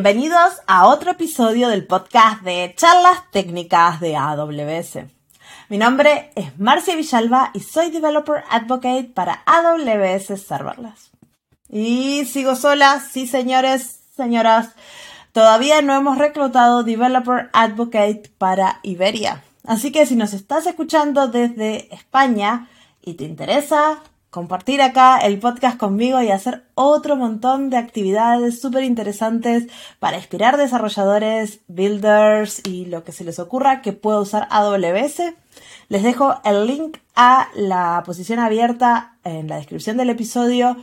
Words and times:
Bienvenidos 0.00 0.62
a 0.68 0.86
otro 0.86 1.10
episodio 1.10 1.68
del 1.68 1.84
podcast 1.84 2.42
de 2.42 2.72
charlas 2.76 3.28
técnicas 3.32 3.98
de 3.98 4.14
AWS. 4.14 5.00
Mi 5.68 5.76
nombre 5.76 6.30
es 6.36 6.56
Marcia 6.56 6.94
Villalba 6.94 7.50
y 7.52 7.58
soy 7.58 7.90
Developer 7.90 8.44
Advocate 8.48 9.10
para 9.12 9.42
AWS 9.44 10.40
Serverless. 10.40 11.10
Y 11.68 12.24
sigo 12.26 12.54
sola, 12.54 13.00
sí 13.00 13.26
señores, 13.26 13.98
señoras, 14.14 14.76
todavía 15.32 15.82
no 15.82 15.96
hemos 15.96 16.16
reclutado 16.16 16.84
Developer 16.84 17.50
Advocate 17.52 18.30
para 18.38 18.78
Iberia. 18.84 19.42
Así 19.64 19.90
que 19.90 20.06
si 20.06 20.14
nos 20.14 20.32
estás 20.32 20.68
escuchando 20.68 21.26
desde 21.26 21.92
España 21.92 22.68
y 23.02 23.14
te 23.14 23.24
interesa, 23.24 23.98
compartir 24.30 24.82
acá 24.82 25.18
el 25.18 25.38
podcast 25.38 25.78
conmigo 25.78 26.20
y 26.20 26.30
hacer 26.30 26.64
otro 26.74 27.16
montón 27.16 27.70
de 27.70 27.78
actividades 27.78 28.60
súper 28.60 28.84
interesantes 28.84 29.68
para 29.98 30.18
inspirar 30.18 30.56
desarrolladores, 30.56 31.60
builders 31.68 32.66
y 32.66 32.86
lo 32.86 33.04
que 33.04 33.12
se 33.12 33.24
les 33.24 33.38
ocurra 33.38 33.80
que 33.80 33.92
pueda 33.92 34.20
usar 34.20 34.46
AWS. 34.50 35.34
Les 35.88 36.02
dejo 36.02 36.38
el 36.44 36.66
link 36.66 36.98
a 37.16 37.48
la 37.54 38.02
posición 38.04 38.38
abierta 38.38 39.16
en 39.24 39.48
la 39.48 39.56
descripción 39.56 39.96
del 39.96 40.10
episodio. 40.10 40.76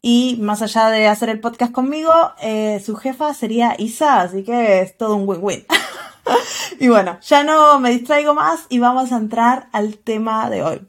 Y 0.00 0.38
más 0.40 0.62
allá 0.62 0.88
de 0.88 1.08
hacer 1.08 1.28
el 1.28 1.40
podcast 1.40 1.72
conmigo, 1.72 2.12
eh, 2.40 2.80
su 2.84 2.96
jefa 2.96 3.34
sería 3.34 3.74
Isa, 3.78 4.20
así 4.20 4.44
que 4.44 4.80
es 4.80 4.96
todo 4.96 5.16
un 5.16 5.28
win-win. 5.28 5.66
y 6.80 6.88
bueno, 6.88 7.18
ya 7.20 7.44
no 7.44 7.78
me 7.80 7.90
distraigo 7.90 8.32
más 8.32 8.66
y 8.68 8.78
vamos 8.78 9.12
a 9.12 9.16
entrar 9.16 9.68
al 9.72 9.98
tema 9.98 10.48
de 10.48 10.62
hoy. 10.62 10.86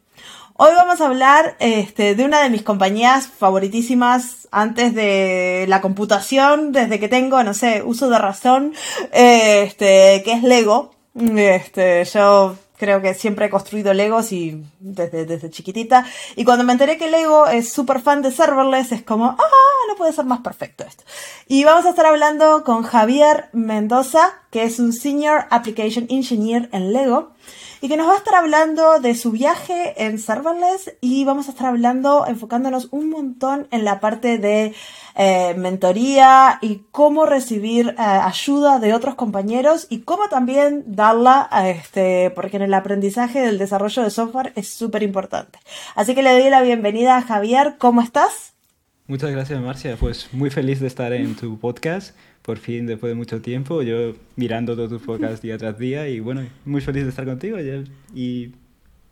Hoy 0.59 0.71
vamos 0.75 1.01
a 1.01 1.05
hablar 1.05 1.55
este, 1.59 2.15
de 2.15 2.25
una 2.25 2.41
de 2.41 2.49
mis 2.49 2.63
compañías 2.63 3.27
favoritísimas 3.27 4.47
antes 4.49 4.95
de 4.95 5.65
la 5.67 5.81
computación, 5.81 6.71
desde 6.71 6.99
que 6.99 7.07
tengo, 7.07 7.43
no 7.43 7.53
sé, 7.53 7.83
uso 7.83 8.09
de 8.09 8.17
razón, 8.17 8.73
este, 9.11 10.23
que 10.25 10.33
es 10.33 10.41
Lego. 10.41 10.95
Este, 11.15 12.03
yo 12.05 12.55
creo 12.77 13.01
que 13.01 13.13
siempre 13.13 13.47
he 13.47 13.49
construido 13.49 13.93
Legos 13.93 14.31
y 14.31 14.63
desde, 14.79 15.25
desde 15.25 15.49
chiquitita. 15.49 16.05
Y 16.35 16.45
cuando 16.45 16.63
me 16.63 16.73
enteré 16.73 16.97
que 16.97 17.09
Lego 17.09 17.47
es 17.47 17.73
súper 17.73 17.99
fan 17.99 18.21
de 18.21 18.31
serverless, 18.31 18.91
es 18.91 19.03
como, 19.03 19.25
ah, 19.25 19.37
no 19.87 19.95
puede 19.95 20.13
ser 20.13 20.25
más 20.25 20.41
perfecto 20.41 20.83
esto. 20.83 21.03
Y 21.47 21.63
vamos 21.63 21.85
a 21.85 21.89
estar 21.89 22.05
hablando 22.05 22.63
con 22.63 22.83
Javier 22.83 23.49
Mendoza, 23.53 24.33
que 24.51 24.63
es 24.63 24.79
un 24.79 24.93
Senior 24.93 25.45
Application 25.49 26.05
Engineer 26.09 26.69
en 26.71 26.93
Lego 26.93 27.31
y 27.81 27.87
que 27.87 27.97
nos 27.97 28.07
va 28.07 28.13
a 28.13 28.17
estar 28.17 28.35
hablando 28.35 28.99
de 28.99 29.15
su 29.15 29.31
viaje 29.31 29.93
en 30.03 30.19
serverless 30.19 30.95
y 31.01 31.25
vamos 31.25 31.47
a 31.47 31.51
estar 31.51 31.67
hablando, 31.67 32.25
enfocándonos 32.25 32.87
un 32.91 33.09
montón 33.09 33.67
en 33.71 33.85
la 33.85 33.99
parte 33.99 34.37
de 34.37 34.73
eh, 35.19 35.55
mentoría 35.57 36.59
y 36.61 36.83
cómo 36.91 37.25
recibir 37.25 37.87
eh, 37.87 37.95
ayuda 37.97 38.77
de 38.77 38.93
otros 38.93 39.15
compañeros 39.15 39.87
y 39.89 40.01
cómo 40.01 40.29
también 40.29 40.83
darla, 40.85 41.47
a 41.49 41.69
este, 41.69 42.31
porque 42.35 42.57
en 42.57 42.61
el 42.61 42.73
aprendizaje 42.75 43.39
del 43.39 43.57
desarrollo 43.57 44.03
de 44.03 44.11
software 44.11 44.53
es 44.55 44.69
súper 44.69 45.01
importante. 45.01 45.57
Así 45.95 46.13
que 46.13 46.21
le 46.21 46.39
doy 46.39 46.51
la 46.51 46.61
bienvenida 46.61 47.17
a 47.17 47.23
Javier, 47.23 47.77
¿cómo 47.79 48.01
estás? 48.01 48.53
Muchas 49.07 49.31
gracias 49.31 49.59
Marcia, 49.59 49.95
pues 49.99 50.29
muy 50.33 50.51
feliz 50.51 50.79
de 50.81 50.87
estar 50.87 51.11
en 51.11 51.35
tu 51.35 51.57
podcast 51.57 52.15
por 52.43 52.59
fin 52.59 52.85
después 52.85 53.09
de 53.09 53.15
mucho 53.15 53.41
tiempo, 53.41 53.81
yo 53.81 54.13
mirando 54.35 54.75
todos 54.75 54.89
tus 54.89 55.01
podcasts 55.01 55.41
día 55.41 55.57
tras 55.57 55.79
día 55.79 56.07
y 56.09 56.19
bueno, 56.19 56.45
muy 56.63 56.81
feliz 56.81 57.03
de 57.03 57.09
estar 57.09 57.25
contigo 57.25 57.57
y, 58.13 58.53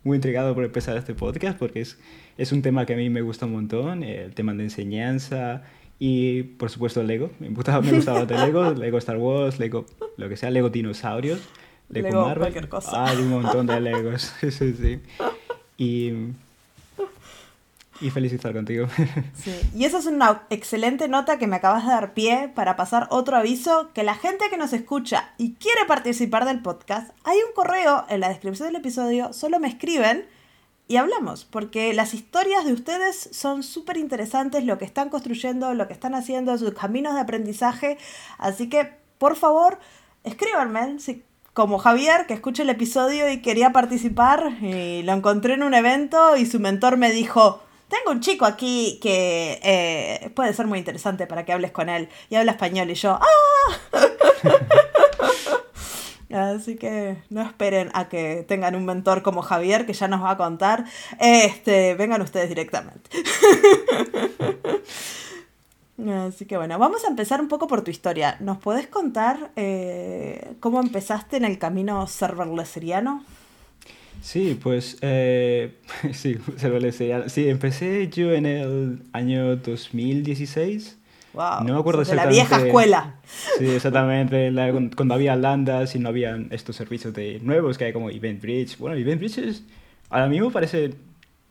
muy 0.03 0.17
intrigado 0.17 0.53
por 0.53 0.63
empezar 0.63 0.97
este 0.97 1.15
podcast 1.15 1.57
porque 1.57 1.81
es, 1.81 1.97
es 2.37 2.51
un 2.51 2.61
tema 2.61 2.85
que 2.85 2.93
a 2.93 2.95
mí 2.95 3.09
me 3.09 3.21
gusta 3.21 3.47
un 3.47 3.53
montón, 3.53 4.03
el 4.03 4.35
tema 4.35 4.53
de 4.53 4.61
enseñanza 4.61 5.63
y 5.99 6.43
por 6.43 6.69
supuesto 6.69 7.01
Lego, 7.03 7.31
me 7.39 7.49
gustaba, 7.49 7.81
me 7.81 7.91
gustaba 7.91 8.25
de 8.25 8.37
Lego, 8.37 8.71
Lego 8.73 8.97
Star 8.97 9.17
Wars, 9.17 9.59
Lego 9.59 9.85
lo 10.17 10.29
que 10.29 10.37
sea, 10.37 10.49
Lego 10.49 10.69
dinosaurios, 10.69 11.39
Lego, 11.89 12.07
Lego 12.07 12.21
Marvel, 12.25 12.39
cualquier 12.39 12.69
cosa. 12.69 13.05
Hay 13.05 13.17
un 13.17 13.29
montón 13.29 13.67
de 13.67 13.79
Legos, 13.79 14.33
sí, 14.39 14.51
sí, 14.51 14.73
sí. 14.73 14.99
Y 15.77 16.33
y 18.01 18.09
feliz 18.09 18.33
estar 18.33 18.53
contigo. 18.53 18.87
Sí. 19.35 19.51
Y 19.75 19.85
esa 19.85 19.99
es 19.99 20.05
una 20.05 20.43
excelente 20.49 21.07
nota 21.07 21.37
que 21.37 21.47
me 21.47 21.57
acabas 21.57 21.85
de 21.85 21.91
dar 21.91 22.13
pie 22.13 22.51
para 22.53 22.75
pasar 22.75 23.07
otro 23.09 23.37
aviso, 23.37 23.91
que 23.93 24.03
la 24.03 24.15
gente 24.15 24.45
que 24.49 24.57
nos 24.57 24.73
escucha 24.73 25.33
y 25.37 25.53
quiere 25.53 25.85
participar 25.87 26.45
del 26.45 26.61
podcast, 26.61 27.11
hay 27.23 27.37
un 27.37 27.53
correo 27.53 28.05
en 28.09 28.21
la 28.21 28.29
descripción 28.29 28.67
del 28.69 28.77
episodio, 28.77 29.33
solo 29.33 29.59
me 29.59 29.67
escriben 29.67 30.25
y 30.87 30.97
hablamos, 30.97 31.45
porque 31.45 31.93
las 31.93 32.13
historias 32.13 32.65
de 32.65 32.73
ustedes 32.73 33.29
son 33.31 33.63
súper 33.63 33.97
interesantes, 33.97 34.65
lo 34.65 34.77
que 34.77 34.85
están 34.85 35.09
construyendo, 35.09 35.73
lo 35.73 35.87
que 35.87 35.93
están 35.93 36.13
haciendo, 36.15 36.57
sus 36.57 36.73
caminos 36.73 37.15
de 37.15 37.21
aprendizaje, 37.21 37.97
así 38.37 38.69
que 38.69 38.93
por 39.17 39.35
favor, 39.35 39.79
escríbanme, 40.23 40.99
si 40.99 41.23
como 41.53 41.77
Javier, 41.77 42.25
que 42.27 42.33
escucha 42.33 42.63
el 42.63 42.69
episodio 42.69 43.31
y 43.31 43.41
quería 43.41 43.71
participar 43.71 44.57
y 44.61 45.03
lo 45.03 45.13
encontré 45.13 45.53
en 45.53 45.63
un 45.63 45.73
evento 45.73 46.35
y 46.35 46.45
su 46.45 46.59
mentor 46.59 46.97
me 46.97 47.11
dijo, 47.11 47.61
tengo 47.87 48.11
un 48.11 48.19
chico 48.19 48.45
aquí 48.45 48.99
que 49.01 49.59
eh, 49.63 50.31
puede 50.35 50.53
ser 50.53 50.67
muy 50.67 50.79
interesante 50.79 51.27
para 51.27 51.45
que 51.45 51.53
hables 51.53 51.71
con 51.71 51.87
él. 51.87 52.09
Y 52.29 52.35
habla 52.35 52.51
español 52.51 52.89
y 52.89 52.95
yo, 52.95 53.19
¡ah! 53.21 53.77
Así 56.31 56.75
que 56.75 57.17
no 57.29 57.41
esperen 57.41 57.91
a 57.93 58.09
que 58.09 58.43
tengan 58.47 58.75
un 58.75 58.85
mentor 58.85 59.21
como 59.21 59.41
Javier, 59.41 59.85
que 59.85 59.93
ya 59.93 60.07
nos 60.07 60.23
va 60.23 60.31
a 60.31 60.37
contar. 60.37 60.85
Este, 61.19 61.95
vengan 61.95 62.21
ustedes 62.21 62.49
directamente. 62.49 63.09
Así 66.27 66.45
que 66.45 66.57
bueno, 66.57 66.77
vamos 66.77 67.05
a 67.05 67.07
empezar 67.07 67.39
un 67.39 67.47
poco 67.47 67.67
por 67.67 67.83
tu 67.83 67.91
historia. 67.91 68.37
¿Nos 68.41 68.57
puedes 68.57 68.87
contar 68.87 69.51
eh, 69.55 70.55
cómo 70.59 70.81
empezaste 70.81 71.37
en 71.37 71.45
el 71.45 71.57
camino 71.57 72.05
serverlesseriano? 72.07 73.23
Sí, 74.21 74.59
pues 74.61 74.97
eh, 75.01 75.75
sí, 76.13 76.37
sí, 77.27 77.49
empecé 77.49 78.09
yo 78.09 78.31
en 78.31 78.45
el 78.45 78.99
año 79.13 79.55
2016. 79.55 80.97
Wow, 81.35 81.63
no 81.65 81.73
me 81.73 81.79
acuerdo 81.79 82.03
de 82.03 82.15
la 82.15 82.25
vieja 82.27 82.65
escuela. 82.65 83.15
Sí, 83.57 83.67
exactamente. 83.67 84.51
cuando 84.95 85.13
había 85.13 85.35
landas 85.35 85.93
y 85.95 85.99
no 85.99 86.09
habían 86.09 86.47
estos 86.51 86.75
servicios 86.75 87.13
de 87.13 87.39
nuevos 87.41 87.77
que 87.77 87.85
hay 87.85 87.93
como 87.93 88.09
EventBridge. 88.09 88.77
Bueno, 88.77 88.95
EventBridge 88.95 89.37
es, 89.39 89.63
ahora 90.09 90.27
mismo 90.27 90.51
parece, 90.51 90.93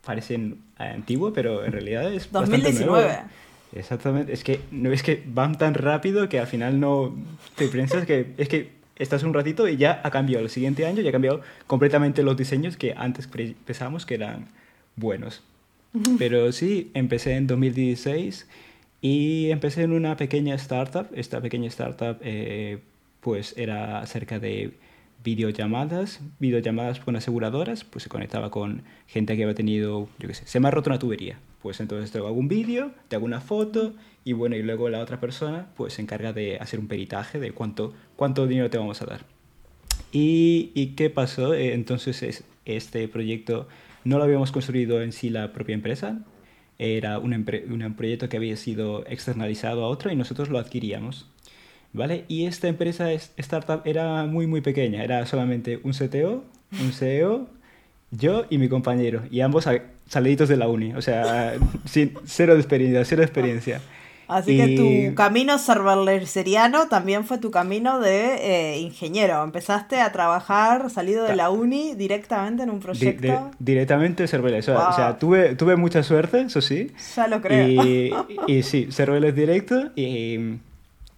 parece 0.05 0.55
antiguo, 0.79 1.33
pero 1.33 1.65
en 1.65 1.73
realidad 1.73 2.13
es 2.13 2.33
2019. 2.33 2.63
Bastante 2.63 2.91
nuevo. 2.91 3.31
Exactamente. 3.75 4.33
Es 4.33 4.45
que 4.45 4.61
no 4.71 4.93
es 4.93 5.03
que 5.03 5.23
van 5.27 5.59
tan 5.59 5.75
rápido 5.75 6.29
que 6.29 6.39
al 6.39 6.47
final 6.47 6.81
no 6.81 7.15
te 7.57 7.69
piensas 7.69 8.07
que 8.07 8.33
es 8.39 8.49
que 8.49 8.73
estás 8.97 9.23
un 9.25 9.35
ratito 9.35 9.69
y 9.69 9.77
ya 9.77 10.01
ha 10.03 10.11
cambiado. 10.11 10.45
El 10.45 10.51
siguiente 10.51 10.87
año 10.87 11.03
ya 11.03 11.11
ha 11.11 11.13
cambiado 11.13 11.41
completamente 11.67 12.23
los 12.23 12.37
diseños 12.37 12.77
que 12.77 12.95
antes 12.97 13.29
pensábamos 13.67 14.07
que 14.07 14.15
eran 14.15 14.49
buenos. 14.97 15.43
Pero 16.19 16.53
sí, 16.53 16.91
empecé 16.95 17.35
en 17.35 17.47
2016 17.47 18.47
y 19.05 19.51
empecé 19.51 19.83
en 19.83 19.93
una 19.93 20.17
pequeña 20.17 20.55
startup. 20.55 21.09
Esta 21.15 21.43
pequeña 21.43 21.69
startup 21.69 22.17
eh, 22.23 22.79
pues 23.21 23.53
era 23.59 24.01
acerca 24.01 24.39
de 24.39 24.79
videollamadas, 25.23 26.21
videollamadas 26.39 27.01
con 27.01 27.15
aseguradoras, 27.15 27.85
pues 27.85 28.05
se 28.05 28.09
conectaba 28.09 28.51
con 28.51 28.83
gente 29.07 29.37
que 29.37 29.43
había 29.43 29.55
tenido, 29.55 30.09
yo 30.19 30.29
qué 30.29 30.33
sé, 30.33 30.47
se 30.47 30.59
me 30.59 30.69
ha 30.69 30.71
roto 30.71 30.89
una 30.89 30.99
tubería. 30.99 31.39
Pues 31.61 31.81
entonces 31.81 32.13
te 32.13 32.19
hago 32.19 32.33
un 32.33 32.49
vídeo, 32.49 32.93
te 33.09 33.17
hago 33.17 33.27
una 33.27 33.43
foto 33.43 33.93
y 34.25 34.33
bueno, 34.33 34.57
y 34.57 34.63
luego 34.63 34.89
la 34.89 35.01
otra 35.01 35.21
persona 35.21 35.67
pues 35.77 35.93
se 35.93 36.01
encarga 36.01 36.33
de 36.33 36.57
hacer 36.57 36.81
un 36.81 36.89
peritaje 36.89 37.39
de 37.39 37.53
cuánto, 37.53 37.93
cuánto 38.17 38.47
dinero 38.47 38.71
te 38.71 38.79
vamos 38.79 39.03
a 39.03 39.05
dar. 39.05 39.27
¿Y, 40.13 40.73
y 40.75 40.95
qué 40.97 41.11
pasó? 41.11 41.53
Eh, 41.53 41.75
entonces 41.75 42.23
es, 42.23 42.45
este 42.65 43.07
proyecto 43.09 43.69
no 44.03 44.17
lo 44.17 44.25
habíamos 44.25 44.51
construido 44.51 45.03
en 45.03 45.13
sí 45.13 45.29
la 45.29 45.53
propia 45.53 45.75
empresa, 45.75 46.25
era 46.79 47.19
un, 47.19 47.33
un 47.33 47.95
proyecto 47.95 48.29
que 48.29 48.37
había 48.37 48.57
sido 48.57 49.05
externalizado 49.07 49.85
a 49.85 49.89
otro 49.89 50.11
y 50.13 50.17
nosotros 50.17 50.49
lo 50.49 50.59
adquiríamos. 50.59 51.27
¿Vale? 51.93 52.25
Y 52.27 52.47
esta 52.47 52.67
empresa, 52.67 53.13
startup, 53.13 53.83
era 53.85 54.25
muy, 54.25 54.49
muy 54.49 54.61
pequeña. 54.61 55.05
Era 55.05 55.25
solamente 55.27 55.79
un 55.85 55.93
CTO, 55.93 56.43
un 56.81 56.93
CEO, 56.93 57.49
yo 58.11 58.47
y 58.51 58.59
mi 58.59 58.69
compañero. 58.69 59.23
Y 59.31 59.41
ambos 59.41 59.69
saliditos 60.09 60.49
de 60.49 60.57
la 60.57 60.67
uni. 60.67 60.93
O 60.95 61.03
sea, 61.03 61.55
sin, 61.85 62.15
cero 62.25 62.55
de 62.55 62.61
experiencia, 62.61 63.05
cero 63.05 63.21
de 63.21 63.27
experiencia. 63.27 63.81
Así 64.29 64.57
que 64.57 64.77
tu 64.77 65.15
camino 65.15 65.59
serverlesseriano 65.59 66.89
también 66.89 67.25
fue 67.25 67.39
tu 67.39 67.51
camino 67.51 68.01
de 68.01 68.75
eh, 68.75 68.79
ingeniero. 68.79 69.43
Empezaste 69.43 70.01
a 70.01 70.13
trabajar 70.13 70.91
salido 70.91 71.25
de 71.25 71.37
la 71.37 71.51
uni 71.51 71.95
directamente 71.95 72.63
en 72.63 72.71
un 72.71 72.81
proyecto. 72.81 73.51
directamente 73.59 74.27
serverless. 74.27 74.69
O 74.69 74.93
sea, 74.93 75.19
tuve, 75.19 75.55
tuve 75.55 75.77
mucha 75.77 76.03
suerte, 76.03 76.43
eso 76.43 76.61
sí. 76.61 76.93
Ya 77.17 77.29
lo 77.29 77.41
creo. 77.41 77.69
Y, 77.69 78.13
y 78.47 78.63
sí, 78.63 78.89
serverless 78.91 79.35
directo. 79.35 79.91
Y, 79.97 80.59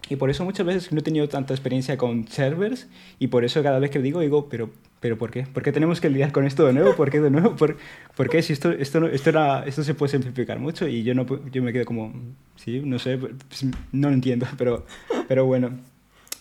y 0.08 0.16
por 0.16 0.30
eso 0.30 0.44
muchas 0.44 0.66
veces 0.66 0.92
no 0.92 1.00
he 1.00 1.02
tenido 1.02 1.28
tanta 1.28 1.54
experiencia 1.54 1.96
con 1.96 2.28
servers. 2.28 2.88
Y 3.18 3.28
por 3.28 3.44
eso 3.44 3.62
cada 3.62 3.78
vez 3.78 3.90
que 3.90 3.98
digo, 3.98 4.20
digo, 4.20 4.48
pero 4.48 4.70
¿pero 5.00 5.16
por 5.16 5.30
qué? 5.30 5.42
¿Por 5.44 5.62
qué 5.62 5.72
tenemos 5.72 6.00
que 6.00 6.10
lidiar 6.10 6.32
con 6.32 6.46
esto 6.46 6.66
de 6.66 6.72
nuevo? 6.72 6.94
¿Por 6.94 7.10
qué 7.10 7.20
de 7.20 7.30
nuevo? 7.30 7.56
¿Por, 7.56 7.76
por 8.16 8.28
qué? 8.28 8.42
Si 8.42 8.52
esto, 8.52 8.70
esto, 8.70 9.06
esto, 9.06 9.30
era, 9.30 9.64
esto 9.66 9.82
se 9.82 9.94
puede 9.94 10.12
simplificar 10.12 10.58
mucho 10.58 10.88
y 10.88 11.02
yo, 11.02 11.14
no, 11.14 11.26
yo 11.50 11.62
me 11.62 11.72
quedo 11.72 11.84
como, 11.84 12.12
sí, 12.56 12.80
no 12.84 12.98
sé, 12.98 13.18
pues, 13.18 13.66
no 13.92 14.08
lo 14.08 14.14
entiendo, 14.14 14.46
pero, 14.58 14.86
pero 15.28 15.46
bueno. 15.46 15.70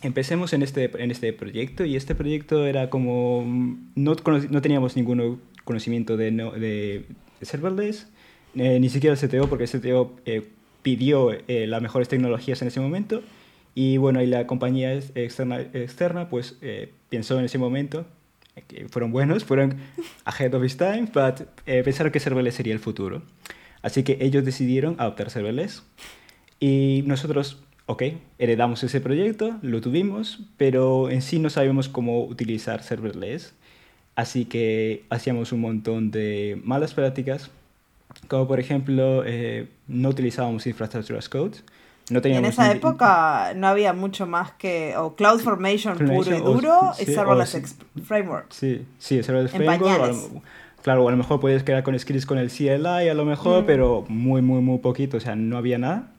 Empecemos 0.02 0.54
en 0.54 0.62
este, 0.62 0.92
en 1.02 1.10
este 1.10 1.34
proyecto 1.34 1.84
y 1.84 1.96
este 1.96 2.14
proyecto 2.14 2.68
era 2.68 2.92
como, 2.92 3.44
no, 3.96 4.16
no 4.50 4.62
teníamos 4.62 4.96
ningún 4.96 5.42
conocimiento 5.64 6.16
de, 6.16 6.30
de 6.30 7.06
serverless, 7.42 8.08
eh, 8.56 8.80
ni 8.80 8.90
siquiera 8.90 9.16
el 9.20 9.30
CTO, 9.30 9.50
porque 9.50 9.66
el 9.66 9.70
CTO 9.70 10.16
eh, 10.26 10.48
pidió 10.82 11.32
eh, 11.32 11.68
las 11.68 11.82
mejores 11.82 12.08
tecnologías 12.08 12.62
en 12.62 12.70
ese 12.70 12.80
momento. 12.80 13.22
Y 13.74 13.98
bueno, 13.98 14.22
y 14.22 14.28
la 14.28 14.48
compañía 14.48 14.94
externa, 14.94 15.60
externa 15.60 16.30
pues 16.30 16.58
pensó 17.10 17.38
en 17.38 17.46
ese 17.46 17.58
momento 17.58 18.06
fueron 18.90 19.12
buenos, 19.12 19.44
fueron 19.44 19.78
ahead 20.26 20.54
of 20.54 20.64
its 20.64 20.78
time, 20.78 21.08
but 21.14 21.48
pensaron 21.66 22.12
que 22.12 22.20
serverless 22.20 22.56
sería 22.56 22.74
el 22.74 22.80
futuro. 22.80 23.22
Así 23.82 24.04
que 24.04 24.18
ellos 24.22 24.44
decidieron 24.44 24.96
adoptar 24.98 25.30
serverless. 25.30 25.84
Y 26.60 27.04
nosotros, 27.06 27.62
ok, 27.86 28.04
heredamos 28.40 28.84
ese 28.84 29.02
proyecto, 29.02 29.58
lo 29.62 29.82
tuvimos, 29.82 30.40
pero 30.58 31.10
en 31.10 31.22
sí 31.22 31.40
no 31.40 31.50
sabíamos 31.50 31.90
cómo 31.90 32.24
utilizar 32.24 32.82
serverless. 32.84 33.54
Así 34.16 34.46
que 34.46 35.04
hacíamos 35.10 35.52
un 35.52 35.62
montón 35.62 36.10
de 36.10 36.60
malas 36.64 36.94
prácticas 36.94 37.52
como 38.28 38.48
por 38.48 38.60
ejemplo, 38.60 39.24
eh, 39.26 39.68
no 39.88 40.10
utilizábamos 40.10 40.66
infraestructura 40.68 41.20
as 41.20 41.30
code. 41.30 41.58
No 42.12 42.20
en 42.24 42.46
esa 42.46 42.72
época 42.72 43.54
no 43.56 43.68
había 43.68 43.92
mucho 43.92 44.28
más 44.28 44.52
que 44.52 44.96
o 44.96 45.16
Cloud 45.16 45.40
Formation 45.40 45.98
puro 45.98 46.36
y 46.36 46.40
duro 46.40 46.92
y 47.00 47.06
Serverless 47.06 47.78
Framework. 48.04 48.52
Sí, 48.52 48.86
sí, 49.00 49.24
Serverless 49.24 49.52
Framework. 49.52 50.16
claro, 50.84 51.08
a 51.08 51.12
lo 51.12 51.18
mejor 51.18 51.40
puedes 51.40 51.64
crear 51.64 51.82
con 51.82 51.98
scripts 51.98 52.28
con 52.28 52.38
el 52.38 52.52
CLI, 52.52 53.10
a 53.10 53.14
lo 53.16 53.26
mejor, 53.26 53.64
mm. 53.64 53.66
pero 53.66 54.06
muy, 54.08 54.44
muy, 54.44 54.62
muy 54.62 54.78
poquito, 54.78 55.18
o 55.18 55.20
sea, 55.20 55.36
no 55.36 55.58
había 55.58 55.80
nada. 55.80 56.12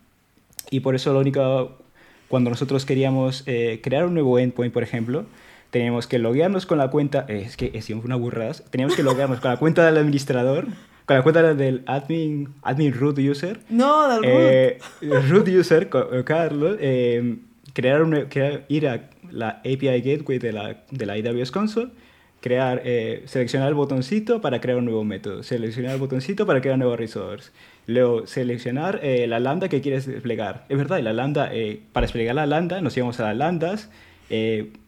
Y 0.70 0.80
por 0.80 0.96
eso 0.96 1.12
lo 1.12 1.20
único, 1.20 1.78
cuando 2.26 2.50
nosotros 2.50 2.84
queríamos 2.84 3.44
eh, 3.46 3.80
crear 3.80 4.06
un 4.06 4.14
nuevo 4.14 4.40
endpoint, 4.40 4.74
por 4.74 4.82
ejemplo, 4.82 5.24
teníamos 5.70 6.08
que 6.08 6.18
loguearnos 6.18 6.66
con 6.66 6.78
la 6.78 6.90
cuenta, 6.90 7.26
eh, 7.28 7.44
es 7.46 7.56
que 7.56 7.70
es 7.74 7.88
una 7.90 8.16
burrada, 8.16 8.54
teníamos 8.70 8.96
que 8.96 9.04
loguearnos 9.04 9.38
con 9.38 9.52
la 9.52 9.56
cuenta 9.58 9.86
del 9.86 9.98
administrador 9.98 10.66
con 11.06 11.16
la 11.16 11.22
cuenta 11.22 11.54
del 11.54 11.82
admin, 11.86 12.48
admin 12.62 12.92
root 12.92 13.18
user. 13.18 13.60
No, 13.70 14.08
del 14.08 14.24
root. 14.24 14.32
Eh, 14.32 14.78
root 15.30 15.48
user, 15.48 15.88
eh, 16.12 16.24
Carlos, 16.24 16.76
eh, 16.80 17.36
crear, 17.72 18.04
ir 18.68 18.88
a 18.88 19.08
la 19.30 19.50
API 19.60 20.00
Gateway 20.02 20.38
de 20.38 20.52
la, 20.52 20.82
de 20.90 21.06
la 21.06 21.12
AWS 21.12 21.52
Console, 21.52 21.90
crear, 22.40 22.82
seleccionar 23.26 23.68
el 23.68 23.74
botoncito 23.74 24.40
para 24.40 24.60
crear 24.60 24.78
un 24.78 24.84
nuevo 24.84 25.04
método, 25.04 25.44
seleccionar 25.44 25.92
el 25.92 26.00
botoncito 26.00 26.44
para 26.44 26.60
crear 26.60 26.74
un 26.74 26.80
nuevo 26.80 26.96
resource, 26.96 27.52
luego 27.86 28.26
seleccionar 28.26 29.00
la 29.02 29.38
lambda 29.38 29.68
que 29.68 29.80
quieres 29.80 30.06
desplegar. 30.06 30.64
Es 30.68 30.76
verdad, 30.76 31.00
la 31.00 31.12
lambda, 31.12 31.50
para 31.92 32.04
desplegar 32.04 32.34
la 32.34 32.46
lambda, 32.46 32.80
nos 32.80 32.96
íbamos 32.96 33.18
a 33.20 33.24
las 33.24 33.36
lambdas, 33.36 33.90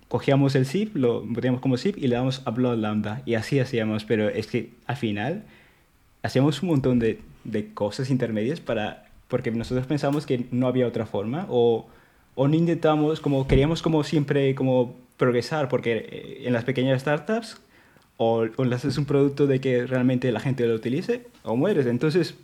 cogíamos 0.08 0.54
el 0.56 0.66
zip, 0.66 0.96
lo 0.96 1.22
poníamos 1.22 1.60
como 1.60 1.76
zip 1.76 1.96
y 1.96 2.08
le 2.08 2.16
damos 2.16 2.42
upload 2.46 2.78
lambda. 2.78 3.22
Y 3.24 3.34
así 3.34 3.60
hacíamos, 3.60 4.04
pero 4.04 4.28
es 4.28 4.46
que 4.46 4.70
al 4.86 4.96
final 4.96 5.44
hacíamos 6.28 6.62
un 6.62 6.68
montón 6.68 6.98
de, 6.98 7.20
de, 7.44 7.72
cosas 7.72 8.10
intermedias 8.10 8.60
para, 8.60 9.06
porque 9.28 9.50
nosotros 9.50 9.86
pensamos 9.86 10.26
que 10.26 10.46
no 10.50 10.66
había 10.66 10.86
otra 10.86 11.06
forma 11.06 11.46
o, 11.48 11.86
o 12.34 12.48
no 12.48 12.54
intentamos, 12.54 13.20
como 13.20 13.46
queríamos 13.46 13.82
como 13.82 14.04
siempre 14.04 14.54
como 14.54 14.94
progresar, 15.16 15.68
porque 15.68 15.96
eh, 15.96 16.42
en 16.46 16.52
las 16.52 16.64
pequeñas 16.64 17.00
startups 17.00 17.56
o, 18.18 18.44
o 18.56 18.62
haces 18.74 18.98
un 18.98 19.06
producto 19.06 19.46
de 19.46 19.60
que 19.60 19.86
realmente 19.86 20.30
la 20.30 20.40
gente 20.40 20.66
lo 20.66 20.74
utilice 20.74 21.26
o 21.42 21.56
mueres. 21.56 21.86
Entonces, 21.86 22.34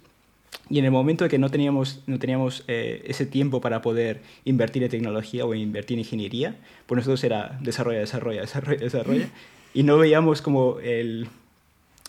y 0.71 0.79
en 0.79 0.87
el 0.87 0.91
momento 0.91 1.25
de 1.25 1.31
que 1.31 1.39
no 1.39 1.51
teníamos, 1.51 2.03
no 2.07 2.19
teníamos 2.19 2.65
eh, 2.69 3.03
ese 3.07 3.27
tiempo 3.27 3.61
para 3.61 3.83
poder 3.83 4.23
invertir 4.45 4.83
en 4.83 4.89
tecnología 4.91 5.45
o 5.45 5.55
invertir 5.55 5.97
en 5.97 6.01
ingeniería, 6.01 6.57
pues 6.87 6.97
nosotros 6.97 7.23
era 7.23 7.59
desarrolla, 7.61 8.01
desarrolla, 8.01 8.41
desarrolla, 8.41 8.81
desarrolla, 8.81 9.29
y 9.75 9.83
no 9.83 9.99
veíamos 9.99 10.41
como 10.41 10.79
el, 10.81 11.29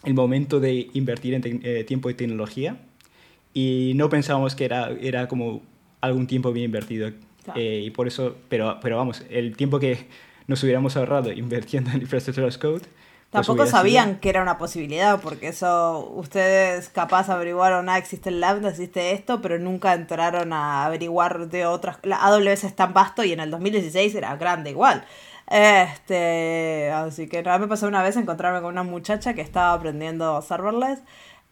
el 0.05 0.13
momento 0.13 0.59
de 0.59 0.89
invertir 0.93 1.33
en 1.33 1.61
eh, 1.63 1.83
tiempo 1.83 2.09
y 2.09 2.13
tecnología 2.13 2.77
y 3.53 3.93
no 3.95 4.09
pensábamos 4.09 4.53
que 4.53 4.65
era, 4.65 4.89
era 5.01 5.27
como 5.27 5.61
algún 6.01 6.27
tiempo 6.27 6.51
bien 6.51 6.65
invertido. 6.65 7.11
Eh, 7.55 7.83
y 7.85 7.91
por 7.91 8.07
eso, 8.07 8.35
pero, 8.49 8.79
pero 8.81 8.97
vamos, 8.97 9.23
el 9.29 9.55
tiempo 9.55 9.79
que 9.79 10.07
nos 10.47 10.61
hubiéramos 10.63 10.97
ahorrado 10.97 11.31
invirtiendo 11.31 11.91
en 11.91 12.01
infraestructura 12.01 12.47
as 12.47 12.57
code. 12.57 12.81
Pues 13.31 13.47
Tampoco 13.47 13.67
sabían 13.67 14.19
que 14.19 14.29
era 14.29 14.41
una 14.41 14.57
posibilidad, 14.57 15.19
porque 15.19 15.49
eso 15.49 16.09
ustedes 16.15 16.89
capaz 16.89 17.29
averiguaron, 17.29 17.89
ah, 17.89 17.97
existe 17.97 18.29
el 18.29 18.39
Lambda, 18.39 18.69
existe 18.69 19.11
esto, 19.11 19.41
pero 19.41 19.59
nunca 19.59 19.93
entraron 19.93 20.53
a 20.53 20.85
averiguar 20.85 21.49
de 21.49 21.65
otras. 21.65 21.97
La 22.03 22.17
AWS 22.17 22.63
es 22.63 22.75
tan 22.75 22.93
vasto 22.93 23.23
y 23.23 23.33
en 23.33 23.41
el 23.41 23.51
2016 23.51 24.15
era 24.15 24.35
grande 24.37 24.69
igual. 24.69 25.05
Este, 25.47 26.89
así 26.91 27.27
que 27.27 27.43
nada, 27.43 27.59
me 27.59 27.67
pasó 27.67 27.87
una 27.87 28.01
vez 28.01 28.17
encontrarme 28.17 28.61
con 28.61 28.71
una 28.71 28.83
muchacha 28.83 29.33
que 29.33 29.41
estaba 29.41 29.73
aprendiendo 29.73 30.41
serverless 30.41 30.99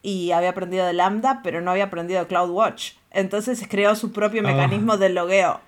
y 0.01 0.31
había 0.31 0.50
aprendido 0.50 0.86
de 0.86 0.94
Lambda, 0.94 1.42
pero 1.44 1.62
no 1.62 1.72
había 1.72 1.86
aprendido 1.86 2.28
CloudWatch. 2.28 2.94
Entonces 3.12 3.63
creó 3.69 3.95
su 3.95 4.12
propio 4.12 4.42
ah. 4.44 4.51
mecanismo 4.51 4.98
de 4.98 5.10
logueo. 5.10 5.62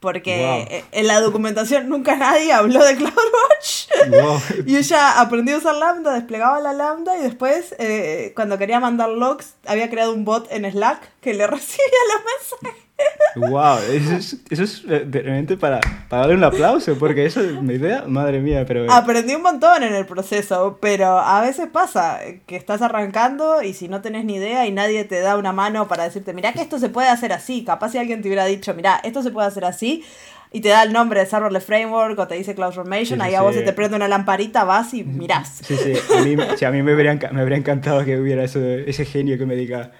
Porque 0.00 0.84
en 0.92 1.06
la 1.08 1.20
documentación 1.20 1.88
nunca 1.88 2.14
nadie 2.16 2.52
habló 2.52 2.84
de 2.84 2.96
CloudWatch. 2.96 4.66
y 4.66 4.76
ella 4.76 5.20
aprendió 5.20 5.56
a 5.56 5.58
usar 5.58 5.74
Lambda, 5.74 6.14
desplegaba 6.14 6.60
la 6.60 6.72
Lambda 6.72 7.18
y 7.18 7.22
después, 7.22 7.74
eh, 7.78 8.32
cuando 8.36 8.58
quería 8.58 8.78
mandar 8.78 9.08
logs, 9.08 9.54
había 9.66 9.90
creado 9.90 10.12
un 10.12 10.24
bot 10.24 10.46
en 10.52 10.70
Slack 10.70 11.00
que 11.20 11.34
le 11.34 11.46
recibía 11.48 11.84
los 12.14 12.24
mensajes. 12.24 12.87
Wow, 13.36 13.78
eso 13.92 14.16
es, 14.16 14.36
eso 14.50 14.64
es 14.64 14.82
eh, 14.88 15.06
realmente 15.08 15.56
para, 15.56 15.80
para, 16.08 16.22
darle 16.22 16.34
un 16.34 16.44
aplauso, 16.44 16.96
porque 16.98 17.24
eso 17.24 17.40
es 17.40 17.52
mi 17.62 17.74
idea, 17.74 18.04
madre 18.06 18.40
mía, 18.40 18.64
pero... 18.66 18.90
Aprendí 18.90 19.34
un 19.34 19.42
montón 19.42 19.82
en 19.82 19.94
el 19.94 20.06
proceso, 20.06 20.78
pero 20.80 21.18
a 21.18 21.40
veces 21.40 21.68
pasa 21.68 22.20
que 22.46 22.56
estás 22.56 22.82
arrancando 22.82 23.62
y 23.62 23.74
si 23.74 23.88
no 23.88 24.00
tenés 24.00 24.24
ni 24.24 24.36
idea 24.36 24.66
y 24.66 24.72
nadie 24.72 25.04
te 25.04 25.20
da 25.20 25.36
una 25.36 25.52
mano 25.52 25.86
para 25.88 26.04
decirte, 26.04 26.32
mira 26.32 26.52
que 26.52 26.62
esto 26.62 26.78
se 26.78 26.88
puede 26.88 27.08
hacer 27.08 27.32
así, 27.32 27.64
capaz 27.64 27.90
si 27.90 27.98
alguien 27.98 28.22
te 28.22 28.28
hubiera 28.28 28.44
dicho, 28.44 28.74
mira, 28.74 29.00
esto 29.04 29.22
se 29.22 29.30
puede 29.30 29.46
hacer 29.46 29.64
así, 29.64 30.04
y 30.50 30.60
te 30.60 30.70
da 30.70 30.82
el 30.82 30.92
nombre 30.92 31.20
de 31.20 31.26
Serverless 31.26 31.64
Framework 31.64 32.18
o 32.18 32.26
te 32.26 32.34
dice 32.34 32.54
CloudFormation, 32.54 33.20
ahí 33.20 33.34
a 33.34 33.42
vos 33.42 33.54
se 33.54 33.62
te 33.62 33.72
prende 33.72 33.96
una 33.96 34.08
lamparita, 34.08 34.64
vas 34.64 34.94
y 34.94 35.04
mirás. 35.04 35.60
Sí, 35.62 35.76
sí, 35.76 35.92
a 36.16 36.22
mí, 36.22 36.36
a 36.66 36.70
mí 36.70 36.82
me, 36.82 36.92
habría, 36.92 37.18
me 37.32 37.40
habría 37.42 37.58
encantado 37.58 38.04
que 38.04 38.18
hubiera 38.18 38.44
ese 38.44 39.04
genio 39.04 39.36
que 39.36 39.44
me 39.44 39.56
diga 39.56 39.92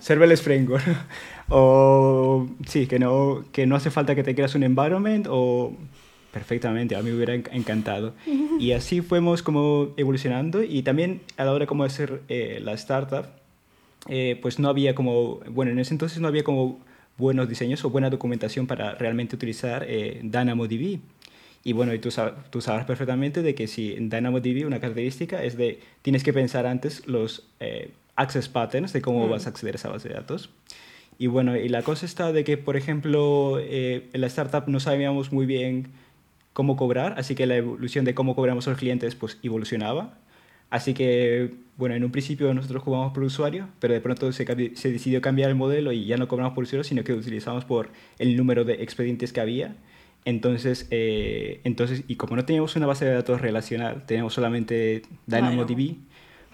Serverless 0.00 0.42
Framework. 0.42 0.84
O 1.48 2.46
sí, 2.66 2.86
que 2.86 2.98
no, 2.98 3.44
que 3.52 3.66
no 3.66 3.76
hace 3.76 3.90
falta 3.90 4.14
que 4.14 4.22
te 4.22 4.34
creas 4.34 4.54
un 4.54 4.62
environment 4.62 5.26
o 5.30 5.72
perfectamente, 6.32 6.94
a 6.94 7.02
mí 7.02 7.10
me 7.10 7.16
hubiera 7.16 7.34
encantado. 7.34 8.14
Y 8.60 8.72
así 8.72 9.02
fuimos 9.02 9.44
como 9.44 9.90
evolucionando 9.96 10.64
y 10.64 10.82
también 10.82 11.20
a 11.36 11.44
la 11.44 11.52
hora 11.52 11.66
como 11.66 11.84
de 11.84 11.90
ser 11.90 12.22
eh, 12.28 12.58
la 12.60 12.72
startup, 12.72 13.26
eh, 14.08 14.36
pues 14.42 14.58
no 14.58 14.68
había 14.68 14.96
como, 14.96 15.38
bueno, 15.48 15.70
en 15.70 15.78
ese 15.78 15.94
entonces 15.94 16.18
no 16.18 16.26
había 16.26 16.42
como 16.42 16.80
buenos 17.18 17.48
diseños 17.48 17.84
o 17.84 17.90
buena 17.90 18.10
documentación 18.10 18.66
para 18.66 18.96
realmente 18.96 19.36
utilizar 19.36 19.84
eh, 19.86 20.18
DynamoDB. 20.24 20.98
Y 21.62 21.72
bueno, 21.72 21.94
y 21.94 22.00
tú, 22.00 22.10
tú 22.50 22.60
sabes 22.60 22.84
perfectamente 22.84 23.42
de 23.42 23.54
que 23.54 23.68
si 23.68 23.92
en 23.92 24.10
DynamoDB 24.10 24.66
una 24.66 24.80
característica 24.80 25.44
es 25.44 25.56
de, 25.56 25.78
tienes 26.02 26.24
que 26.24 26.32
pensar 26.32 26.66
antes 26.66 27.06
los 27.06 27.46
access 28.16 28.48
patterns 28.48 28.92
de 28.92 29.00
cómo 29.00 29.28
mm. 29.28 29.30
vas 29.30 29.46
a 29.46 29.50
acceder 29.50 29.76
a 29.76 29.78
esa 29.78 29.88
base 29.88 30.08
de 30.08 30.14
datos. 30.14 30.50
Y 31.18 31.26
bueno, 31.26 31.56
y 31.56 31.68
la 31.68 31.82
cosa 31.82 32.06
está 32.06 32.32
de 32.32 32.44
que, 32.44 32.56
por 32.56 32.76
ejemplo, 32.76 33.58
eh, 33.58 34.08
en 34.12 34.20
la 34.20 34.28
startup 34.28 34.68
no 34.68 34.78
sabíamos 34.78 35.32
muy 35.32 35.46
bien 35.46 35.88
cómo 36.52 36.76
cobrar, 36.76 37.14
así 37.18 37.34
que 37.34 37.46
la 37.46 37.56
evolución 37.56 38.04
de 38.04 38.14
cómo 38.14 38.34
cobramos 38.36 38.66
a 38.68 38.70
los 38.70 38.78
clientes 38.78 39.14
pues 39.16 39.38
evolucionaba. 39.42 40.18
Así 40.70 40.94
que, 40.94 41.54
bueno, 41.76 41.94
en 41.94 42.04
un 42.04 42.12
principio 42.12 42.52
nosotros 42.54 42.84
cobramos 42.84 43.12
por 43.12 43.22
usuario, 43.24 43.68
pero 43.80 43.94
de 43.94 44.00
pronto 44.00 44.30
se, 44.32 44.44
se 44.76 44.92
decidió 44.92 45.20
cambiar 45.20 45.50
el 45.50 45.56
modelo 45.56 45.92
y 45.92 46.04
ya 46.04 46.16
no 46.16 46.28
cobramos 46.28 46.54
por 46.54 46.64
usuario, 46.64 46.84
sino 46.84 47.02
que 47.04 47.12
utilizamos 47.12 47.64
por 47.64 47.90
el 48.18 48.36
número 48.36 48.64
de 48.64 48.74
expedientes 48.74 49.32
que 49.32 49.40
había. 49.40 49.76
Entonces, 50.24 50.86
eh, 50.90 51.60
entonces, 51.64 52.04
y 52.06 52.16
como 52.16 52.36
no 52.36 52.44
teníamos 52.44 52.76
una 52.76 52.86
base 52.86 53.04
de 53.04 53.12
datos 53.14 53.40
relacional, 53.40 54.04
teníamos 54.06 54.34
solamente 54.34 55.02
DynamoDB, 55.26 55.96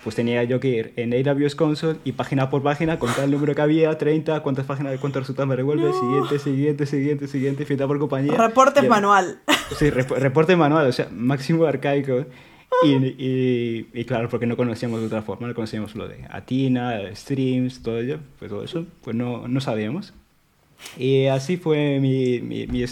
pues 0.04 0.14
tenía 0.14 0.44
yo 0.44 0.60
que 0.60 0.68
ir 0.68 0.92
en 0.96 1.14
AWS 1.14 1.54
Console 1.54 1.98
y 2.04 2.12
página 2.12 2.50
por 2.50 2.62
página, 2.62 2.98
contar 2.98 3.24
el 3.24 3.30
número 3.30 3.54
que 3.54 3.62
había, 3.62 3.96
30, 3.96 4.40
cuántas 4.40 4.66
páginas, 4.66 5.00
cuántos 5.00 5.22
resultados 5.22 5.48
me 5.48 5.56
revuelve, 5.56 5.90
siguiente, 5.94 6.38
siguiente, 6.38 6.86
siguiente, 6.86 7.26
siguiente, 7.26 7.64
finta 7.64 7.86
por 7.86 7.98
compañía. 7.98 8.34
Reporte 8.36 8.82
manual. 8.82 9.40
Sí, 9.78 9.88
reporte 9.88 10.56
manual, 10.56 10.86
o 10.86 10.92
sea, 10.92 11.08
máximo 11.10 11.64
arcaico. 11.64 12.26
Y, 12.82 13.86
y, 13.94 14.04
claro, 14.04 14.28
porque 14.28 14.46
no 14.46 14.56
conocíamos 14.56 15.00
de 15.00 15.06
otra 15.06 15.22
forma, 15.22 15.48
no 15.48 15.54
conocíamos 15.54 15.94
lo 15.94 16.06
de 16.06 16.26
Atina, 16.28 17.00
Streams, 17.14 17.82
todo 17.82 17.98
ello, 17.98 18.18
pues 18.38 18.50
todo 18.50 18.62
eso, 18.62 18.84
pues 19.02 19.16
no, 19.16 19.48
no 19.48 19.60
sabíamos. 19.60 20.12
Y 20.98 21.26
así 21.26 21.56
fue 21.56 21.98
mi, 21.98 22.40
mi, 22.40 22.66
mi, 22.66 22.84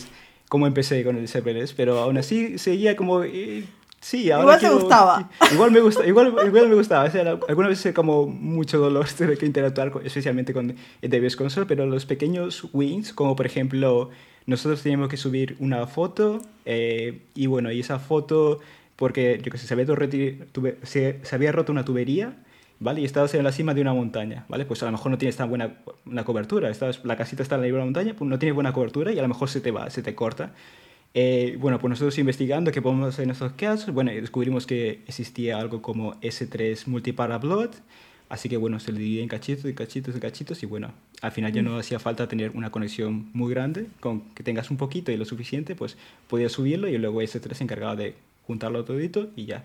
cómo 0.49 0.67
empecé 0.67 1.05
con 1.05 1.17
el 1.17 1.29
serverless, 1.29 1.75
pero 1.75 1.99
aún 1.99 2.17
así 2.17 2.59
seguía 2.59 2.97
como... 2.97 3.23
Eh, 3.23 3.65
Sí, 4.03 4.31
ahora 4.33 4.43
igual 4.43 4.57
te 4.59 4.67
quiero- 4.67 4.79
gustaba. 4.81 5.31
Igual 5.53 5.71
me 5.71 5.81
gusta, 5.81 6.05
igual, 6.07 6.35
igual 6.47 6.69
me 6.69 6.75
gustaba. 6.75 7.05
O 7.05 7.11
sea, 7.11 7.39
algunas 7.49 7.71
veces 7.71 7.95
como 7.95 8.27
mucho 8.27 8.79
dolor 8.79 9.07
tener 9.17 9.39
que 9.39 9.47
interactuar, 9.47 9.93
con- 9.93 10.05
especialmente 10.05 10.53
con 10.53 10.75
DBS 11.01 11.37
Console, 11.37 11.67
pero 11.67 11.87
los 11.87 12.05
pequeños 12.05 12.67
wins, 12.73 13.13
como 13.13 13.37
por 13.37 13.47
ejemplo, 13.47 14.11
nosotros 14.47 14.83
teníamos 14.83 15.09
que 15.09 15.17
subir 15.17 15.55
una 15.61 15.87
foto 15.87 16.43
eh, 16.65 17.21
y 17.37 17.47
bueno, 17.47 17.71
y 17.71 17.79
esa 17.79 18.01
foto, 18.01 18.59
porque 18.97 19.41
yo 19.41 19.53
que 19.53 19.59
sé, 19.59 19.69
se 19.69 19.75
había, 19.75 19.87
tube- 19.87 20.77
se, 20.83 21.21
se 21.23 21.35
había 21.37 21.53
roto 21.53 21.71
una 21.71 21.85
tubería, 21.85 22.35
¿vale? 22.81 23.03
Y 23.03 23.05
estabas 23.05 23.33
en 23.35 23.45
la 23.45 23.53
cima 23.53 23.73
de 23.73 23.83
una 23.83 23.95
montaña, 23.95 24.47
¿vale? 24.49 24.65
Pues 24.65 24.83
a 24.83 24.87
lo 24.87 24.93
mejor 24.93 25.13
no 25.13 25.19
tienes 25.19 25.37
tan 25.37 25.49
buena 25.49 25.75
una 26.07 26.25
cobertura, 26.25 26.69
estás, 26.71 27.05
la 27.05 27.17
casita 27.17 27.45
está 27.45 27.55
en 27.55 27.61
la 27.61 27.67
de 27.69 27.73
la 27.73 27.85
montaña, 27.85 28.15
pues 28.19 28.29
no 28.29 28.37
tienes 28.41 28.55
buena 28.57 28.73
cobertura 28.73 29.13
y 29.13 29.19
a 29.21 29.23
lo 29.23 29.29
mejor 29.29 29.49
se 29.49 29.61
te 29.61 29.71
va, 29.71 29.89
se 29.91 30.03
te 30.03 30.17
corta. 30.17 30.51
Eh, 31.15 31.57
bueno, 31.61 31.79
pues 31.79 31.91
nosotros 31.91 32.17
investigando 32.19 32.73
qué 32.73 32.81
podemos 32.81 33.09
hacer 33.09 33.25
en 33.25 33.31
estos 33.31 33.53
casos, 33.53 33.93
bueno, 33.93 34.11
descubrimos 34.11 34.67
que 34.67 35.01
existía 35.07 35.59
algo 35.59 35.83
como 35.83 36.15
S3 36.23 36.87
Multiparablood, 36.87 37.71
así 38.31 38.49
que 38.49 38.57
bueno, 38.57 38.81
se 38.81 38.93
le 38.93 38.99
dividía 38.99 39.23
en 39.23 39.29
cachitos 39.29 39.67
y 39.67 39.75
cachitos 39.75 40.17
y 40.17 40.21
cachitos 40.21 40.63
y 40.63 40.67
bueno, 40.67 40.93
al 41.21 41.33
final 41.33 41.53
ya 41.53 41.61
no 41.61 41.77
hacía 41.77 41.99
falta 41.99 42.29
tener 42.29 42.53
una 42.55 42.71
conexión 42.71 43.29
muy 43.35 43.53
grande, 43.53 43.87
con 44.01 44.23
que 44.35 44.43
tengas 44.43 44.71
un 44.71 44.79
poquito 44.79 45.13
y 45.13 45.19
lo 45.19 45.27
suficiente, 45.27 45.75
pues 45.75 45.99
podías 46.29 46.53
subirlo 46.53 46.89
y 46.89 46.97
luego 46.97 47.21
S3 47.21 47.53
se 47.53 47.65
encargaba 47.65 47.95
de 47.95 48.15
juntarlo 48.47 48.85
todito 48.85 49.29
y 49.37 49.45
ya. 49.45 49.65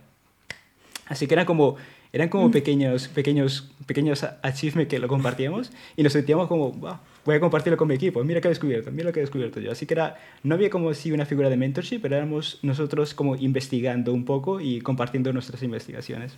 Así 1.05 1.27
que 1.27 1.35
eran 1.35 1.45
como, 1.45 1.77
eran 2.11 2.27
como 2.27 2.51
pequeños, 2.51 3.07
pequeños, 3.07 3.71
pequeños 3.85 4.25
achievements 4.41 4.89
que 4.89 4.99
lo 4.99 5.07
compartíamos 5.07 5.71
y 5.95 6.03
nos 6.03 6.11
sentíamos 6.11 6.49
como, 6.49 6.71
"Buah, 6.73 6.99
voy 7.27 7.35
a 7.35 7.39
compartirlo 7.39 7.77
con 7.77 7.87
mi 7.89 7.93
equipo, 7.95 8.23
mira 8.23 8.41
que 8.41 8.47
he 8.47 8.49
descubierto, 8.49 8.89
mira 8.89 9.03
lo 9.05 9.11
que 9.13 9.19
he 9.19 9.21
descubierto 9.21 9.59
yo. 9.59 9.71
Así 9.71 9.85
que 9.85 9.93
era, 9.93 10.17
no 10.43 10.55
había 10.55 10.69
como 10.71 10.91
si 10.95 11.11
una 11.11 11.25
figura 11.25 11.49
de 11.49 11.57
mentorship, 11.57 11.99
pero 12.01 12.15
éramos 12.15 12.57
nosotros 12.63 13.13
como 13.13 13.35
investigando 13.35 14.13
un 14.13 14.23
poco 14.25 14.59
y 14.61 14.79
compartiendo 14.81 15.31
nuestras 15.33 15.61
investigaciones. 15.61 16.33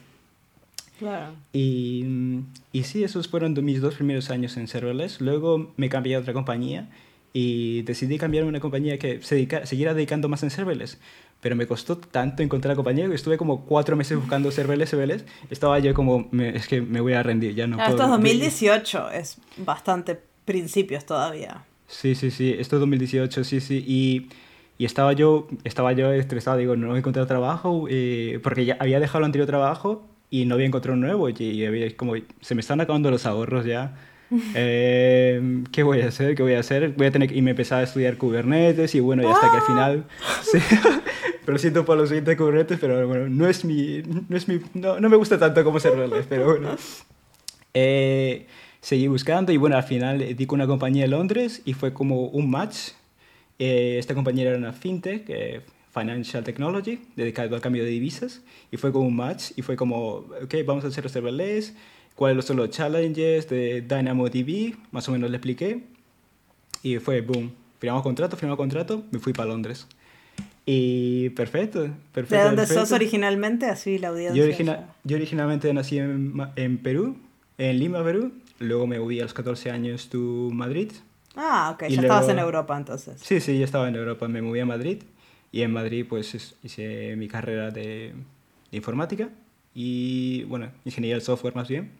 Claro. 0.97 1.33
Y, 1.53 2.05
y 2.73 2.83
sí, 2.83 3.03
esos 3.03 3.27
fueron 3.27 3.53
mis 3.63 3.79
dos 3.81 3.95
primeros 3.95 4.29
años 4.31 4.57
en 4.57 4.67
serverless. 4.67 5.21
Luego 5.21 5.71
me 5.77 5.87
cambié 5.89 6.15
a 6.15 6.19
otra 6.19 6.33
compañía 6.33 6.89
y 7.31 7.83
decidí 7.83 8.17
cambiar 8.17 8.43
a 8.43 8.47
una 8.47 8.59
compañía 8.59 8.97
que 8.97 9.21
se 9.21 9.35
dedica, 9.35 9.65
siguiera 9.65 9.93
dedicando 9.93 10.27
más 10.27 10.43
en 10.43 10.49
serverless. 10.49 10.97
Pero 11.41 11.55
me 11.55 11.67
costó 11.67 11.97
tanto 11.97 12.43
encontrar 12.43 12.71
la 12.73 12.75
compañía 12.75 13.07
que 13.07 13.15
estuve 13.15 13.37
como 13.37 13.63
cuatro 13.65 13.95
meses 13.95 14.17
buscando 14.17 14.51
serverless, 14.51 14.89
serverless. 14.89 15.23
Estaba 15.49 15.79
yo 15.79 15.93
como, 15.93 16.27
me- 16.31 16.49
es 16.55 16.67
que 16.67 16.81
me 16.81 16.99
voy 16.99 17.13
a 17.13 17.23
rendir, 17.23 17.55
ya 17.55 17.65
no 17.65 17.77
Ah, 17.79 17.85
puedo. 17.85 17.91
esto 17.91 18.03
es 18.03 18.09
2018, 18.09 19.11
es 19.11 19.37
bastante 19.55 20.19
principios 20.49 21.05
todavía. 21.05 21.63
Sí, 21.85 22.15
sí, 22.15 22.31
sí, 22.31 22.55
esto 22.57 22.77
es 22.77 22.79
2018, 22.79 23.43
sí, 23.43 23.61
sí. 23.61 23.83
Y, 23.87 24.29
y 24.79 24.85
estaba 24.85 25.13
yo 25.13 25.47
estaba 25.63 25.93
yo 25.93 26.11
estresado, 26.11 26.57
digo, 26.57 26.75
no 26.75 26.87
voy 26.87 26.95
a 26.95 26.99
encontrar 26.99 27.27
trabajo, 27.27 27.85
eh, 27.87 28.39
porque 28.41 28.65
ya 28.65 28.75
había 28.79 28.99
dejado 28.99 29.19
el 29.19 29.25
anterior 29.25 29.45
trabajo 29.47 30.07
y 30.31 30.45
no 30.45 30.55
había 30.55 30.65
encontrado 30.65 30.95
un 30.95 31.01
nuevo. 31.01 31.29
Y, 31.29 31.35
y 31.39 31.65
había 31.65 31.95
como, 31.95 32.15
se 32.41 32.55
me 32.55 32.61
están 32.61 32.81
acabando 32.81 33.11
los 33.11 33.25
ahorros 33.27 33.65
ya. 33.65 33.95
Eh, 34.53 35.63
¿Qué 35.71 35.81
voy 35.81 36.01
a 36.01 36.07
hacer? 36.09 36.35
¿Qué 36.35 36.43
voy 36.43 36.53
a 36.53 36.59
hacer? 36.59 36.89
Voy 36.89 37.07
a 37.07 37.11
tener 37.11 37.29
que... 37.29 37.35
Y 37.35 37.41
me 37.41 37.51
empezaba 37.51 37.81
a 37.81 37.83
estudiar 37.85 38.17
Kubernetes 38.17 38.93
y 38.93 38.99
bueno, 38.99 39.23
y 39.23 39.25
hasta 39.25 39.49
que 39.49 39.57
al 39.57 39.63
final... 39.63 40.05
Sí, 40.43 40.59
pero 41.45 41.53
lo 41.53 41.57
siento 41.57 41.83
por 41.83 41.97
los 41.97 42.09
siguientes 42.09 42.37
Kubernetes, 42.37 42.77
pero 42.79 43.07
bueno, 43.07 43.27
no 43.27 43.47
es 43.47 43.65
mi... 43.65 44.03
No, 44.29 44.37
es 44.37 44.47
mi, 44.47 44.61
no, 44.75 44.99
no 44.99 45.09
me 45.09 45.17
gusta 45.17 45.39
tanto 45.39 45.63
como 45.63 45.79
serverless, 45.79 46.27
pero 46.29 46.45
bueno. 46.45 46.75
Eh, 47.73 48.45
seguí 48.81 49.07
buscando 49.07 49.51
y 49.51 49.57
bueno, 49.57 49.75
al 49.75 49.83
final 49.83 50.21
eh, 50.21 50.33
di 50.33 50.45
con 50.45 50.59
una 50.59 50.67
compañía 50.67 51.03
de 51.03 51.09
Londres 51.09 51.61
y 51.65 51.73
fue 51.73 51.93
como 51.93 52.25
un 52.27 52.49
match. 52.49 52.91
Eh, 53.59 53.97
esta 53.99 54.13
compañía 54.15 54.49
era 54.49 54.57
una 54.57 54.71
fintech, 54.73 55.25
eh, 55.29 55.61
Financial 55.93 56.43
Technology, 56.43 56.99
dedicado 57.15 57.55
al 57.55 57.61
cambio 57.61 57.83
de 57.83 57.89
divisas, 57.89 58.41
y 58.71 58.77
fue 58.77 58.91
como 58.91 59.07
un 59.07 59.15
match 59.15 59.51
y 59.57 59.63
fue 59.63 59.75
como, 59.75 60.25
ok, 60.43 60.55
vamos 60.65 60.85
a 60.85 60.87
hacer 60.87 61.03
los 61.03 61.11
serverless, 61.11 61.73
cuáles 62.15 62.45
son 62.45 62.57
los 62.57 62.69
challenges 62.69 63.49
de 63.49 63.81
DynamoDB, 63.81 64.75
más 64.91 65.09
o 65.09 65.11
menos 65.11 65.29
le 65.31 65.37
expliqué, 65.37 65.81
y 66.83 66.97
fue 66.99 67.21
boom. 67.21 67.51
Firmamos 67.79 68.03
contrato, 68.03 68.37
firmamos 68.37 68.57
contrato, 68.57 69.03
me 69.11 69.19
fui 69.19 69.33
para 69.33 69.49
Londres. 69.49 69.87
Y 70.65 71.29
perfecto, 71.31 71.89
perfecto. 72.13 72.35
¿De 72.35 72.43
dónde 72.43 72.57
perfecto. 72.61 72.81
sos 72.85 72.91
originalmente? 72.91 73.65
Así 73.65 73.97
la 73.97 74.09
audiencia. 74.09 74.35
Yo, 74.35 74.43
origina- 74.43 74.93
yo 75.03 75.17
originalmente 75.17 75.73
nací 75.73 75.97
en, 75.97 76.33
en 76.55 76.77
Perú, 76.77 77.17
en 77.57 77.79
Lima, 77.79 78.03
Perú. 78.03 78.31
Luego 78.59 78.87
me 78.87 78.99
moví 78.99 79.19
a 79.19 79.23
los 79.23 79.33
14 79.33 79.71
años 79.71 80.09
a 80.13 80.17
Madrid. 80.17 80.91
Ah, 81.35 81.71
ok, 81.73 81.81
ya 81.89 82.01
estabas 82.01 82.25
luego- 82.25 82.31
en 82.31 82.39
Europa 82.39 82.77
entonces. 82.77 83.21
Sí, 83.21 83.39
sí, 83.39 83.57
ya 83.57 83.65
estaba 83.65 83.87
en 83.87 83.95
Europa. 83.95 84.27
Me 84.27 84.41
moví 84.41 84.59
a 84.59 84.65
Madrid. 84.65 85.03
Y 85.51 85.61
en 85.61 85.71
Madrid 85.71 86.05
pues 86.07 86.35
es- 86.35 86.55
hice 86.63 87.15
mi 87.15 87.27
carrera 87.27 87.71
de, 87.71 88.13
de 88.71 88.77
informática. 88.77 89.29
Y 89.73 90.43
bueno, 90.43 90.69
ingeniería 90.85 91.15
del 91.15 91.23
software 91.23 91.55
más 91.55 91.67
bien. 91.67 91.91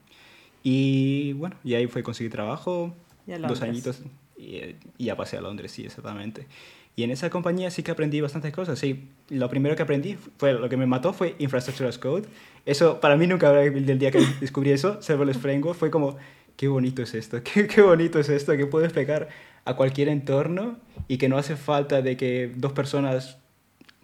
Y 0.64 1.34
bueno, 1.34 1.56
y 1.64 1.74
ahí 1.76 1.88
fue 1.88 2.04
conseguir 2.04 2.32
trabajo. 2.32 2.94
Dos 3.26 3.62
añitos. 3.62 4.02
Y, 4.38 4.76
y 4.98 5.06
ya 5.06 5.16
pasé 5.16 5.38
a 5.38 5.42
Londres, 5.42 5.72
sí, 5.72 5.86
exactamente. 5.86 6.48
Y 6.96 7.04
en 7.04 7.12
esa 7.12 7.30
compañía 7.30 7.72
sí 7.72 7.84
que 7.84 7.92
aprendí 7.92 8.20
bastantes 8.20 8.54
cosas. 8.54 8.78
Sí, 8.80 9.08
lo 9.30 9.50
primero 9.50 9.76
que 9.76 9.84
aprendí 9.84 10.18
fue 10.38 10.54
lo 10.54 10.68
que 10.68 10.76
me 10.78 10.86
mató 10.86 11.14
fue 11.14 11.36
Infrastructure 11.40 11.88
as 11.88 11.98
Code. 11.98 12.28
Eso 12.66 13.00
para 13.00 13.16
mí 13.16 13.26
nunca 13.28 13.48
habrá 13.48 13.62
del 13.62 14.00
día 14.00 14.12
que 14.12 14.20
descubrí 14.42 14.72
eso, 14.72 15.02
Serverless 15.02 15.38
Framework, 15.38 15.78
fue 15.80 15.90
como, 15.92 16.18
qué 16.60 16.68
bonito 16.68 17.02
es 17.02 17.14
esto, 17.14 17.42
qué, 17.48 17.68
qué 17.68 17.82
bonito 17.82 18.20
es 18.20 18.28
esto, 18.28 18.58
que 18.58 18.66
puedes 18.66 18.92
pegar 18.92 19.30
a 19.64 19.76
cualquier 19.76 20.10
entorno 20.10 20.78
y 21.08 21.18
que 21.18 21.30
no 21.30 21.38
hace 21.38 21.56
falta 21.56 22.02
de 22.02 22.18
que 22.18 22.52
dos 22.56 22.74
personas 22.74 23.38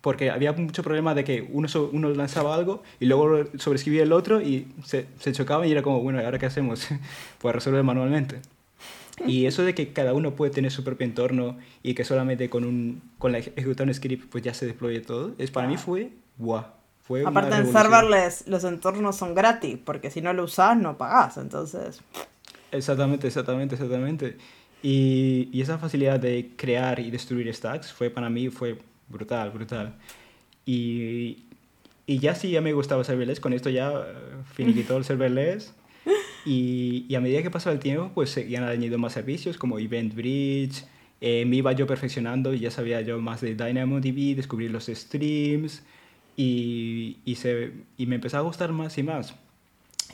porque 0.02 0.30
había 0.30 0.54
mucho 0.54 0.84
problema 0.84 1.14
de 1.16 1.24
que 1.26 1.50
uno, 1.52 1.68
so- 1.68 1.90
uno 1.92 2.10
lanzaba 2.12 2.56
algo 2.56 2.82
y 3.00 3.08
luego 3.08 3.44
sobreescribía 3.58 4.04
el 4.04 4.14
otro 4.14 4.40
y 4.40 4.68
se, 4.86 5.08
se 5.20 5.34
chocaban 5.34 5.68
y 5.68 5.72
era 5.72 5.82
como, 5.82 6.00
bueno, 6.02 6.22
¿y 6.22 6.26
ahora 6.26 6.40
qué 6.40 6.46
hacemos? 6.46 6.88
pues 7.40 7.54
resolver 7.56 7.84
manualmente. 7.84 8.40
Y 9.26 9.48
eso 9.48 9.64
de 9.64 9.74
que 9.74 9.92
cada 9.94 10.14
uno 10.14 10.36
puede 10.36 10.52
tener 10.52 10.72
su 10.72 10.84
propio 10.84 11.06
entorno 11.06 11.58
y 11.84 11.94
que 11.96 12.06
solamente 12.06 12.50
con, 12.50 12.64
un, 12.66 13.02
con 13.18 13.32
la 13.32 13.40
ejecutar 13.40 13.88
un 13.88 13.94
script 13.94 14.30
pues 14.30 14.44
ya 14.44 14.54
se 14.54 14.66
deploye 14.66 15.02
todo, 15.02 15.34
es, 15.38 15.52
para 15.52 15.68
mí 15.68 15.78
fue, 15.78 16.12
guau, 16.38 16.66
Aparte 17.26 17.56
en 17.56 17.66
serverless 17.72 18.48
los 18.48 18.64
entornos 18.64 19.16
son 19.16 19.34
gratis, 19.36 19.78
porque 19.84 20.12
si 20.12 20.22
no 20.22 20.34
lo 20.34 20.44
usás 20.44 20.78
no 20.78 20.98
pagás, 20.98 21.38
entonces... 21.38 22.02
Exactamente, 22.76 23.28
exactamente, 23.28 23.76
exactamente. 23.76 24.38
Y, 24.82 25.50
y 25.52 25.62
esa 25.62 25.78
facilidad 25.80 26.20
de 26.20 26.54
crear 26.56 27.00
y 27.00 27.10
destruir 27.12 27.54
stacks 27.54 27.92
fue 27.94 28.10
para 28.10 28.30
mí 28.30 28.50
fue 28.50 28.78
brutal, 29.08 29.52
brutal. 29.52 29.98
Y, 30.66 31.46
y 32.08 32.20
ya 32.20 32.36
sí, 32.36 32.52
ya 32.52 32.62
me 32.62 32.74
gustaba 32.74 33.04
serverless, 33.04 33.40
con 33.42 33.54
esto 33.54 33.70
ya 33.70 33.92
eh, 33.94 34.44
finiquitó 34.46 34.98
el 35.00 35.06
serverless. 35.06 35.76
Y, 36.44 37.06
y 37.10 37.16
a 37.16 37.22
medida 37.22 37.42
que 37.44 37.52
pasaba 37.52 37.74
el 37.74 37.80
tiempo, 37.82 38.12
pues 38.14 38.32
seguían 38.32 38.64
añadiendo 38.64 38.98
más 39.00 39.14
servicios 39.14 39.58
como 39.58 39.80
Event 39.80 40.16
Bridge. 40.16 40.86
eh, 41.22 41.46
me 41.46 41.58
iba 41.58 41.72
yo 41.74 41.88
perfeccionando 41.88 42.54
y 42.54 42.60
ya 42.62 42.72
sabía 42.72 43.02
yo 43.02 43.20
más 43.22 43.42
de 43.42 43.56
DynamoDB, 43.56 44.36
descubrir 44.36 44.72
los 44.72 44.86
streams 44.88 45.84
y, 46.36 47.22
y, 47.26 47.36
se, 47.36 47.74
y 47.98 48.06
me 48.08 48.16
empezaba 48.16 48.42
a 48.44 48.48
gustar 48.48 48.72
más 48.74 48.98
y 48.98 49.04
más. 49.04 49.36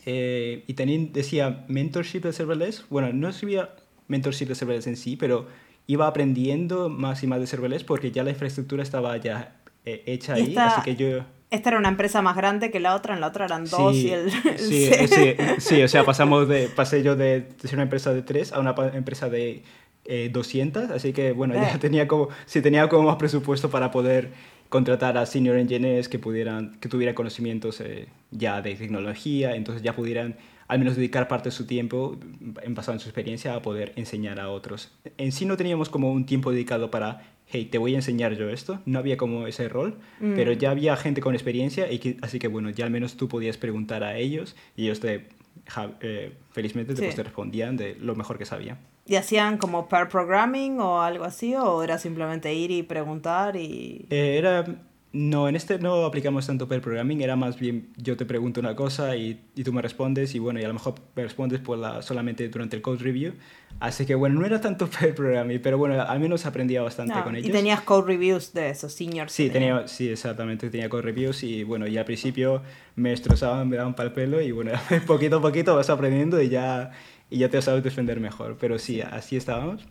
Eh, 0.06 0.64
y 0.68 0.74
también 0.74 1.14
decía 1.14 1.64
mentorship 1.68 2.22
de 2.22 2.34
serverless. 2.34 2.86
Bueno, 2.90 3.12
no 3.14 3.30
escribía 3.30 3.70
mentorship 4.08 4.48
de 4.48 4.56
serverless 4.56 4.88
en 4.88 4.98
sí, 4.98 5.16
pero 5.16 5.48
iba 5.88 6.08
aprendiendo 6.08 6.90
más 6.90 7.24
y 7.24 7.28
más 7.28 7.40
de 7.40 7.48
serverless 7.48 7.84
porque 7.84 8.12
ya 8.12 8.24
la 8.24 8.32
infraestructura 8.32 8.84
estaba 8.84 9.16
ya 9.18 9.56
eh, 9.86 10.04
hecha 10.06 10.38
Y 10.38 10.42
ahí, 10.42 10.48
esta- 10.50 10.68
así 10.68 10.82
que 10.84 10.96
yo... 10.96 11.24
Esta 11.50 11.68
era 11.70 11.80
una 11.80 11.90
empresa 11.90 12.22
más 12.22 12.38
grande 12.38 12.72
que 12.72 12.80
la 12.80 12.96
otra, 12.96 13.14
en 13.14 13.20
la 13.20 13.28
otra 13.28 13.44
eran 13.44 13.66
dos 13.66 13.94
y 13.94 14.10
el... 14.10 14.32
el 14.46 14.58
sí, 14.58 14.90
sí, 15.08 15.36
sí, 15.58 15.84
o 15.84 15.88
sea, 15.90 16.06
pasamos 16.06 16.48
de, 16.48 16.70
pasé 16.70 17.04
yo 17.04 17.18
de, 17.18 17.42
de 17.42 17.68
ser 17.68 17.74
una 17.74 17.84
empresa 17.84 18.14
de 18.14 18.22
3 18.22 18.54
a 18.54 18.60
una 18.62 18.74
empresa 18.94 19.30
de 19.30 19.64
eh, 20.06 20.30
200, 20.32 20.90
así 20.92 21.12
que 21.12 21.34
bueno, 21.34 21.54
ya 21.56 21.74
Eh. 21.74 21.78
tenía 21.78 22.08
como, 22.08 22.30
sí, 22.46 22.62
tenía 22.62 22.88
como 22.88 23.04
más 23.04 23.18
presupuesto 23.18 23.70
para 23.70 23.92
poder 23.92 24.32
contratar 24.72 25.18
a 25.18 25.26
senior 25.26 25.58
engineers 25.58 26.08
que 26.08 26.18
pudieran, 26.18 26.78
que 26.80 26.88
tuvieran 26.88 27.14
conocimientos 27.14 27.82
eh, 27.82 28.08
ya 28.32 28.62
de 28.62 28.74
tecnología, 28.76 29.54
entonces 29.56 29.84
ya 29.84 29.94
pudieran 29.96 30.38
al 30.70 30.80
menos 30.80 30.96
dedicar 30.96 31.28
parte 31.28 31.50
de 31.50 31.52
su 31.52 31.66
tiempo, 31.68 32.18
en 32.64 32.74
basado 32.74 32.94
en 32.94 33.02
su 33.02 33.10
experiencia, 33.10 33.54
a 33.54 33.62
poder 33.62 33.92
enseñar 33.98 34.40
a 34.40 34.50
otros. 34.50 34.90
En 35.18 35.34
sí 35.34 35.46
no 35.46 35.58
teníamos 35.58 35.90
como 35.90 36.14
un 36.14 36.26
tiempo 36.26 36.54
dedicado 36.54 36.90
para, 36.90 37.22
hey, 37.48 37.66
te 37.70 37.78
voy 37.78 37.94
a 37.94 37.98
enseñar 37.98 38.38
yo 38.38 38.50
esto, 38.50 38.80
no 38.86 38.98
había 38.98 39.18
como 39.18 39.46
ese 39.48 39.68
rol, 39.68 39.98
Mm. 40.22 40.36
pero 40.36 40.54
ya 40.54 40.72
había 40.72 40.96
gente 40.96 41.20
con 41.20 41.34
experiencia, 41.36 41.92
y 41.92 42.00
que- 42.00 42.16
así 42.22 42.40
que 42.40 42.48
bueno, 42.48 42.70
ya 42.70 42.86
al 42.86 42.92
menos 42.92 43.18
tú 43.18 43.28
podías 43.28 43.58
preguntar 43.58 44.06
a 44.06 44.16
ellos 44.18 44.56
y 44.78 44.86
ellos 44.86 45.02
te, 45.02 45.28
ja- 45.68 45.92
eh, 46.00 46.32
felizmente 46.52 46.94
te, 46.94 47.00
Sí. 47.02 47.06
pues, 47.08 47.16
te 47.18 47.24
respondían 47.24 47.76
de 47.76 47.98
lo 48.00 48.16
mejor 48.16 48.38
que 48.38 48.46
sabían. 48.46 48.78
¿Y 49.06 49.16
hacían 49.16 49.58
como 49.58 49.88
pair 49.90 50.08
programming 50.08 50.80
o 50.80 51.02
algo 51.02 51.26
así? 51.26 51.56
¿O 51.56 51.84
era 51.84 51.98
simplemente 51.98 52.54
ir 52.54 52.72
y 52.72 52.84
preguntar 52.84 53.56
y...? 53.56 54.06
Eh, 54.10 54.38
era, 54.38 54.66
No, 55.14 55.50
en 55.50 55.58
este 55.58 55.80
no 55.80 56.06
aplicamos 56.06 56.48
tanto 56.48 56.68
pair 56.70 56.82
programming, 56.82 57.22
era 57.22 57.36
más 57.36 57.60
bien 57.60 57.90
yo 57.98 58.16
te 58.16 58.26
pregunto 58.26 58.62
una 58.62 58.76
cosa 58.76 59.18
y, 59.18 59.42
y 59.56 59.64
tú 59.64 59.74
me 59.74 59.82
respondes 59.82 60.34
y 60.36 60.40
bueno, 60.40 60.62
y 60.62 60.64
a 60.64 60.68
lo 60.70 60.74
mejor 60.74 60.96
me 61.16 61.24
respondes 61.24 61.60
por 61.60 61.78
la, 61.78 62.02
solamente 62.02 62.48
durante 62.48 62.78
el 62.78 62.82
code 62.82 63.00
review. 63.00 63.34
Así 63.82 64.06
que 64.06 64.16
bueno, 64.16 64.40
no 64.40 64.46
era 64.46 64.62
tanto 64.62 64.88
pair 65.00 65.14
programming, 65.14 65.60
pero 65.62 65.78
bueno, 65.78 66.00
al 66.02 66.20
menos 66.20 66.46
aprendía 66.46 66.82
bastante 66.82 67.16
con 67.24 67.36
ellos. 67.36 67.50
Y 67.50 67.52
tenías 67.52 67.82
code 67.82 68.08
reviews 68.08 68.54
de 68.54 68.70
esos 68.70 68.94
seniors. 68.94 69.34
Sí, 69.34 69.50
tenía, 69.50 69.88
sí, 69.88 70.08
exactamente, 70.08 70.70
tenía 70.70 70.88
code 70.88 71.02
reviews 71.02 71.44
y 71.44 71.64
bueno, 71.64 71.88
y 71.88 71.98
al 71.98 72.06
principio 72.06 72.62
me 72.96 73.10
destrozaban, 73.10 73.68
me 73.68 73.76
daban 73.76 73.96
para 73.96 74.10
el 74.10 74.14
pelo 74.14 74.40
y 74.40 74.52
bueno, 74.52 74.72
poquito 75.08 75.38
a 75.38 75.42
poquito 75.42 75.76
vas 75.76 75.90
aprendiendo 75.90 76.42
y 76.42 76.48
ya, 76.50 76.92
y 77.32 77.40
ya 77.40 77.50
te 77.50 77.60
sabes 77.64 77.84
defender 77.84 78.20
mejor. 78.20 78.58
Pero 78.60 78.78
sí, 78.78 79.02
así 79.02 79.38
estábamos. 79.38 79.84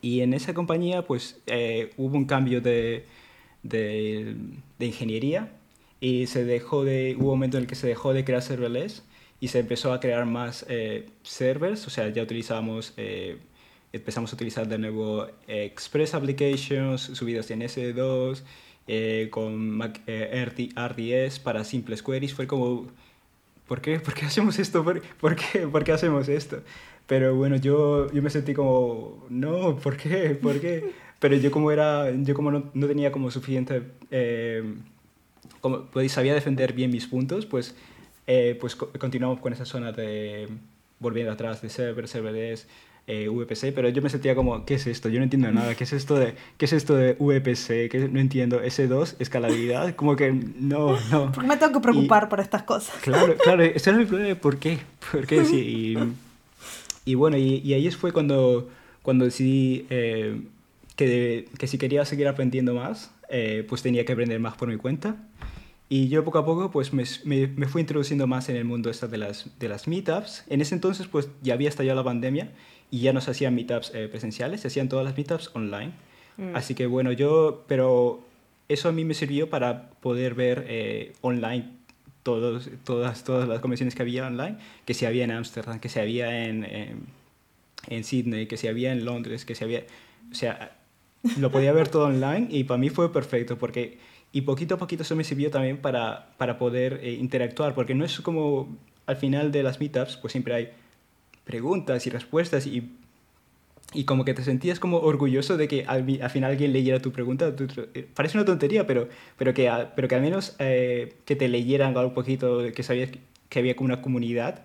Y 0.00 0.20
en 0.20 0.34
esa 0.34 0.54
compañía 0.54 1.02
pues 1.02 1.40
eh, 1.46 1.90
hubo 1.96 2.16
un 2.16 2.26
cambio 2.26 2.60
de 2.60 3.06
de, 3.62 4.36
de, 4.78 4.86
ingeniería 4.86 5.52
y 6.00 6.26
se 6.26 6.44
dejó 6.44 6.84
de, 6.84 7.16
hubo 7.18 7.32
un 7.32 7.38
momento 7.38 7.56
en 7.58 7.64
el 7.64 7.68
que 7.68 7.74
se 7.74 7.86
dejó 7.86 8.12
de 8.12 8.24
crear 8.24 8.42
serverless 8.42 9.04
y 9.40 9.48
se 9.48 9.60
empezó 9.60 9.92
a 9.92 10.00
crear 10.00 10.26
más 10.26 10.66
eh, 10.68 11.08
servers, 11.22 11.86
o 11.86 11.90
sea, 11.90 12.08
ya 12.08 12.22
utilizábamos, 12.22 12.94
eh, 12.96 13.38
empezamos 13.92 14.32
a 14.32 14.36
utilizar 14.36 14.68
de 14.68 14.78
nuevo 14.78 15.26
Express 15.48 16.14
Applications 16.14 17.00
subidos 17.00 17.50
en 17.50 17.62
S2, 17.62 18.42
eh, 18.88 19.28
con 19.30 19.70
Mac, 19.70 20.00
RDS 20.06 21.38
para 21.38 21.64
simples 21.64 22.02
queries, 22.02 22.34
fue 22.34 22.46
como, 22.46 22.88
¿por 23.66 23.80
qué, 23.80 24.00
¿Por 24.00 24.14
qué 24.14 24.26
hacemos 24.26 24.58
esto? 24.58 24.84
¿Por, 24.84 25.02
¿Por, 25.20 25.36
qué, 25.36 25.66
¿Por 25.66 25.84
qué 25.84 25.92
hacemos 25.92 26.28
esto? 26.28 26.62
Pero 27.06 27.34
bueno, 27.34 27.56
yo, 27.56 28.10
yo 28.12 28.22
me 28.22 28.30
sentí 28.30 28.54
como, 28.54 29.24
no, 29.28 29.76
¿por 29.76 29.96
qué? 29.96 30.30
¿Por 30.40 30.60
qué? 30.60 30.92
Pero 31.18 31.36
yo 31.36 31.50
como 31.50 31.70
era, 31.70 32.10
yo 32.10 32.34
como 32.34 32.50
no, 32.50 32.70
no 32.74 32.86
tenía 32.86 33.12
como 33.12 33.30
suficiente, 33.30 33.82
eh, 34.10 34.74
como 35.60 35.86
pues, 35.86 36.12
sabía 36.12 36.34
defender 36.34 36.72
bien 36.72 36.90
mis 36.90 37.06
puntos, 37.06 37.46
pues, 37.46 37.74
eh, 38.26 38.56
pues 38.60 38.74
continuamos 38.76 39.40
con 39.40 39.52
esa 39.52 39.64
zona 39.64 39.92
de 39.92 40.48
volviendo 41.00 41.32
atrás 41.32 41.60
de 41.60 41.68
server, 41.68 42.08
serverless, 42.08 42.68
eh, 43.06 43.28
VPC, 43.28 43.72
pero 43.74 43.88
yo 43.88 44.00
me 44.00 44.08
sentía 44.08 44.34
como, 44.34 44.64
¿qué 44.64 44.74
es 44.74 44.86
esto? 44.86 45.08
Yo 45.08 45.18
no 45.18 45.24
entiendo 45.24 45.50
nada, 45.50 45.74
¿qué 45.74 45.84
es 45.84 45.92
esto 45.92 46.14
de, 46.14 46.34
qué 46.56 46.66
es 46.66 46.72
esto 46.72 46.94
de 46.94 47.14
VPC? 47.18 47.90
¿Qué, 47.90 48.08
no 48.10 48.20
entiendo, 48.20 48.62
S2, 48.62 49.16
escalabilidad, 49.18 49.94
como 49.96 50.14
que 50.14 50.32
no, 50.32 50.98
no. 51.10 51.32
¿Por 51.32 51.42
qué 51.42 51.48
me 51.48 51.56
tengo 51.56 51.72
que 51.72 51.80
preocupar 51.80 52.28
por 52.28 52.40
estas 52.40 52.62
cosas? 52.62 52.94
Claro, 53.02 53.36
claro, 53.42 53.62
ese 53.62 53.90
era 53.90 53.98
mi 53.98 54.04
problema, 54.04 54.38
¿por 54.38 54.58
qué? 54.58 54.78
¿Por 55.10 55.26
qué? 55.26 55.44
Sí, 55.44 55.96
y, 57.04 57.10
y 57.10 57.14
bueno, 57.14 57.36
y, 57.36 57.56
y, 57.64 57.74
ahí 57.74 57.90
fue 57.90 58.12
cuando, 58.12 58.70
cuando 59.02 59.24
decidí 59.24 59.86
eh, 59.90 60.40
que, 60.94 61.48
que 61.58 61.66
si 61.66 61.78
quería 61.78 62.04
seguir 62.04 62.28
aprendiendo 62.28 62.74
más, 62.74 63.10
eh, 63.28 63.64
pues 63.68 63.82
tenía 63.82 64.04
que 64.04 64.12
aprender 64.12 64.38
más 64.38 64.54
por 64.54 64.68
mi 64.68 64.76
cuenta. 64.76 65.16
Y 65.88 66.08
yo 66.08 66.24
poco 66.24 66.38
a 66.38 66.46
poco 66.46 66.70
pues 66.70 66.94
me, 66.94 67.04
me, 67.24 67.66
fui 67.66 67.82
introduciendo 67.82 68.26
más 68.26 68.48
en 68.48 68.56
el 68.56 68.64
mundo 68.64 68.88
esta 68.88 69.08
de 69.08 69.18
las, 69.18 69.50
de 69.58 69.68
las 69.68 69.88
meetups. 69.88 70.44
En 70.48 70.60
ese 70.62 70.74
entonces 70.74 71.06
pues 71.06 71.28
ya 71.42 71.52
había 71.52 71.68
estallado 71.68 71.96
la 71.96 72.04
pandemia 72.04 72.50
y 72.92 73.00
ya 73.00 73.14
no 73.14 73.22
se 73.22 73.30
hacían 73.30 73.54
meetups 73.54 73.90
eh, 73.94 74.06
presenciales, 74.06 74.60
se 74.60 74.68
hacían 74.68 74.88
todas 74.90 75.04
las 75.04 75.16
meetups 75.16 75.50
online. 75.54 75.92
Mm. 76.36 76.54
Así 76.54 76.74
que 76.74 76.86
bueno, 76.86 77.10
yo, 77.10 77.64
pero 77.66 78.20
eso 78.68 78.90
a 78.90 78.92
mí 78.92 79.04
me 79.04 79.14
sirvió 79.14 79.48
para 79.48 79.88
poder 80.00 80.34
ver 80.34 80.66
eh, 80.68 81.14
online 81.22 81.70
todos, 82.22 82.68
todas, 82.84 83.24
todas 83.24 83.48
las 83.48 83.60
convenciones 83.60 83.94
que 83.94 84.02
había 84.02 84.26
online, 84.26 84.58
que 84.84 84.92
si 84.92 85.06
había 85.06 85.24
en 85.24 85.30
Ámsterdam, 85.30 85.80
que 85.80 85.88
se 85.88 86.02
había 86.02 86.44
en, 86.44 86.64
en, 86.64 87.06
en 87.88 88.04
Sydney, 88.04 88.46
que 88.46 88.58
se 88.58 88.68
había 88.68 88.92
en 88.92 89.06
Londres, 89.06 89.46
que 89.46 89.54
se 89.54 89.64
había... 89.64 89.84
O 90.30 90.34
sea, 90.34 90.76
lo 91.38 91.50
podía 91.50 91.72
ver 91.72 91.88
todo 91.88 92.04
online 92.04 92.48
y 92.50 92.64
para 92.64 92.76
mí 92.76 92.90
fue 92.90 93.10
perfecto 93.10 93.56
porque 93.56 93.98
y 94.32 94.42
poquito 94.42 94.74
a 94.74 94.78
poquito 94.78 95.02
eso 95.02 95.16
me 95.16 95.24
sirvió 95.24 95.50
también 95.50 95.78
para, 95.78 96.30
para 96.36 96.58
poder 96.58 97.00
eh, 97.02 97.12
interactuar 97.12 97.74
porque 97.74 97.94
no 97.94 98.04
es 98.04 98.20
como 98.20 98.76
al 99.06 99.16
final 99.16 99.52
de 99.52 99.62
las 99.62 99.78
meetups 99.78 100.16
pues 100.16 100.32
siempre 100.32 100.54
hay 100.54 100.72
preguntas 101.44 102.06
y 102.06 102.10
respuestas 102.10 102.66
y, 102.66 102.90
y 103.92 104.04
como 104.04 104.24
que 104.24 104.34
te 104.34 104.42
sentías 104.42 104.78
como 104.80 104.98
orgulloso 104.98 105.56
de 105.56 105.68
que 105.68 105.84
al, 105.86 106.20
al 106.22 106.30
final 106.30 106.50
alguien 106.52 106.72
leyera 106.72 107.00
tu 107.00 107.12
pregunta 107.12 107.54
eh, 107.94 108.06
parece 108.14 108.38
una 108.38 108.44
tontería 108.44 108.86
pero 108.86 109.08
pero 109.36 109.54
que 109.54 109.70
pero 109.94 110.08
que 110.08 110.14
al 110.14 110.22
menos 110.22 110.56
eh, 110.58 111.14
que 111.24 111.36
te 111.36 111.48
leyeran 111.48 111.96
algo 111.96 112.14
poquito 112.14 112.60
que 112.74 112.82
sabías 112.82 113.10
que 113.48 113.58
había 113.58 113.76
como 113.76 113.86
una 113.86 114.02
comunidad 114.02 114.62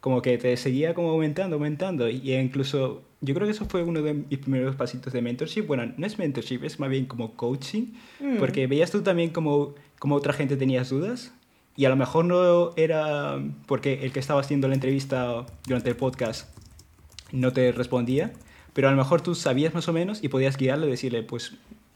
como 0.00 0.22
que 0.22 0.36
te 0.38 0.56
seguía 0.56 0.94
como 0.94 1.10
aumentando 1.10 1.56
aumentando 1.56 2.08
y 2.08 2.34
incluso 2.34 3.02
yo 3.20 3.34
creo 3.34 3.46
que 3.46 3.52
eso 3.52 3.64
fue 3.66 3.82
uno 3.82 4.02
de 4.02 4.14
mis 4.14 4.38
primeros 4.38 4.76
pasitos 4.76 5.12
de 5.12 5.22
mentorship. 5.22 5.62
Bueno, 5.62 5.92
no 5.96 6.06
es 6.06 6.18
mentorship, 6.18 6.62
es 6.64 6.78
más 6.78 6.90
bien 6.90 7.06
como 7.06 7.32
coaching, 7.32 7.94
mm. 8.20 8.36
porque 8.38 8.66
veías 8.66 8.90
tú 8.90 9.02
también 9.02 9.30
como, 9.30 9.74
como 9.98 10.14
otra 10.14 10.32
gente 10.32 10.56
tenías 10.56 10.90
dudas 10.90 11.32
y 11.76 11.84
a 11.84 11.88
lo 11.88 11.96
mejor 11.96 12.24
no 12.24 12.72
era 12.76 13.38
porque 13.66 14.04
el 14.04 14.12
que 14.12 14.20
estaba 14.20 14.40
haciendo 14.40 14.68
la 14.68 14.74
entrevista 14.74 15.46
durante 15.66 15.90
el 15.90 15.96
podcast 15.96 16.48
no 17.32 17.52
te 17.52 17.72
respondía, 17.72 18.32
pero 18.72 18.88
a 18.88 18.90
lo 18.90 18.96
mejor 18.96 19.20
tú 19.20 19.34
sabías 19.34 19.74
más 19.74 19.88
o 19.88 19.92
menos 19.92 20.22
y 20.22 20.28
podías 20.28 20.56
guiarle 20.56 20.86
decirle, 20.86 21.22
pues, 21.22 21.54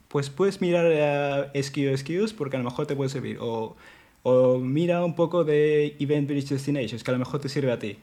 pues 0.09 0.29
puedes 0.31 0.61
mirar 0.61 0.87
a 0.87 1.53
SQ 1.55 2.35
porque 2.37 2.57
a 2.57 2.59
lo 2.59 2.65
mejor 2.65 2.87
te 2.87 2.97
puede 2.97 3.11
servir, 3.11 3.39
o, 3.41 3.77
o 4.23 4.59
mira 4.59 5.05
un 5.05 5.15
poco 5.15 5.45
de 5.45 5.97
Event 5.99 6.29
Bridge 6.29 6.49
Destinations, 6.49 7.03
que 7.03 7.11
a 7.11 7.15
lo 7.15 7.19
mejor 7.19 7.41
te 7.41 7.49
sirve 7.49 7.73
a 7.73 7.79
ti 7.79 7.99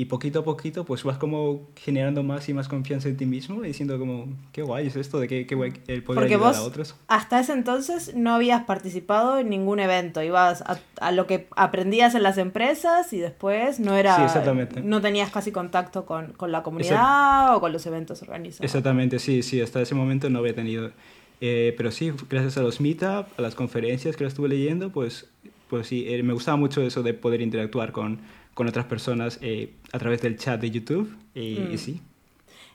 y 0.00 0.06
poquito 0.06 0.38
a 0.38 0.44
poquito 0.44 0.86
pues 0.86 1.04
vas 1.04 1.18
como 1.18 1.68
generando 1.76 2.22
más 2.22 2.48
y 2.48 2.54
más 2.54 2.68
confianza 2.68 3.10
en 3.10 3.18
ti 3.18 3.26
mismo 3.26 3.62
y 3.62 3.68
diciendo 3.68 3.98
como 3.98 4.28
qué 4.50 4.62
guay 4.62 4.86
es 4.86 4.96
esto 4.96 5.20
de 5.20 5.28
que, 5.28 5.46
que 5.46 5.54
guay 5.54 5.74
el 5.88 6.02
poder 6.02 6.22
Porque 6.22 6.34
ayudar 6.36 6.54
vos 6.54 6.56
a 6.56 6.62
otros. 6.62 6.94
hasta 7.06 7.38
ese 7.38 7.52
entonces 7.52 8.14
no 8.14 8.34
habías 8.34 8.64
participado 8.64 9.38
en 9.38 9.50
ningún 9.50 9.78
evento, 9.78 10.22
ibas 10.22 10.62
a, 10.62 10.78
a, 11.02 11.12
lo 11.12 11.26
que 11.26 11.48
aprendías 11.54 12.14
en 12.14 12.22
las 12.22 12.38
empresas 12.38 13.12
y 13.12 13.18
después 13.18 13.78
no 13.78 13.94
era 13.94 14.16
sí, 14.16 14.22
exactamente. 14.22 14.80
no 14.80 15.02
tenías 15.02 15.30
casi 15.30 15.52
contacto 15.52 16.06
con, 16.06 16.32
con 16.32 16.50
la 16.50 16.62
comunidad 16.62 17.54
o 17.54 17.60
con 17.60 17.70
los 17.70 17.84
eventos 17.84 18.22
organizados. 18.22 18.64
Exactamente, 18.64 19.18
sí, 19.18 19.42
sí, 19.42 19.60
hasta 19.60 19.82
ese 19.82 19.94
momento 19.94 20.30
no 20.30 20.38
había 20.38 20.54
tenido 20.54 20.92
eh, 21.42 21.74
pero 21.76 21.90
sí, 21.90 22.10
gracias 22.30 22.56
a 22.56 22.62
los 22.62 22.80
meetup, 22.80 23.26
a 23.38 23.42
las 23.42 23.54
conferencias 23.54 24.16
que 24.16 24.24
lo 24.24 24.28
estuve 24.28 24.48
leyendo, 24.48 24.88
pues 24.88 25.26
pues 25.68 25.86
sí, 25.86 26.04
eh, 26.08 26.22
me 26.24 26.32
gustaba 26.32 26.56
mucho 26.56 26.82
eso 26.82 27.02
de 27.04 27.14
poder 27.14 27.40
interactuar 27.40 27.92
con 27.92 28.18
con 28.54 28.66
otras 28.66 28.86
personas 28.86 29.38
eh, 29.42 29.74
a 29.92 29.98
través 29.98 30.22
del 30.22 30.36
chat 30.36 30.60
de 30.60 30.70
YouTube 30.70 31.16
y, 31.34 31.58
mm. 31.60 31.72
y 31.72 31.78
sí. 31.78 32.00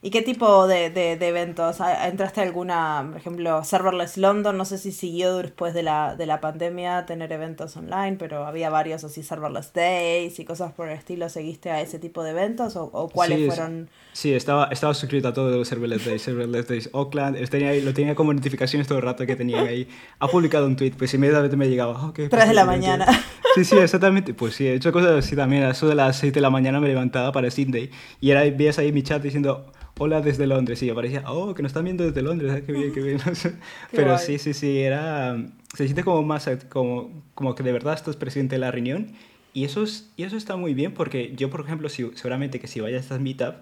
¿Y 0.05 0.11
qué 0.11 0.21
tipo 0.21 0.67
de, 0.67 0.91
de, 0.91 1.17
de, 1.17 1.27
eventos? 1.27 1.77
¿Entraste 1.79 2.39
a 2.39 2.43
alguna, 2.43 3.07
por 3.09 3.17
ejemplo, 3.17 3.63
Serverless 3.63 4.17
London? 4.17 4.55
No 4.55 4.63
sé 4.63 4.77
si 4.77 4.91
siguió 4.91 5.37
después 5.37 5.73
de 5.73 5.81
la, 5.81 6.15
de 6.15 6.27
la 6.27 6.41
pandemia 6.41 7.07
tener 7.07 7.31
eventos 7.31 7.75
online, 7.75 8.17
pero 8.19 8.45
había 8.45 8.69
varios 8.69 9.03
así, 9.03 9.23
Serverless 9.23 9.73
Days 9.73 10.37
y 10.37 10.45
cosas 10.45 10.73
por 10.73 10.89
el 10.89 10.95
estilo. 10.95 11.27
¿Seguiste 11.27 11.71
a 11.71 11.81
ese 11.81 11.97
tipo 11.97 12.21
de 12.21 12.29
eventos 12.29 12.75
o, 12.75 12.83
o 12.83 13.09
cuáles 13.09 13.39
sí, 13.39 13.47
fueron? 13.47 13.89
Sí, 14.13 14.31
estaba, 14.31 14.65
estaba 14.65 14.93
suscrito 14.93 15.29
a 15.29 15.33
todos 15.33 15.51
los 15.51 15.67
Serverless 15.67 16.05
Days, 16.05 16.21
Serverless 16.21 16.67
Days 16.67 16.89
Oakland. 16.91 17.43
Tenía, 17.49 17.73
lo 17.73 17.91
tenía 17.91 18.13
como 18.13 18.31
notificaciones 18.31 18.87
todo 18.87 18.99
el 18.99 19.03
rato 19.03 19.25
que 19.25 19.35
tenían 19.35 19.65
ahí. 19.65 19.87
Ha 20.19 20.27
publicado 20.27 20.67
un 20.67 20.75
tweet, 20.75 20.91
pues 20.95 21.15
inmediatamente 21.15 21.57
me 21.57 21.67
llegaba. 21.67 22.09
Okay, 22.09 22.29
3 22.29 22.49
de 22.49 22.53
la 22.53 22.65
mañana. 22.65 23.07
Sí, 23.55 23.65
sí, 23.65 23.77
exactamente. 23.77 24.35
Pues 24.35 24.53
sí, 24.53 24.67
he 24.67 24.75
hecho 24.75 24.91
cosas 24.91 25.13
así 25.13 25.35
también. 25.35 25.63
A 25.63 25.71
eso 25.71 25.87
de 25.87 25.95
las 25.95 26.17
6 26.17 26.31
de 26.31 26.41
la 26.41 26.51
mañana 26.51 26.79
me 26.79 26.89
levantaba 26.89 27.31
para 27.31 27.49
Sydney 27.49 27.89
y 28.19 28.29
era, 28.29 28.41
veías 28.41 28.77
ahí 28.77 28.91
mi 28.91 29.01
chat 29.01 29.23
diciendo 29.23 29.71
hola 29.97 30.21
desde 30.21 30.47
Londres. 30.47 30.81
Y 30.83 30.89
aparecía, 30.89 31.23
oh, 31.27 31.53
que 31.53 31.61
nos 31.61 31.71
están 31.71 31.83
viendo 31.83 32.03
desde 32.03 32.21
Londres, 32.21 32.51
ah, 32.55 32.61
qué 32.65 32.71
bien, 32.71 32.93
qué 32.93 33.01
bien. 33.01 33.19
Pero 33.91 34.17
sí, 34.17 34.37
sí, 34.37 34.53
sí, 34.53 34.79
era... 34.79 35.37
Se 35.75 35.85
siente 35.85 36.03
como 36.03 36.23
más, 36.23 36.49
como, 36.69 37.23
como 37.33 37.55
que 37.55 37.63
de 37.63 37.71
verdad 37.71 37.93
estás 37.93 38.15
presente 38.15 38.55
en 38.55 38.61
la 38.61 38.71
reunión. 38.71 39.07
Y 39.53 39.63
eso, 39.63 39.83
es, 39.83 40.11
y 40.17 40.23
eso 40.23 40.37
está 40.37 40.55
muy 40.57 40.73
bien 40.73 40.93
porque 40.93 41.33
yo, 41.35 41.49
por 41.49 41.61
ejemplo, 41.61 41.89
si, 41.89 42.11
seguramente 42.15 42.59
que 42.59 42.67
si 42.67 42.81
vayas 42.81 42.99
a 42.99 43.03
estas 43.03 43.19
meetup, 43.21 43.55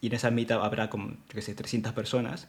y 0.00 0.08
en 0.08 0.14
esa 0.14 0.30
meetup 0.30 0.62
habrá 0.62 0.90
como, 0.90 1.14
qué 1.28 1.42
sé, 1.42 1.54
300 1.54 1.92
personas, 1.92 2.48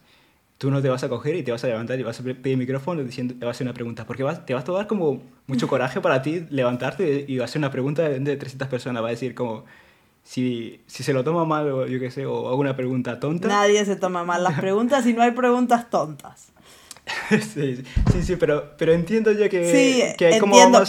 tú 0.58 0.70
no 0.70 0.80
te 0.82 0.88
vas 0.88 1.02
a 1.04 1.08
coger 1.08 1.36
y 1.36 1.42
te 1.42 1.52
vas 1.52 1.62
a 1.64 1.68
levantar 1.68 1.98
y 1.98 2.02
vas 2.02 2.18
a 2.20 2.22
pedir 2.22 2.56
micrófono 2.56 3.02
diciendo, 3.04 3.34
te 3.38 3.44
vas 3.44 3.54
a 3.54 3.56
hacer 3.56 3.66
una 3.66 3.74
pregunta, 3.74 4.06
porque 4.06 4.22
vas, 4.22 4.44
te 4.46 4.54
vas 4.54 4.62
a 4.62 4.66
tomar 4.66 4.86
como 4.86 5.22
mucho 5.46 5.68
coraje 5.68 6.00
para 6.00 6.22
ti 6.22 6.46
levantarte 6.50 7.24
y 7.28 7.38
vas 7.38 7.42
a 7.42 7.50
hacer 7.50 7.60
una 7.60 7.70
pregunta 7.70 8.08
de, 8.08 8.18
de 8.20 8.36
300 8.36 8.68
personas, 8.68 9.02
va 9.02 9.08
a 9.08 9.10
decir 9.10 9.34
como, 9.34 9.64
si, 10.22 10.82
si 10.86 11.02
se 11.02 11.12
lo 11.12 11.24
toma 11.24 11.44
mal 11.44 11.88
yo 11.88 12.00
qué 12.00 12.10
sé, 12.10 12.26
o 12.26 12.48
alguna 12.48 12.76
pregunta 12.76 13.20
tonta. 13.20 13.48
Nadie 13.48 13.84
se 13.84 13.96
toma 13.96 14.24
mal 14.24 14.42
las 14.42 14.58
preguntas 14.60 15.06
y 15.06 15.12
no 15.12 15.22
hay 15.22 15.32
preguntas 15.32 15.90
tontas. 15.90 16.52
Sí, 17.30 17.82
sí, 18.12 18.22
sí, 18.22 18.36
pero, 18.36 18.76
pero 18.76 18.92
entiendo 18.92 19.32
yo 19.32 19.48
que, 19.50 19.72
sí, 19.72 20.16
que 20.16 20.26
hay 20.26 20.34
entiendo, 20.34 20.40
como 20.40 20.70
más 20.70 20.88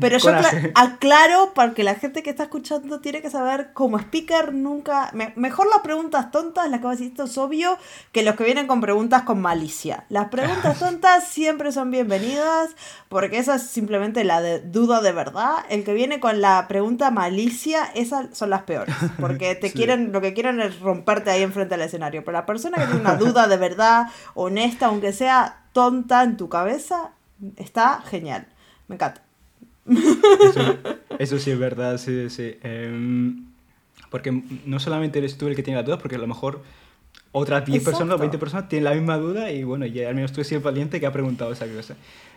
pero, 0.00 0.18
pero 0.18 0.18
yo 0.18 0.30
aclaro 0.74 1.52
porque 1.54 1.82
la 1.82 1.96
gente 1.96 2.22
que 2.22 2.30
está 2.30 2.44
escuchando 2.44 3.00
tiene 3.00 3.20
que 3.20 3.30
saber 3.30 3.72
como 3.72 3.98
speaker 3.98 4.54
nunca... 4.54 5.10
Me, 5.12 5.32
mejor 5.36 5.68
las 5.68 5.80
preguntas 5.80 6.30
tontas, 6.30 6.70
las 6.70 6.80
que 6.80 6.86
vas 6.86 6.92
a 6.94 6.98
decir, 6.98 7.10
esto 7.10 7.24
es 7.24 7.36
obvio, 7.36 7.78
que 8.12 8.22
los 8.22 8.36
que 8.36 8.44
vienen 8.44 8.68
con 8.68 8.80
preguntas 8.80 9.22
con 9.22 9.40
malicia. 9.40 10.04
Las 10.08 10.28
preguntas 10.28 10.78
tontas 10.78 11.28
siempre 11.28 11.72
son 11.72 11.90
bienvenidas 11.90 12.70
porque 13.08 13.38
esa 13.38 13.56
es 13.56 13.62
simplemente 13.62 14.22
la 14.22 14.40
de 14.40 14.60
duda 14.60 15.00
de 15.00 15.10
verdad. 15.10 15.64
El 15.68 15.82
que 15.82 15.94
viene 15.94 16.20
con 16.20 16.40
la 16.40 16.68
pregunta 16.68 17.10
malicia, 17.10 17.90
esas 17.94 18.26
son 18.32 18.50
las 18.50 18.62
peores. 18.62 18.94
Porque 19.18 19.54
te 19.60 19.68
sí. 19.68 19.74
quieren, 19.74 20.12
lo 20.12 20.20
que 20.20 20.32
quieren 20.32 20.60
es 20.60 20.78
romperte 20.78 21.30
ahí 21.30 21.42
enfrente 21.42 21.76
del 21.76 21.86
escenario. 21.86 22.24
Pero 22.24 22.38
la 22.38 22.46
persona 22.46 22.78
que 22.78 22.84
tiene 22.84 23.00
una 23.00 23.16
duda 23.16 23.48
de 23.48 23.56
verdad, 23.56 24.06
honesta, 24.34 24.86
aunque 24.86 25.12
sea 25.12 25.49
tonta 25.72 26.22
en 26.22 26.36
tu 26.36 26.48
cabeza, 26.48 27.12
Está 27.56 28.02
genial. 28.02 28.46
Me 28.88 28.96
encanta. 28.96 29.22
Eso, 31.18 31.38
sí 31.38 31.50
es 31.50 31.58
verdad, 31.58 31.98
sí, 31.98 32.28
sí. 32.30 32.56
Em, 32.62 33.46
porque 34.10 34.42
no 34.66 34.78
solamente 34.78 35.18
eres 35.18 35.38
tú 35.38 35.48
el 35.48 35.56
que 35.56 35.62
tiene 35.62 35.78
la 35.78 35.82
duda, 35.82 35.98
porque 35.98 36.16
a 36.16 36.18
lo 36.18 36.26
mejor 36.26 36.62
otras 37.32 37.64
10 37.64 37.84
personas 37.84 38.16
o 38.16 38.18
20 38.18 38.38
personas 38.38 38.68
tienen 38.68 38.84
la 38.84 38.94
misma 38.94 39.16
duda 39.16 39.50
y 39.50 39.64
bueno, 39.64 39.86
ya 39.86 40.08
al 40.08 40.14
menos 40.14 40.32
tú 40.32 40.40
has 40.40 40.46
sido 40.46 40.60
valiente 40.60 41.00
que 41.00 41.06
ha 41.06 41.12
preguntado 41.12 41.52
esa 41.52 41.66
cosa. 41.66 41.96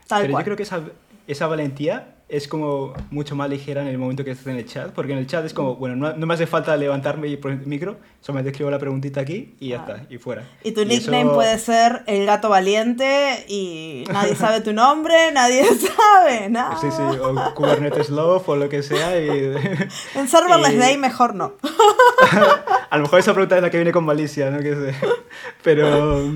Pero 0.09 0.37
yo 0.37 0.43
creo 0.43 0.57
que 0.57 0.63
esa, 0.63 0.81
esa 1.27 1.47
valentía 1.47 2.15
es 2.33 2.47
como 2.47 2.93
mucho 3.11 3.35
más 3.35 3.47
ligera 3.47 3.83
en 3.83 3.87
el 3.87 3.99
momento 3.99 4.23
que 4.25 4.31
estás 4.31 4.47
en 4.47 4.57
el 4.57 4.65
chat, 4.65 4.91
porque 4.91 5.11
en 5.11 5.19
el 5.19 5.27
chat 5.27 5.45
es 5.45 5.53
como, 5.53 5.75
bueno, 5.75 5.95
no, 5.95 6.25
me 6.25 6.33
hace 6.33 6.47
falta 6.47 6.75
levantarme 6.75 7.27
y 7.27 7.37
poner 7.37 7.59
el 7.59 7.67
micro, 7.67 7.97
solamente 8.21 8.49
escribo 8.49 8.71
la 8.71 8.79
preguntita 8.79 9.21
aquí 9.21 9.53
y 9.59 9.69
ya 9.69 9.77
ah. 9.77 9.79
está, 9.81 10.13
y 10.13 10.17
fuera. 10.17 10.43
Y 10.63 10.71
tu 10.71 10.83
nickname 10.83 11.29
puede 11.29 11.59
ser 11.59 12.01
el 12.07 12.25
gato 12.25 12.49
valiente 12.49 13.45
y 13.47 14.05
nadie 14.11 14.35
sabe 14.35 14.61
tu 14.61 14.73
nombre, 14.73 15.13
nadie 15.33 15.63
sabe, 15.63 16.49
nada. 16.49 16.75
Sí, 16.81 16.87
sí, 16.89 17.01
o 17.01 17.53
Kubernetes 17.53 18.09
Love 18.09 18.49
o 18.49 18.55
lo 18.55 18.67
que 18.67 18.81
sea. 18.81 19.15
Y... 19.21 19.29
en 20.15 20.27
Serverless 20.27 20.79
Day 20.79 20.97
mejor 20.97 21.35
no. 21.35 21.53
A 22.89 22.97
lo 22.97 23.03
mejor 23.03 23.19
esa 23.19 23.33
pregunta 23.33 23.57
es 23.57 23.61
la 23.61 23.69
que 23.69 23.77
viene 23.77 23.91
con 23.91 24.05
malicia, 24.05 24.49
¿no? 24.49 24.57
Que 24.57 24.73
sé. 24.73 24.95
Pero, 25.61 26.31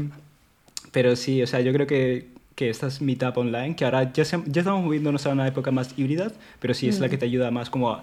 pero 0.91 1.15
sí, 1.15 1.41
o 1.41 1.47
sea, 1.47 1.59
yo 1.61 1.73
creo 1.73 1.87
que 1.87 2.36
que 2.57 2.71
esta 2.71 2.87
es 2.87 3.01
Meetup 3.01 3.37
Online, 3.37 3.75
que 3.75 3.85
ahora 3.85 4.11
ya, 4.11 4.23
ya 4.23 4.61
estamos 4.61 4.83
moviéndonos 4.83 5.23
a 5.27 5.29
una 5.29 5.47
época 5.47 5.69
más 5.69 5.93
híbrida, 5.95 6.31
pero 6.59 6.73
sí 6.73 6.89
es 6.89 6.99
la 6.99 7.07
que 7.07 7.15
te 7.15 7.25
ayuda 7.25 7.51
más 7.51 7.69
como 7.69 8.01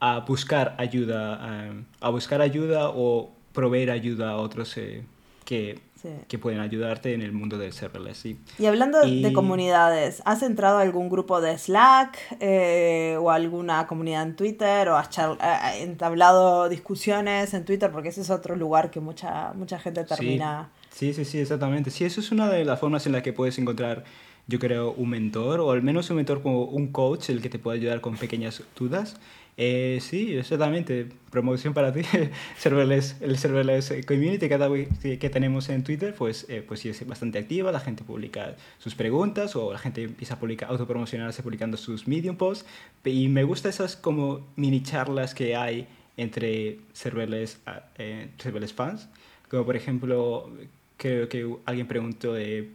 a, 0.00 0.18
buscar 0.26 0.74
ayuda, 0.76 1.70
a, 2.00 2.08
buscar 2.10 2.40
ayuda 2.40 2.90
o 2.90 3.30
proveer 3.52 3.92
ayuda 3.92 4.30
a 4.30 4.36
otros 4.38 4.76
eh, 4.76 5.04
que, 5.44 5.78
que, 6.26 6.36
pueden 6.36 6.58
ayudarte 6.58 7.14
en 7.14 7.22
el 7.22 7.30
mundo 7.30 7.58
del 7.58 7.72
serverless. 7.72 8.18
Sí. 8.18 8.40
Y 8.58 8.66
hablando 8.66 9.00
de 9.02 9.32
comunidades, 9.32 10.20
¿has 10.24 10.42
entrado 10.42 10.78
a 10.78 10.82
algún 10.82 11.08
grupo 11.08 11.40
de 11.40 11.56
Slack 11.56 12.18
eh, 12.40 13.16
o 13.20 13.30
alguna 13.30 13.86
comunidad 13.86 14.24
en 14.24 14.34
Twitter 14.34 14.88
o 14.88 14.96
has 14.96 15.16
eh, 15.16 15.82
entablado 15.82 16.68
discusiones 16.68 17.54
en 17.54 17.64
Twitter? 17.64 17.92
Porque 17.92 18.08
ese 18.08 18.22
es 18.22 18.30
otro 18.30 18.56
lugar 18.56 18.90
que 18.90 18.98
mucha, 18.98 19.52
mucha 19.52 19.78
gente 19.78 20.02
termina... 20.02 20.70
Sí, 20.74 20.85
sí, 21.12 21.24
sí, 21.24 21.38
exactamente. 21.38 21.90
Sí, 21.90 22.04
eso 22.04 22.20
es 22.20 22.32
una 22.32 22.50
de 22.50 22.64
las 22.64 22.80
formas 22.80 23.06
en 23.06 23.12
las 23.12 23.22
que 23.22 23.32
puedes 23.32 23.58
encontrar, 23.58 24.04
yo 24.46 24.58
creo, 24.58 24.92
un 24.92 25.10
mentor, 25.10 25.60
o 25.60 25.70
al 25.72 25.82
menos 25.82 26.10
un 26.10 26.16
mentor 26.16 26.42
como 26.42 26.64
un 26.64 26.88
coach, 26.88 27.30
el 27.30 27.42
que 27.42 27.48
te 27.48 27.58
pueda 27.58 27.76
ayudar 27.76 28.00
con 28.00 28.16
pequeñas 28.16 28.62
dudas. 28.78 29.16
Eh, 29.58 29.98
sí, 30.02 30.36
exactamente. 30.36 31.08
Promoción 31.30 31.72
para 31.72 31.92
ti. 31.92 32.02
serverless, 32.58 33.16
el 33.20 33.38
serverless 33.38 33.92
community 34.06 34.48
que, 34.48 35.18
que 35.18 35.30
tenemos 35.30 35.68
en 35.68 35.82
Twitter, 35.82 36.14
pues, 36.14 36.46
eh, 36.48 36.62
pues 36.66 36.80
sí 36.80 36.90
es 36.90 37.06
bastante 37.06 37.38
activa. 37.38 37.72
La 37.72 37.80
gente 37.80 38.04
publica 38.04 38.54
sus 38.78 38.94
preguntas 38.94 39.56
o 39.56 39.72
la 39.72 39.78
gente 39.78 40.02
empieza 40.02 40.34
a 40.34 40.38
publicar, 40.38 40.70
autopromocionarse 40.70 41.42
publicando 41.42 41.76
sus 41.76 42.06
Medium 42.06 42.36
posts. 42.36 42.66
Y 43.04 43.28
me 43.28 43.44
gusta 43.44 43.68
esas 43.68 43.96
como 43.96 44.46
mini 44.56 44.82
charlas 44.82 45.34
que 45.34 45.56
hay 45.56 45.86
entre 46.16 46.80
serverless, 46.92 47.60
eh, 47.98 48.28
serverless 48.38 48.72
fans. 48.74 49.08
Como 49.48 49.64
por 49.64 49.76
ejemplo, 49.76 50.50
creo 50.96 51.28
que 51.28 51.56
alguien 51.64 51.86
preguntó 51.86 52.32
de 52.32 52.70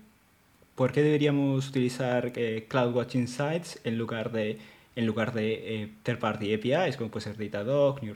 por 0.75 0.91
qué 0.91 1.03
deberíamos 1.03 1.67
utilizar 1.69 2.31
eh, 2.35 2.65
CloudWatch 2.67 3.15
Insights 3.15 3.79
en 3.83 3.97
lugar 3.97 4.31
de, 4.31 4.57
en 4.95 5.05
lugar 5.05 5.33
de 5.33 5.83
eh, 5.83 5.91
third 6.03 6.19
party 6.19 6.53
APIs, 6.53 6.97
como 6.97 7.11
puede 7.11 7.25
ser 7.25 7.37
Datadog, 7.37 8.01
New 8.03 8.15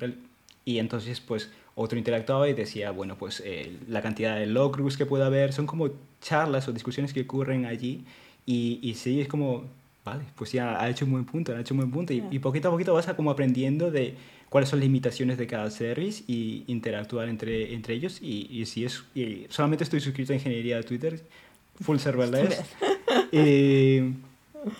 Y 0.64 0.80
entonces, 0.80 1.20
pues, 1.22 1.52
otro 1.76 1.98
interactuaba 1.98 2.48
y 2.50 2.54
decía, 2.54 2.92
bueno, 2.92 3.18
pues 3.18 3.42
eh, 3.46 3.78
la 3.88 4.02
cantidad 4.02 4.38
de 4.38 4.46
loggroups 4.46 4.98
que 4.98 5.06
puede 5.06 5.26
haber, 5.26 5.54
son 5.54 5.68
como 5.68 5.90
charlas 6.22 6.68
o 6.68 6.74
discusiones 6.74 7.14
que 7.14 7.22
ocurren 7.22 7.66
allí. 7.66 8.06
Y, 8.46 8.80
y 8.82 8.96
sí, 8.96 9.22
es 9.22 9.28
como, 9.28 9.66
vale, 10.04 10.24
pues 10.36 10.52
ya 10.52 10.82
ha 10.82 10.90
hecho 10.90 11.06
un 11.06 11.12
buen 11.12 11.26
punto, 11.26 11.54
ha 11.54 11.60
hecho 11.60 11.74
un 11.74 11.82
buen 11.82 11.92
punto. 11.92 12.14
Y, 12.14 12.24
y 12.32 12.40
poquito 12.40 12.70
a 12.70 12.72
poquito 12.72 12.94
vas 12.94 13.08
a 13.10 13.16
como 13.16 13.32
aprendiendo 13.32 13.92
de 13.92 14.16
cuáles 14.50 14.70
son 14.70 14.80
las 14.80 14.86
limitaciones 14.86 15.38
de 15.38 15.48
cada 15.48 15.70
service 15.72 16.24
y 16.28 16.64
interactuar 16.68 17.30
entre, 17.30 17.74
entre 17.74 17.94
ellos. 17.94 18.20
Y, 18.22 18.48
y 18.50 18.66
si 18.66 18.86
es, 18.86 19.04
y 19.14 19.46
solamente 19.50 19.84
estoy 19.84 20.00
suscrito 20.00 20.34
a 20.34 20.36
ingeniería 20.36 20.78
de 20.78 20.84
Twitter, 20.84 21.22
full 21.82 21.98
serverless. 21.98 22.62
y, 23.32 24.00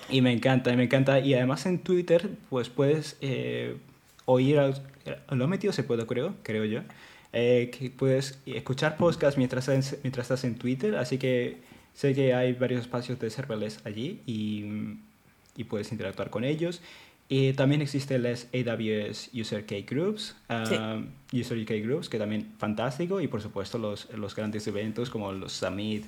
y 0.10 0.22
me 0.22 0.32
encanta, 0.32 0.76
me 0.76 0.84
encanta. 0.84 1.20
Y 1.20 1.34
además 1.34 1.66
en 1.66 1.80
Twitter, 1.80 2.30
pues 2.50 2.70
puedes 2.70 3.18
eh, 3.22 3.76
oír, 4.26 4.60
lo 5.30 5.46
he 5.46 5.48
metido 5.48 5.74
se 5.74 5.84
puede, 5.84 6.06
creo, 6.06 6.36
creo 6.44 6.66
yo. 6.66 6.82
Eh, 7.34 7.70
que 7.78 7.90
puedes 7.90 8.40
escuchar 8.46 8.96
podcasts 8.96 9.38
mientras, 9.38 9.68
mientras 10.04 10.24
estás 10.24 10.46
en 10.46 10.56
Twitter, 10.56 10.96
así 10.96 11.18
que 11.18 11.58
sé 11.94 12.14
que 12.14 12.34
hay 12.34 12.54
varios 12.54 12.82
espacios 12.82 13.20
de 13.20 13.30
serverless 13.30 13.82
allí 13.84 14.22
y, 14.26 14.64
y 15.58 15.66
puedes 15.66 15.92
interactuar 15.92 16.30
con 16.30 16.46
ellos. 16.46 16.82
Y 17.28 17.54
también 17.54 17.82
existen 17.82 18.22
las 18.22 18.48
AWS 18.54 19.32
User 19.34 19.66
Key 19.66 19.82
Groups, 19.82 20.36
um, 20.50 21.08
User 21.34 21.66
Key 21.66 21.82
Groups, 21.82 22.08
que 22.08 22.20
también 22.20 22.54
fantástico, 22.60 23.20
y 23.20 23.28
por 23.28 23.42
supuesto 23.42 23.80
los, 23.80 24.08
los 24.12 24.36
grandes 24.36 24.68
eventos 24.68 25.10
como 25.10 25.32
los 25.32 25.54
Summit. 25.54 26.06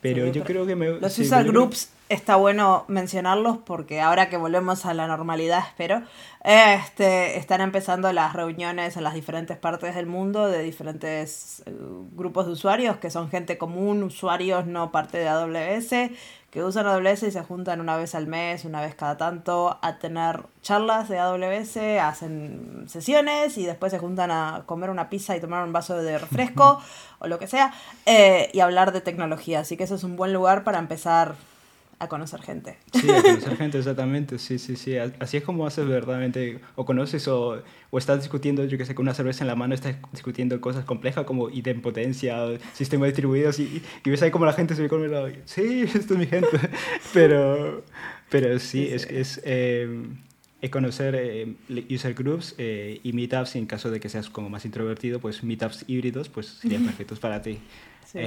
Pero 0.00 0.30
yo 0.30 0.44
creo 0.44 0.64
que 0.64 0.76
me... 0.76 1.00
Los 1.00 1.18
User 1.18 1.44
Groups 1.44 1.90
está 2.08 2.36
bueno 2.36 2.84
mencionarlos 2.88 3.58
porque 3.58 4.00
ahora 4.00 4.28
que 4.28 4.36
volvemos 4.36 4.86
a 4.86 4.94
la 4.94 5.06
normalidad, 5.06 5.60
espero, 5.66 6.02
este, 6.44 7.38
están 7.38 7.60
empezando 7.60 8.12
las 8.12 8.32
reuniones 8.32 8.96
en 8.96 9.04
las 9.04 9.14
diferentes 9.14 9.56
partes 9.56 9.94
del 9.94 10.06
mundo 10.06 10.48
de 10.48 10.62
diferentes 10.62 11.62
eh, 11.66 11.72
grupos 12.12 12.46
de 12.46 12.52
usuarios, 12.52 12.98
que 12.98 13.10
son 13.10 13.28
gente 13.28 13.58
común, 13.58 14.02
usuarios 14.04 14.66
no 14.66 14.92
parte 14.92 15.18
de 15.18 15.28
AWS, 15.28 16.12
que 16.50 16.62
usan 16.62 16.86
AWS 16.86 17.24
y 17.24 17.30
se 17.32 17.42
juntan 17.42 17.80
una 17.80 17.96
vez 17.96 18.14
al 18.14 18.28
mes, 18.28 18.64
una 18.64 18.80
vez 18.80 18.94
cada 18.94 19.16
tanto, 19.16 19.78
a 19.82 19.98
tener 19.98 20.44
charlas 20.62 21.08
de 21.08 21.18
AWS, 21.18 21.76
hacen 22.00 22.84
sesiones 22.86 23.58
y 23.58 23.66
después 23.66 23.90
se 23.90 23.98
juntan 23.98 24.30
a 24.30 24.62
comer 24.66 24.90
una 24.90 25.10
pizza 25.10 25.36
y 25.36 25.40
tomar 25.40 25.64
un 25.64 25.72
vaso 25.72 25.96
de 26.00 26.18
refresco 26.18 26.80
o 27.18 27.26
lo 27.26 27.38
que 27.40 27.48
sea, 27.48 27.74
eh, 28.06 28.48
y 28.52 28.60
hablar 28.60 28.92
de 28.92 29.00
tecnología. 29.00 29.60
Así 29.60 29.76
que 29.76 29.84
eso 29.84 29.96
es 29.96 30.04
un 30.04 30.16
buen 30.16 30.32
lugar 30.32 30.62
para 30.62 30.78
empezar 30.78 31.34
a 31.98 32.08
conocer 32.08 32.42
gente. 32.42 32.76
Sí, 32.92 33.10
a 33.10 33.22
conocer 33.22 33.56
gente, 33.56 33.78
exactamente, 33.78 34.38
sí, 34.38 34.58
sí, 34.58 34.76
sí. 34.76 34.96
Así 34.98 35.38
es 35.38 35.42
como 35.42 35.66
haces 35.66 35.86
verdaderamente, 35.86 36.60
o 36.74 36.84
conoces 36.84 37.26
o, 37.28 37.62
o 37.90 37.98
estás 37.98 38.20
discutiendo, 38.20 38.64
yo 38.64 38.76
que 38.76 38.84
sé, 38.84 38.94
con 38.94 39.04
una 39.04 39.14
cerveza 39.14 39.44
en 39.44 39.48
la 39.48 39.54
mano, 39.54 39.74
estás 39.74 39.96
discutiendo 40.12 40.60
cosas 40.60 40.84
complejas 40.84 41.24
como 41.24 41.48
idempotencia, 41.48 42.36
sistemas 42.74 43.08
distribuidos, 43.08 43.58
y, 43.58 43.82
y, 44.04 44.10
ves 44.10 44.20
ahí 44.22 44.30
como 44.30 44.44
la 44.44 44.52
gente 44.52 44.74
se 44.74 44.82
ve 44.82 44.88
con 44.88 45.02
el 45.04 45.10
lado, 45.10 45.28
sí, 45.46 45.82
esto 45.82 46.14
es 46.14 46.18
mi 46.18 46.26
gente. 46.26 46.48
Pero, 47.14 47.84
pero 48.28 48.58
sí, 48.58 48.88
es, 48.88 49.06
es, 49.06 49.40
eh, 49.44 49.88
conocer 50.70 51.14
eh, 51.16 51.54
user 51.88 52.12
groups 52.12 52.54
eh, 52.58 53.00
y 53.02 53.12
meetups, 53.12 53.54
y 53.54 53.58
en 53.60 53.66
caso 53.66 53.90
de 53.90 54.00
que 54.00 54.08
seas 54.08 54.28
como 54.28 54.50
más 54.50 54.64
introvertido, 54.64 55.20
pues 55.20 55.42
meetups 55.44 55.84
híbridos, 55.86 56.28
pues 56.28 56.46
serían 56.46 56.84
perfectos 56.86 57.20
para 57.20 57.40
ti. 57.40 57.58
Sí. 58.04 58.18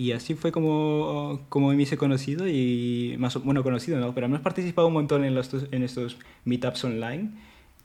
Y 0.00 0.12
así 0.12 0.32
fue 0.32 0.50
como, 0.50 1.42
como 1.50 1.74
me 1.74 1.82
hice 1.82 1.98
conocido 1.98 2.48
y 2.48 3.16
más 3.18 3.36
bueno 3.44 3.62
conocido 3.62 4.00
no 4.00 4.14
pero 4.14 4.28
hemos 4.28 4.40
participado 4.40 4.88
un 4.88 4.94
montón 4.94 5.26
en, 5.26 5.34
los, 5.34 5.50
en 5.52 5.82
estos 5.82 6.16
meetups 6.46 6.84
online. 6.84 7.28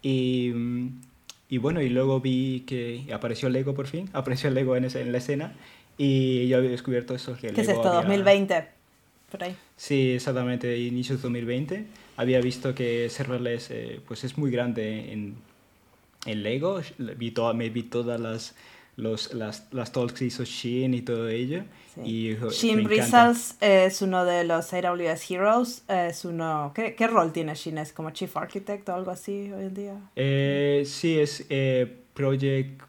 Y, 0.01 0.54
y 1.49 1.58
bueno 1.58 1.82
y 1.82 1.89
luego 1.89 2.21
vi 2.21 2.62
que 2.62 3.06
apareció 3.13 3.49
Lego 3.49 3.73
por 3.75 3.88
fin 3.88 4.10
apareció 4.13 4.49
Lego 4.49 4.78
en, 4.78 4.86
esa, 4.86 5.01
en 5.01 5.12
la 5.12 5.17
escena 5.17 5.56
y 5.97 6.47
yo 6.47 6.56
había 6.56 6.69
descubierto 6.69 7.13
eso 7.13 7.36
que 7.36 7.49
¿Qué 7.49 7.60
es 7.60 7.67
esto 7.67 7.84
2020 7.84 8.65
por 9.30 9.43
ahí. 9.43 9.58
Sí 9.75 10.13
exactamente 10.13 10.78
inicios 10.78 11.17
de 11.17 11.23
2020 11.23 11.86
había 12.15 12.39
visto 12.39 12.73
que 12.73 13.10
serverless 13.10 13.71
eh, 13.71 13.99
pues 14.08 14.23
es 14.23 14.38
muy 14.38 14.51
grande 14.51 15.12
en, 15.12 15.36
en 16.25 16.43
Lego. 16.43 16.80
Vi 16.97 17.34
me 17.56 17.69
vi 17.69 17.84
todas 17.84 18.21
las 18.21 18.56
los, 18.97 19.34
las, 19.34 19.67
las 19.71 19.91
talks 19.91 20.13
que 20.13 20.25
hizo 20.25 20.43
Shin 20.43 20.93
y 20.93 21.01
todo 21.01 21.27
ello. 21.27 21.63
Y, 22.03 22.36
Shin 22.51 22.88
Results 22.89 23.55
es 23.62 24.01
uno 24.01 24.25
de 24.25 24.43
los 24.43 24.73
AWS 24.73 25.31
Heroes. 25.31 25.84
Es 25.88 26.25
uno, 26.25 26.71
¿qué, 26.75 26.95
¿Qué, 26.95 27.08
rol 27.08 27.31
tiene 27.31 27.55
Shin? 27.55 27.77
¿Es 27.77 27.93
como 27.93 28.10
Chief 28.12 28.36
Architect 28.36 28.88
o 28.89 28.95
algo 28.95 29.12
así 29.12 29.51
hoy 29.51 29.65
en 29.65 29.73
día? 29.73 29.95
Eh, 30.15 30.84
sí, 30.86 31.19
es 31.19 31.45
eh, 31.49 32.03
Project 32.13 32.81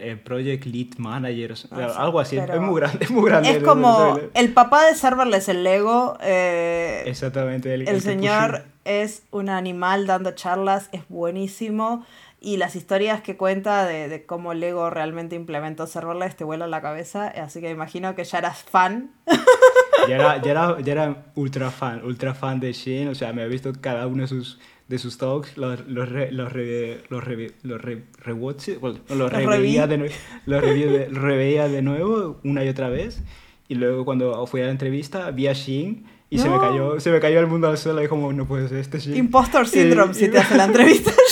eh, 0.00 0.16
Project 0.16 0.64
Lead 0.64 0.96
Manager, 0.98 1.54
ah, 1.70 1.94
algo 1.98 2.20
así, 2.20 2.38
es 2.38 2.48
muy 2.60 2.80
grande, 2.80 3.04
es 3.04 3.10
muy 3.10 3.28
grande. 3.28 3.50
Es 3.50 3.62
como 3.62 4.18
el 4.34 4.52
papá 4.52 4.86
de 4.86 4.94
serverless, 4.94 5.48
el 5.48 5.64
Lego. 5.64 6.16
Eh, 6.22 7.02
Exactamente. 7.06 7.74
El, 7.74 7.88
el 7.88 8.00
señor 8.00 8.64
es 8.84 9.22
un 9.30 9.48
animal 9.48 10.06
dando 10.06 10.32
charlas, 10.32 10.88
es 10.92 11.02
buenísimo 11.08 12.06
y 12.42 12.56
las 12.56 12.74
historias 12.74 13.22
que 13.22 13.36
cuenta 13.36 13.86
de, 13.86 14.08
de, 14.08 14.26
cómo 14.26 14.52
Lego 14.52 14.90
realmente 14.90 15.36
implementó 15.36 15.86
serverless 15.86 16.36
te 16.36 16.44
vuelan 16.44 16.72
la 16.72 16.82
cabeza, 16.82 17.28
así 17.28 17.60
que 17.60 17.70
imagino 17.70 18.14
que 18.16 18.24
ya 18.24 18.38
eras 18.38 18.62
fan. 18.62 19.12
Ya 20.08 20.16
era, 20.16 20.42
ya 20.42 20.50
era, 20.50 20.80
ya 20.80 20.92
era 20.92 21.26
ultra 21.36 21.70
fan, 21.70 22.04
ultra 22.04 22.34
fan 22.34 22.58
de 22.58 22.72
Shin, 22.72 23.06
o 23.06 23.14
sea, 23.14 23.32
me 23.32 23.44
he 23.44 23.48
visto 23.48 23.72
cada 23.80 24.08
uno 24.08 24.22
de 24.22 24.26
sus, 24.26 24.58
de 24.88 24.98
sus 24.98 25.16
talks, 25.16 25.56
los, 25.56 25.86
los, 25.86 26.08
re, 26.08 26.32
los, 26.32 26.52
re, 26.52 27.02
los, 27.08 27.22
re, 27.22 27.52
los, 27.62 27.80
re, 27.80 28.02
bueno, 28.32 28.98
los, 29.10 29.32
reveía, 29.32 29.86
de, 29.86 31.08
reveía 31.08 31.68
de 31.68 31.82
nuevo 31.82 32.40
una 32.42 32.64
y 32.64 32.68
otra 32.68 32.88
vez. 32.88 33.22
Y 33.68 33.76
luego 33.76 34.04
cuando 34.04 34.44
fui 34.48 34.60
a 34.60 34.64
la 34.64 34.72
entrevista 34.72 35.30
vi 35.30 35.46
a 35.46 35.52
Shin 35.52 36.04
y 36.30 36.38
se, 36.38 36.48
me 36.48 36.58
cayó, 36.58 36.98
se 36.98 37.10
me 37.12 37.20
cayó 37.20 37.38
el 37.38 37.46
mundo 37.46 37.68
al 37.68 37.78
suelo 37.78 38.02
y 38.02 38.08
como, 38.08 38.32
no 38.32 38.48
puede 38.48 38.68
ser 38.68 38.78
este 38.78 38.98
Shin. 38.98 39.16
Impostor 39.16 39.68
Syndrome 39.68 40.14
si 40.14 40.28
te 40.28 40.38
hace 40.38 40.56
la 40.56 40.64
entrevista. 40.64 41.12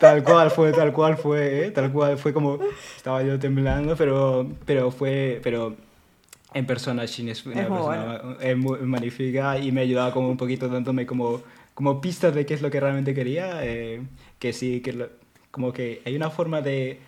tal 0.00 0.24
cual 0.24 0.50
fue, 0.50 0.72
tal 0.72 0.92
cual 0.92 1.16
fue, 1.18 1.66
¿eh? 1.66 1.70
tal 1.70 1.92
cual 1.92 2.16
fue 2.16 2.32
como, 2.32 2.58
estaba 2.96 3.22
yo 3.22 3.38
temblando, 3.38 3.94
pero, 3.96 4.48
pero 4.64 4.90
fue, 4.90 5.40
pero 5.42 5.76
en 6.54 6.66
persona 6.66 7.04
Shin 7.04 7.28
es 7.28 7.44
una 7.44 7.68
persona 7.68 8.22
muy, 8.56 8.78
magnífica 8.80 9.58
y 9.58 9.70
me 9.72 9.82
ayudaba 9.82 10.12
como 10.12 10.30
un 10.30 10.38
poquito 10.38 10.68
dándome 10.68 11.04
como, 11.04 11.42
como 11.74 12.00
pistas 12.00 12.34
de 12.34 12.46
qué 12.46 12.54
es 12.54 12.62
lo 12.62 12.70
que 12.70 12.80
realmente 12.80 13.14
quería, 13.14 13.64
eh, 13.64 14.02
que 14.38 14.54
sí, 14.54 14.80
que 14.80 15.10
como 15.50 15.72
que 15.72 16.00
hay 16.06 16.16
una 16.16 16.30
forma 16.30 16.62
de 16.62 16.98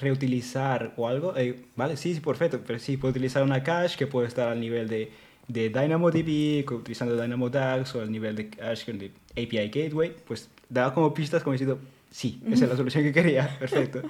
reutilizar 0.00 0.92
o 0.96 1.06
algo, 1.06 1.36
eh, 1.36 1.54
vale, 1.76 1.96
sí, 1.96 2.14
sí, 2.14 2.20
perfecto, 2.20 2.60
pero 2.66 2.80
sí, 2.80 2.96
puedo 2.96 3.10
utilizar 3.12 3.44
una 3.44 3.62
cache 3.62 3.96
que 3.96 4.08
puede 4.08 4.26
estar 4.26 4.48
al 4.48 4.58
nivel 4.58 4.88
de, 4.88 5.12
de 5.46 5.68
DynamoDB, 5.68 6.64
utilizando 6.72 7.16
DynamoDAX 7.16 7.94
o 7.94 8.00
al 8.00 8.10
nivel 8.10 8.34
de 8.34 8.50
cache 8.50 8.90
el 8.90 9.12
API 9.32 9.68
Gateway, 9.68 10.16
pues 10.26 10.48
daba 10.68 10.92
como 10.92 11.14
pistas 11.14 11.44
como 11.44 11.52
diciendo, 11.52 11.78
sí, 12.10 12.40
esa 12.46 12.64
es 12.64 12.70
la 12.70 12.76
solución 12.76 13.04
que 13.04 13.12
quería, 13.12 13.56
perfecto. 13.58 14.02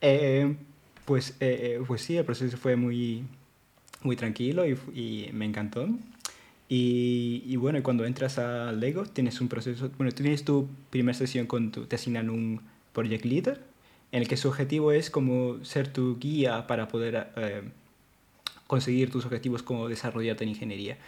Eh, 0.00 0.54
pues, 1.04 1.36
eh, 1.40 1.80
pues 1.86 2.02
sí, 2.02 2.16
el 2.16 2.24
proceso 2.24 2.56
fue 2.56 2.76
muy, 2.76 3.24
muy 4.02 4.16
tranquilo 4.16 4.66
y, 4.66 4.78
y 4.94 5.30
me 5.32 5.44
encantó. 5.44 5.88
Y, 6.68 7.42
y, 7.46 7.56
bueno, 7.56 7.82
cuando 7.82 8.04
entras 8.04 8.38
a 8.38 8.72
Lego 8.72 9.04
tienes 9.04 9.40
un 9.40 9.48
proceso, 9.48 9.90
bueno, 9.96 10.12
tienes 10.12 10.44
tu 10.44 10.68
primera 10.90 11.16
sesión 11.16 11.46
con 11.46 11.72
tu, 11.72 11.86
te 11.86 11.96
asignan 11.96 12.28
un 12.28 12.60
project 12.92 13.24
leader 13.24 13.60
en 14.12 14.22
el 14.22 14.28
que 14.28 14.36
su 14.36 14.48
objetivo 14.48 14.92
es 14.92 15.10
como 15.10 15.64
ser 15.64 15.92
tu 15.92 16.18
guía 16.18 16.66
para 16.66 16.88
poder 16.88 17.28
eh, 17.36 17.62
conseguir 18.66 19.10
tus 19.10 19.24
objetivos 19.24 19.62
como 19.62 19.88
desarrollarte 19.88 20.44
en 20.44 20.50
ingeniería, 20.50 20.98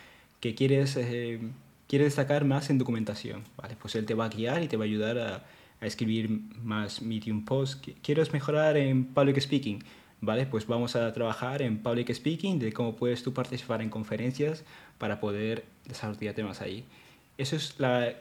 que 0.40 0.54
quieres, 0.54 0.96
eh, 0.96 1.40
quieres 1.88 2.08
destacar 2.08 2.44
más 2.44 2.70
en 2.70 2.78
documentación, 2.78 3.42
¿vale? 3.56 3.76
Pues 3.80 3.94
él 3.94 4.06
te 4.06 4.14
va 4.14 4.26
a 4.26 4.28
guiar 4.28 4.62
y 4.62 4.68
te 4.68 4.76
va 4.76 4.84
a 4.84 4.86
ayudar 4.86 5.18
a, 5.18 5.44
a 5.80 5.86
escribir 5.86 6.30
más 6.62 7.02
medium 7.02 7.44
posts. 7.44 7.92
¿Quieres 8.02 8.32
mejorar 8.32 8.76
en 8.76 9.06
public 9.06 9.40
speaking? 9.40 9.82
¿Vale? 10.20 10.46
Pues 10.46 10.66
vamos 10.66 10.96
a 10.96 11.12
trabajar 11.12 11.62
en 11.62 11.78
public 11.78 12.12
speaking, 12.12 12.58
de 12.58 12.72
cómo 12.72 12.94
puedes 12.94 13.22
tú 13.22 13.32
participar 13.32 13.80
en 13.80 13.88
conferencias 13.88 14.64
para 14.98 15.18
poder 15.18 15.64
desarrollarte 15.86 16.44
más 16.44 16.60
ahí. 16.60 16.84
Eso 17.38 17.56
es 17.56 17.74
la, 17.78 18.14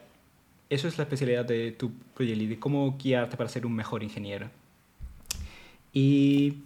eso 0.70 0.88
es 0.88 0.98
la 0.98 1.04
especialidad 1.04 1.46
de 1.46 1.72
tu 1.72 1.92
proyecto, 2.14 2.48
de 2.48 2.60
cómo 2.60 2.98
guiarte 2.98 3.36
para 3.36 3.50
ser 3.50 3.66
un 3.66 3.74
mejor 3.74 4.04
ingeniero. 4.04 4.50
Y, 5.92 6.60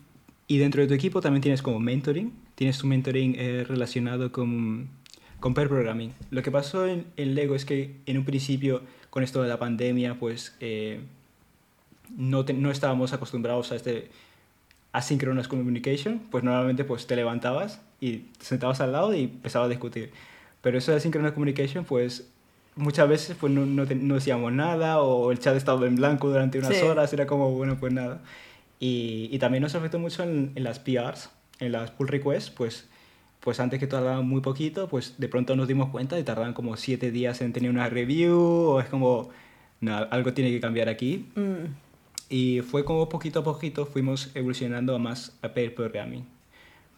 y, 0.47 0.58
dentro 0.58 0.82
de 0.82 0.88
tu 0.88 0.93
equipo 0.93 1.21
también 1.21 1.41
tienes 1.41 1.62
como 1.62 1.79
mentoring, 1.79 2.34
tienes 2.56 2.77
tu 2.77 2.86
mentoring 2.88 3.36
eh, 3.38 3.63
relacionado 3.67 4.32
con, 4.32 4.89
con 5.39 5.53
pair 5.53 5.69
programming. 5.69 6.13
Lo 6.29 6.43
que 6.43 6.51
pasó 6.51 6.86
en, 6.86 7.06
en, 7.15 7.34
Lego 7.34 7.56
es 7.56 7.63
que 7.63 7.95
en 8.06 8.17
un 8.17 8.25
principio, 8.25 8.82
con 9.13 9.21
esto 9.21 9.43
de 9.43 9.47
la 9.47 9.60
pandemia, 9.60 10.15
pues 10.15 10.56
eh, 10.60 10.99
no, 12.17 12.41
no 12.41 12.71
estábamos 12.71 13.13
acostumbrados 13.13 13.71
a 13.71 13.76
este 13.76 14.10
asynchronous 14.91 15.47
communication, 15.47 16.19
pues 16.32 16.43
normalmente 16.43 16.84
pues 16.84 17.06
te 17.06 17.15
levantabas 17.15 17.80
y 18.02 18.17
te 18.39 18.45
sentabas 18.45 18.82
al 18.82 18.91
lado 18.91 19.13
y 19.13 19.26
empezabas 19.26 19.67
a 19.67 19.69
discutir. 19.69 20.10
Pero 20.63 20.80
eso 20.80 20.89
de 20.89 20.97
asynchronous 20.97 21.34
communication, 21.34 21.86
pues 21.86 22.28
muchas 22.76 23.08
veces 23.08 23.38
pues 23.39 23.54
no, 23.54 23.67
no, 23.67 23.86
no, 23.86 24.15
decíamos 24.15 24.52
nada 24.52 24.99
o 24.99 25.32
el 25.32 25.38
chat 25.38 25.56
estaba 25.58 25.86
en 25.86 25.95
blanco 25.95 26.30
durante 26.30 26.58
unas 26.58 26.82
horas, 26.82 27.13
era 27.13 27.28
como, 27.28 27.52
bueno, 27.52 27.78
pues 27.80 27.93
nada. 27.93 28.19
Y, 28.80 29.30
y 29.32 29.38
también 29.38 29.62
nos 29.62 29.76
afectó 29.76 29.99
mucho 29.99 30.23
en, 30.23 30.54
en, 30.56 30.63
las 30.63 30.80
PRs, 30.80 31.30
en 31.60 31.71
las 31.71 31.91
pull 31.91 32.08
requests, 32.08 32.49
pues, 32.49 32.89
pues 33.43 33.60
antes 33.60 33.77
que 33.77 33.88
tardaban 33.88 34.25
muy 34.25 34.39
poquito, 34.39 34.88
pues 34.88 35.15
de 35.17 35.27
pronto 35.27 35.58
nos 35.58 35.67
dimos 35.67 35.89
cuenta 35.89 36.17
y 36.17 36.23
tardaban 36.23 36.53
como 36.53 36.77
siete 36.77 37.12
días 37.12 37.41
en 37.41 37.51
tener 37.51 37.69
una 37.69 37.89
review 37.89 38.39
o 38.39 38.79
es 38.79 38.88
como, 38.88 39.29
no, 39.82 39.97
algo 40.12 40.34
tiene 40.34 40.49
que 40.49 40.62
cambiar 40.62 40.88
aquí. 40.88 41.29
Mm. 41.36 41.75
Y 42.29 42.62
fue 42.62 42.86
como 42.86 43.10
poquito 43.10 43.41
a 43.41 43.43
poquito 43.43 43.86
fuimos 43.86 44.32
evolucionando 44.34 44.95
a 44.95 44.99
más 44.99 45.38
a 45.41 45.49
pair 45.49 45.75
programming. 45.75 46.25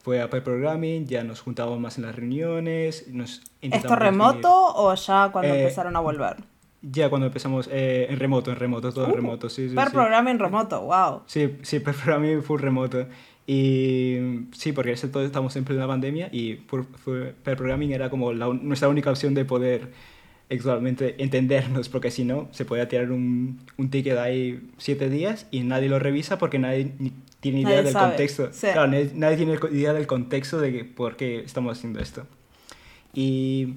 Fue 0.04 0.22
a 0.22 0.30
pair 0.30 0.44
programming, 0.44 1.08
ya 1.08 1.24
nos 1.24 1.42
juntábamos 1.42 1.80
más 1.80 1.98
en 1.98 2.04
las 2.04 2.16
reuniones. 2.16 3.08
Nos 3.08 3.42
¿Esto 3.62 3.96
remoto 3.96 4.52
o 4.76 4.94
ya 4.94 5.30
cuando 5.32 5.52
eh, 5.52 5.62
empezaron 5.62 5.96
a 5.96 6.00
volver? 6.00 6.38
Ya 6.84 7.10
cuando 7.10 7.26
empezamos 7.26 7.68
eh, 7.72 8.06
en 8.08 8.20
remoto, 8.20 8.52
en 8.52 8.58
remoto, 8.58 8.94
todo 8.94 9.06
en 9.06 9.14
uh, 9.14 9.16
remoto, 9.16 9.50
sí, 9.50 9.70
sí. 9.70 9.76
Per 9.76 9.90
programming 9.90 10.38
remoto, 10.38 10.82
wow. 10.82 11.24
Sí, 11.26 11.58
sí, 11.64 11.80
per 11.80 11.96
programming 11.96 12.44
full 12.44 12.62
remoto. 12.62 13.08
Y 13.48 14.18
sí, 14.54 14.72
porque 14.72 14.94
ese 14.94 15.08
todo 15.08 15.24
estamos 15.24 15.56
en 15.56 15.66
plena 15.66 15.88
pandemia 15.88 16.30
y 16.32 16.56
per 16.56 17.58
programming 17.58 17.92
era 17.92 18.10
como 18.10 18.34
la, 18.34 18.48
nuestra 18.48 18.90
única 18.90 19.12
opción 19.12 19.34
de 19.36 19.46
poder 19.46 19.92
actualmente 20.50 21.16
entendernos, 21.24 21.90
porque 21.90 22.12
si 22.12 22.24
no, 22.24 22.48
se 22.52 22.66
puede 22.66 22.86
tirar 22.88 23.12
un, 23.12 23.60
un 23.78 23.90
ticket 23.90 24.18
ahí 24.18 24.68
siete 24.78 25.10
días 25.10 25.48
y 25.52 25.62
nadie 25.62 25.90
lo 25.90 26.00
revisa 26.00 26.38
porque 26.38 26.60
nadie 26.60 26.94
ni, 26.98 27.14
tiene 27.40 27.62
idea 27.62 27.84
del 27.84 27.94
contexto. 27.94 28.50
Claro, 28.60 28.88
nadie, 28.88 29.12
nadie, 29.14 29.38
tiene 29.38 29.60
idea 29.72 29.94
del 29.94 30.08
contexto 30.08 30.60
de 30.60 30.84
por 30.84 31.16
qué 31.16 31.40
estamos 31.40 31.78
haciendo 31.78 32.00
esto. 32.00 32.26
Y 33.14 33.76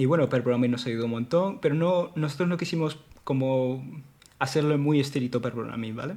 y 0.00 0.06
bueno, 0.06 0.28
per 0.28 0.42
programming 0.42 0.70
nos 0.70 0.86
ayudó 0.86 1.04
un 1.06 1.10
montón, 1.10 1.58
pero 1.60 1.74
no, 1.74 2.10
nosotros 2.14 2.48
no 2.48 2.56
quisimos 2.56 2.98
como 3.24 3.84
hacerlo 4.38 4.78
muy 4.78 5.00
estricto 5.00 5.42
per 5.42 5.52
programming, 5.52 5.94
¿vale? 5.94 6.14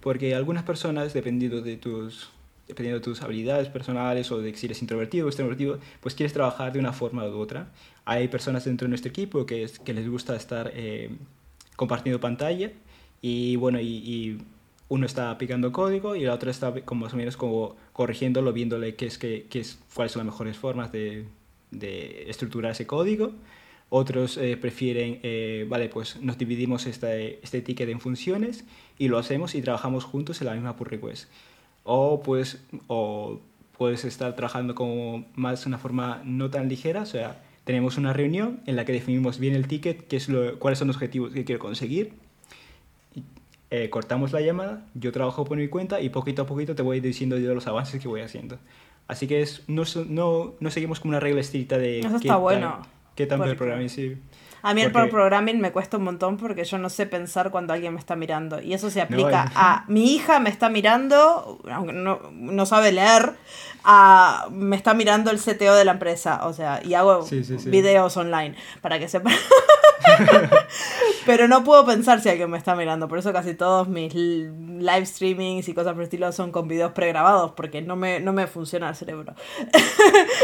Porque 0.00 0.34
algunas 0.34 0.62
personas, 0.62 1.12
dependiendo 1.12 1.60
de 1.60 1.76
tus, 1.76 2.30
dependiendo 2.66 3.00
de 3.00 3.04
tus 3.04 3.22
habilidades 3.22 3.68
personales 3.68 4.30
o 4.32 4.40
de 4.40 4.54
si 4.54 4.66
eres 4.66 4.80
introvertido 4.80 5.26
o 5.26 5.28
extrovertido, 5.28 5.78
pues 6.00 6.14
quieres 6.14 6.32
trabajar 6.32 6.72
de 6.72 6.78
una 6.78 6.92
forma 6.92 7.26
u 7.26 7.38
otra. 7.38 7.70
Hay 8.04 8.28
personas 8.28 8.64
dentro 8.64 8.86
de 8.86 8.90
nuestro 8.90 9.10
equipo 9.10 9.44
que, 9.46 9.62
es, 9.64 9.78
que 9.78 9.92
les 9.92 10.08
gusta 10.08 10.36
estar 10.36 10.70
eh, 10.74 11.10
compartiendo 11.76 12.20
pantalla 12.20 12.72
y 13.20 13.56
bueno, 13.56 13.80
y, 13.80 13.86
y, 13.86 14.38
uno 14.88 15.06
está 15.06 15.38
picando 15.38 15.70
código 15.70 16.16
y 16.16 16.22
la 16.22 16.34
otra 16.34 16.50
está 16.50 16.74
como 16.84 17.04
más 17.04 17.14
o 17.14 17.16
menos 17.16 17.36
como 17.36 17.76
corrigiéndolo, 17.92 18.52
viéndole 18.52 18.96
qué 18.96 19.06
es, 19.06 19.18
qué, 19.18 19.46
qué 19.48 19.60
es, 19.60 19.78
cuáles 19.94 20.10
son 20.10 20.26
las 20.26 20.32
mejores 20.32 20.56
formas 20.56 20.90
de, 20.90 21.26
de 21.70 22.28
estructurar 22.28 22.72
ese 22.72 22.88
código. 22.88 23.32
Otros 23.92 24.36
eh, 24.36 24.56
prefieren, 24.56 25.18
eh, 25.24 25.66
vale, 25.68 25.88
pues 25.88 26.20
nos 26.22 26.38
dividimos 26.38 26.86
este, 26.86 27.40
este 27.42 27.60
ticket 27.60 27.88
en 27.88 27.98
funciones 27.98 28.64
y 28.98 29.08
lo 29.08 29.18
hacemos 29.18 29.56
y 29.56 29.62
trabajamos 29.62 30.04
juntos 30.04 30.40
en 30.40 30.46
la 30.46 30.54
misma 30.54 30.76
pull 30.76 30.86
request. 30.86 31.28
O, 31.82 32.22
pues, 32.22 32.62
o 32.86 33.40
puedes 33.76 34.04
estar 34.04 34.36
trabajando 34.36 34.76
como 34.76 35.26
más 35.34 35.64
de 35.64 35.68
una 35.68 35.78
forma 35.78 36.22
no 36.24 36.50
tan 36.50 36.68
ligera, 36.68 37.02
o 37.02 37.06
sea, 37.06 37.42
tenemos 37.64 37.98
una 37.98 38.12
reunión 38.12 38.60
en 38.66 38.76
la 38.76 38.84
que 38.84 38.92
definimos 38.92 39.40
bien 39.40 39.56
el 39.56 39.66
ticket, 39.66 40.06
qué 40.06 40.16
es 40.16 40.28
lo, 40.28 40.58
cuáles 40.60 40.78
son 40.78 40.86
los 40.86 40.96
objetivos 40.96 41.32
que 41.32 41.44
quiero 41.44 41.58
conseguir. 41.58 42.12
Eh, 43.72 43.90
cortamos 43.90 44.32
la 44.32 44.40
llamada, 44.40 44.86
yo 44.94 45.10
trabajo 45.10 45.44
por 45.44 45.56
mi 45.56 45.66
cuenta 45.66 46.00
y 46.00 46.10
poquito 46.10 46.42
a 46.42 46.46
poquito 46.46 46.76
te 46.76 46.82
voy 46.82 47.00
diciendo 47.00 47.38
yo 47.38 47.54
los 47.54 47.66
avances 47.66 48.00
que 48.00 48.06
voy 48.06 48.20
haciendo. 48.20 48.58
Así 49.08 49.26
que 49.26 49.42
es, 49.42 49.64
no, 49.66 49.82
no, 50.08 50.54
no 50.60 50.70
seguimos 50.70 51.00
con 51.00 51.08
una 51.08 51.18
regla 51.18 51.40
estricta 51.40 51.76
de... 51.76 52.00
Eso 52.00 52.16
está 52.16 52.36
bueno. 52.36 52.82
¿Qué 53.14 53.26
tan 53.26 53.42
el 53.42 53.56
programming? 53.56 53.88
Sí. 53.88 54.16
A 54.62 54.74
mí 54.74 54.82
el 54.82 54.92
programming 54.92 55.60
me 55.60 55.72
cuesta 55.72 55.96
un 55.96 56.04
montón 56.04 56.36
porque 56.36 56.64
yo 56.64 56.78
no 56.78 56.90
sé 56.90 57.06
pensar 57.06 57.50
cuando 57.50 57.72
alguien 57.72 57.94
me 57.94 58.00
está 58.00 58.16
mirando. 58.16 58.60
Y 58.60 58.74
eso 58.74 58.90
se 58.90 59.00
aplica 59.00 59.50
a 59.54 59.84
mi 59.88 60.14
hija 60.14 60.40
me 60.40 60.50
está 60.50 60.68
mirando, 60.68 61.60
aunque 61.70 61.92
no, 61.92 62.20
no 62.32 62.66
sabe 62.66 62.92
leer, 62.92 63.34
a, 63.84 64.46
me 64.50 64.76
está 64.76 64.94
mirando 64.94 65.30
el 65.30 65.38
CTO 65.38 65.74
de 65.74 65.84
la 65.84 65.92
empresa. 65.92 66.46
O 66.46 66.52
sea, 66.52 66.80
y 66.84 66.94
hago 66.94 67.26
videos 67.66 68.16
online 68.16 68.56
para 68.80 68.98
que 68.98 69.08
sepan. 69.08 69.34
Pero 71.26 71.48
no 71.48 71.64
puedo 71.64 71.84
pensar 71.84 72.20
si 72.20 72.28
alguien 72.28 72.50
me 72.50 72.58
está 72.58 72.74
mirando. 72.74 73.08
Por 73.08 73.18
eso 73.18 73.32
casi 73.32 73.54
todos 73.54 73.88
mis 73.88 74.14
live 74.14 75.06
streamings 75.06 75.68
y 75.68 75.74
cosas 75.74 75.92
por 75.92 76.02
el 76.02 76.04
estilo 76.04 76.32
son 76.32 76.50
con 76.52 76.68
videos 76.68 76.92
pregrabados, 76.92 77.52
porque 77.52 77.82
no 77.82 77.96
me, 77.96 78.20
no 78.20 78.32
me 78.32 78.46
funciona 78.46 78.88
el 78.88 78.96
cerebro. 78.96 79.34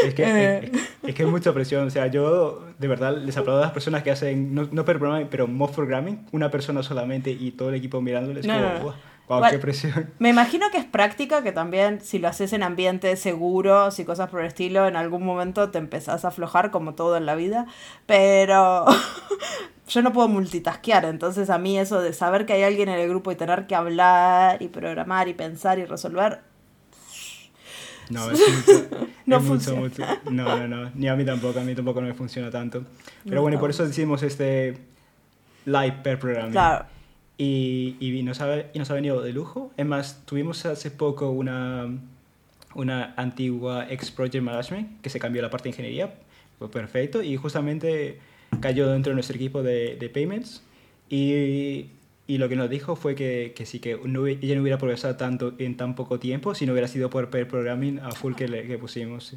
Es 0.04 0.14
que, 0.14 0.22
eh. 0.24 0.72
es, 1.02 1.14
que 1.14 1.22
hay 1.22 1.28
mucha 1.30 1.52
presión. 1.52 1.86
O 1.86 1.90
sea, 1.90 2.06
yo 2.08 2.62
de 2.78 2.88
verdad 2.88 3.16
les 3.16 3.36
aplaudo 3.36 3.60
a 3.60 3.64
las 3.64 3.72
personas 3.72 4.02
que 4.06 4.12
hacen, 4.12 4.54
no, 4.54 4.68
no 4.70 4.84
per 4.84 4.98
programming, 4.98 5.28
pero 5.28 5.46
mod 5.46 5.72
programming, 5.72 6.26
una 6.32 6.50
persona 6.50 6.82
solamente 6.82 7.30
y 7.30 7.50
todo 7.50 7.68
el 7.70 7.74
equipo 7.74 8.00
mirándoles. 8.00 8.46
como, 8.46 8.94
Wow, 9.28 9.42
qué 9.50 9.58
presión. 9.58 10.12
Me 10.20 10.28
imagino 10.28 10.70
que 10.70 10.78
es 10.78 10.84
práctica 10.84 11.42
que 11.42 11.50
también 11.50 12.00
si 12.00 12.18
lo 12.18 12.28
haces 12.28 12.52
en 12.52 12.62
ambientes 12.62 13.18
seguros 13.18 13.98
y 13.98 14.04
cosas 14.04 14.30
por 14.30 14.40
el 14.40 14.46
estilo, 14.46 14.86
en 14.86 14.94
algún 14.96 15.24
momento 15.24 15.70
te 15.70 15.78
empezás 15.78 16.24
a 16.24 16.28
aflojar 16.28 16.70
como 16.70 16.94
todo 16.94 17.16
en 17.16 17.26
la 17.26 17.34
vida, 17.34 17.66
pero 18.06 18.84
yo 19.88 20.02
no 20.02 20.12
puedo 20.12 20.28
multitasquear, 20.28 21.06
entonces 21.06 21.50
a 21.50 21.58
mí 21.58 21.76
eso 21.76 22.00
de 22.00 22.12
saber 22.12 22.46
que 22.46 22.52
hay 22.52 22.62
alguien 22.62 22.88
en 22.88 23.00
el 23.00 23.08
grupo 23.08 23.32
y 23.32 23.36
tener 23.36 23.66
que 23.66 23.74
hablar 23.74 24.62
y 24.62 24.68
programar 24.68 25.28
y 25.28 25.34
pensar 25.34 25.78
y 25.78 25.84
resolver... 25.84 26.40
No, 28.10 28.30
es 28.32 28.40
mucho, 28.40 28.88
no 29.26 29.40
funciona. 29.40 29.80
Mucho, 29.80 30.02
No, 30.30 30.56
no, 30.56 30.68
no, 30.68 30.90
ni 30.94 31.08
a 31.08 31.16
mí 31.16 31.24
tampoco, 31.24 31.60
a 31.60 31.62
mí 31.62 31.74
tampoco 31.74 32.00
no 32.00 32.06
me 32.06 32.14
funciona 32.14 32.50
tanto. 32.50 32.84
Pero 33.24 33.42
bueno, 33.42 33.56
y 33.56 33.60
por 33.60 33.70
eso 33.70 33.86
decimos 33.86 34.22
este 34.22 34.78
live 35.64 35.96
per 36.02 36.18
programming. 36.18 36.52
Claro. 36.52 36.86
Y, 37.38 37.96
y, 38.00 38.22
nos 38.22 38.40
ha, 38.40 38.64
y 38.72 38.78
nos 38.78 38.90
ha 38.90 38.94
venido 38.94 39.20
de 39.20 39.32
lujo. 39.32 39.72
Es 39.76 39.84
más, 39.84 40.22
tuvimos 40.24 40.64
hace 40.64 40.90
poco 40.90 41.30
una, 41.30 41.86
una 42.74 43.14
antigua 43.16 43.86
ex 43.90 44.10
project 44.10 44.42
management 44.42 45.00
que 45.02 45.10
se 45.10 45.18
cambió 45.18 45.42
la 45.42 45.50
parte 45.50 45.64
de 45.64 45.70
ingeniería, 45.70 46.14
fue 46.58 46.70
perfecto 46.70 47.22
y 47.22 47.36
justamente 47.36 48.20
cayó 48.60 48.88
dentro 48.90 49.10
de 49.10 49.14
nuestro 49.14 49.36
equipo 49.36 49.62
de, 49.62 49.96
de 49.96 50.08
payments 50.08 50.62
y, 51.08 51.86
y, 52.26 52.38
lo 52.38 52.48
que 52.48 52.56
nos 52.56 52.68
dijo 52.68 52.96
fue 52.96 53.14
que, 53.14 53.52
que 53.56 53.66
sí, 53.66 53.78
que 53.78 53.98
no, 54.04 54.26
ella 54.26 54.54
no 54.54 54.62
hubiera 54.62 54.78
progresado 54.78 55.16
tanto 55.16 55.54
en 55.58 55.76
tan 55.76 55.94
poco 55.94 56.18
tiempo 56.18 56.54
si 56.54 56.66
no 56.66 56.72
hubiera 56.72 56.88
sido 56.88 57.10
por 57.10 57.30
pair 57.30 57.46
programming 57.48 58.00
a 58.00 58.10
full 58.12 58.34
que, 58.34 58.48
le, 58.48 58.66
que 58.66 58.78
pusimos. 58.78 59.36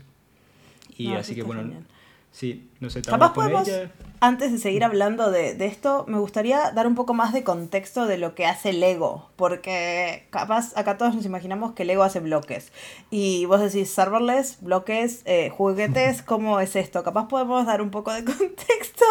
Y 0.97 1.13
así 1.13 1.35
que 1.35 1.43
bueno, 1.43 1.61
genial. 1.61 1.83
Sí, 2.31 2.69
nos 2.79 2.95
Capaz 2.95 3.33
con 3.33 3.45
podemos, 3.45 3.67
ella. 3.67 3.91
antes 4.19 4.51
de 4.51 4.59
seguir 4.59 4.83
hablando 4.83 5.31
de, 5.31 5.55
de, 5.55 5.65
esto, 5.65 6.05
me 6.07 6.19
gustaría 6.19 6.71
dar 6.71 6.85
un 6.85 6.93
poco 6.93 7.13
más 7.13 7.33
de 7.33 7.43
contexto 7.43 8.05
de 8.05 8.17
lo 8.17 8.35
que 8.35 8.45
hace 8.45 8.71
Lego, 8.71 9.29
porque 9.35 10.27
capaz 10.29 10.77
acá 10.77 10.97
todos 10.97 11.15
nos 11.15 11.25
imaginamos 11.25 11.73
que 11.73 11.85
Lego 11.85 12.03
hace 12.03 12.19
bloques. 12.19 12.71
Y 13.09 13.45
vos 13.45 13.59
decís 13.59 13.89
serverless, 13.89 14.59
bloques, 14.61 15.23
eh, 15.25 15.49
juguetes, 15.49 16.21
¿cómo 16.25 16.59
es 16.59 16.75
esto? 16.75 17.03
Capaz 17.03 17.27
podemos 17.27 17.65
dar 17.65 17.81
un 17.81 17.89
poco 17.89 18.13
de 18.13 18.23
contexto 18.25 19.05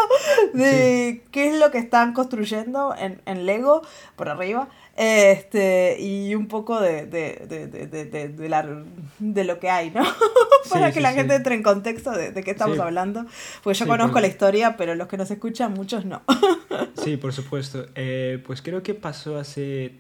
de 0.55 1.21
sí. 1.23 1.29
qué 1.33 1.49
es 1.49 1.59
lo 1.59 1.71
que 1.73 1.79
están 1.79 2.13
construyendo 2.13 2.95
en, 2.97 3.21
en 3.27 3.47
Lego 3.47 3.83
por 4.17 4.29
arriba. 4.29 4.69
Este, 5.01 5.97
y 6.01 6.35
un 6.35 6.49
poco 6.49 6.81
de, 6.81 7.07
de, 7.07 7.47
de, 7.47 8.29
de, 8.31 8.49
la, 8.49 8.83
de 9.21 9.45
lo 9.45 9.61
que 9.61 9.71
hay, 9.71 9.93
¿no? 9.93 10.03
Para 10.71 10.89
sí, 10.89 10.95
que 10.95 10.99
sí, 10.99 11.01
la 11.01 11.13
gente 11.13 11.37
entre 11.37 11.55
en 11.55 11.63
contexto 11.63 12.11
de, 12.11 12.35
qué 12.43 12.51
estamos 12.51 12.81
hablando. 12.81 13.25
Porque 13.63 13.79
yo 13.79 13.87
conozco 13.87 14.15
por... 14.15 14.23
la 14.23 14.27
historia, 14.27 14.77
pero 14.77 14.97
los 14.97 15.07
que 15.07 15.17
nos 15.17 15.31
escuchan, 15.31 15.73
muchos 15.73 16.05
no. 16.05 16.23
sí, 17.05 17.17
por 17.17 17.33
supuesto. 17.33 17.87
Eh, 17.95 18.43
pues 18.45 18.61
creo 18.61 18.83
que 18.83 18.95
pasó 18.95 19.39
hace 19.39 19.93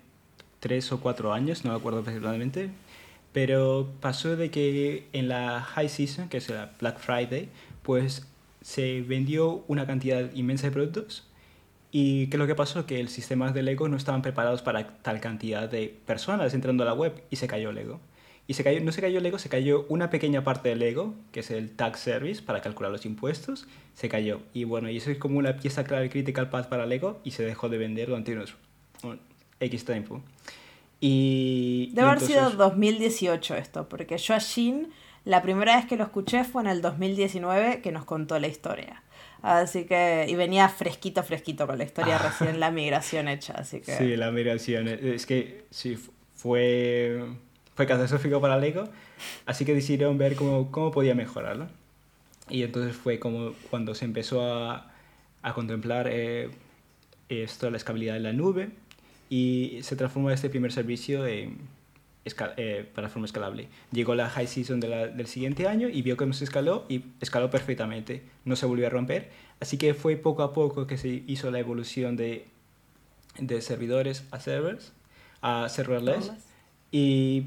tres 0.58 0.90
o 0.90 0.98
cuatro 0.98 1.32
años, 1.32 1.64
no 1.64 1.70
me 1.70 1.76
acuerdo 1.76 2.02
perfectamente. 2.02 2.70
Pero 3.32 3.92
pasó 4.00 4.34
de 4.34 4.50
que 4.50 5.06
en 5.12 5.28
la 5.28 5.61
High 5.61 5.90
Season, 5.90 6.28
que 6.28 6.38
es 6.38 6.48
la 6.48 6.72
Black 6.80 6.98
Friday, 6.98 7.50
pues 7.84 8.26
se 8.62 9.02
vendió 9.02 9.62
una 9.68 9.87
cantidad 9.87 10.28
inmensa 10.34 10.66
de 10.66 10.72
productos 10.72 11.28
¿Y 11.90 12.27
qué 12.27 12.37
es 12.37 12.38
lo 12.38 12.46
que 12.46 12.55
pasó? 12.55 12.87
Que 12.87 13.01
el 13.01 13.09
sistema 13.09 13.51
de 13.51 13.62
Lego 13.62 13.88
no 13.88 13.96
estaban 13.96 14.22
preparados 14.22 14.62
para 14.62 14.87
tal 14.87 15.20
cantidad 15.20 15.68
de 15.68 15.88
personas 16.07 16.53
entrando 16.55 16.83
a 16.83 16.87
la 16.87 16.94
web 16.94 17.22
y 17.31 17.37
se 17.37 17.46
cayó 17.46 17.72
Lego. 17.72 18.01
Y 18.46 18.55
se 18.55 18.64
cayó, 18.64 18.81
no 18.81 18.92
se 18.92 19.03
cayó 19.03 19.20
Lego, 19.20 19.38
se 19.38 19.51
cayó 19.51 19.85
una 19.90 20.09
pequeña 20.09 20.42
parte 20.42 20.70
de 20.70 20.77
Lego, 20.77 21.14
que 21.33 21.40
es 21.40 21.51
el 21.51 21.70
Tax 21.70 22.01
Service 22.01 22.42
para 22.42 22.62
calcular 22.62 22.90
los 22.90 23.05
impuestos, 23.05 23.66
se 23.94 24.09
cayó. 24.09 24.40
Y 24.55 24.64
bueno, 24.64 24.88
y 24.88 24.96
eso 24.96 25.11
es 25.11 25.18
como 25.18 25.38
una 25.38 25.57
pieza 25.57 25.85
clave 25.85 26.09
critical 26.09 26.48
path 26.48 26.68
para 26.68 26.87
Lego 26.87 27.20
y 27.24 27.33
se 27.33 27.44
dejó 27.44 27.68
de 27.68 27.77
vender 27.77 28.09
durante 28.09 28.33
unos 28.33 28.55
un 29.03 29.20
X 29.61 29.85
tiempo. 29.85 30.22
Y, 31.01 31.90
Debe 31.92 32.01
y 32.01 32.05
haber 32.05 32.22
entonces... 32.22 32.37
sido 32.37 32.51
2018 32.51 33.55
esto, 33.57 33.88
porque 33.88 34.16
yo 34.16 34.35
a 34.35 34.38
Shin, 34.38 34.88
la 35.24 35.42
primera 35.42 35.77
vez 35.77 35.87
que 35.87 35.96
lo 35.96 36.05
escuché 36.05 36.44
fue 36.44 36.62
en 36.62 36.68
el 36.68 36.81
2019 36.81 37.83
que 37.83 37.92
nos 37.92 38.05
contó 38.05 38.38
la 38.38 38.48
historia. 38.48 39.03
Así 39.42 39.85
que, 39.85 40.27
y 40.29 40.35
venía 40.35 40.68
fresquito, 40.68 41.22
fresquito 41.22 41.66
con 41.66 41.79
la 41.79 41.85
historia 41.85 42.16
ah. 42.16 42.29
recién 42.29 42.59
la 42.59 42.70
migración 42.70 43.29
hecha, 43.29 43.55
así 43.55 43.81
que... 43.81 43.96
Sí, 43.96 44.16
la 44.16 44.31
migración, 44.33 44.88
es 44.88 45.27
que 45.27 45.64
sí, 45.70 45.96
fue, 46.35 47.24
fue 47.74 47.87
catastrófico 47.87 48.40
para 48.40 48.59
Lego, 48.59 48.88
así 49.46 49.64
que 49.64 49.74
decidieron 49.74 50.18
ver 50.18 50.35
cómo, 50.35 50.70
cómo 50.72 50.90
podía 50.90 51.14
mejorarlo. 51.14 51.68
Y 52.51 52.62
entonces 52.62 52.96
fue 52.96 53.18
como 53.18 53.53
cuando 53.70 53.94
se 53.94 54.07
empezó 54.07 54.42
a, 54.42 54.90
a 55.42 55.55
contemplar 55.55 56.09
eh, 56.11 56.51
esto, 57.29 57.70
la 57.70 57.77
escalabilidad 57.77 58.14
de 58.14 58.20
la 58.20 58.33
nube, 58.33 58.70
y 59.31 59.79
se 59.83 59.94
transformó 59.94 60.31
este 60.31 60.51
primer 60.51 60.72
servicio 60.72 61.27
en 61.27 61.59
eh, 62.57 62.88
para 62.94 63.09
forma 63.09 63.26
escalable. 63.26 63.68
Llegó 63.92 64.14
la 64.14 64.28
high 64.28 64.46
season 64.46 64.81
de 64.81 64.88
la, 64.88 65.07
del 65.07 65.26
siguiente 65.26 65.66
año 65.66 65.88
y 65.88 66.02
vio 66.02 66.16
cómo 66.16 66.33
se 66.33 66.44
escaló 66.44 66.85
y 66.88 67.04
escaló 67.20 67.50
perfectamente, 67.50 68.22
no 68.44 68.57
se 68.57 68.66
volvió 68.66 68.87
a 68.87 68.90
romper. 68.90 69.31
Así 69.61 69.78
que 69.78 69.94
fue 69.94 70.16
poco 70.16 70.42
a 70.42 70.52
poco 70.52 70.87
que 70.87 70.98
se 70.98 71.22
hizo 71.26 71.50
la 71.50 71.59
evolución 71.59 72.16
de, 72.16 72.46
de 73.38 73.61
servidores 73.62 74.24
a 74.31 74.40
servers, 74.40 74.92
a 75.40 75.68
serverless. 75.68 76.33
Y, 76.90 77.46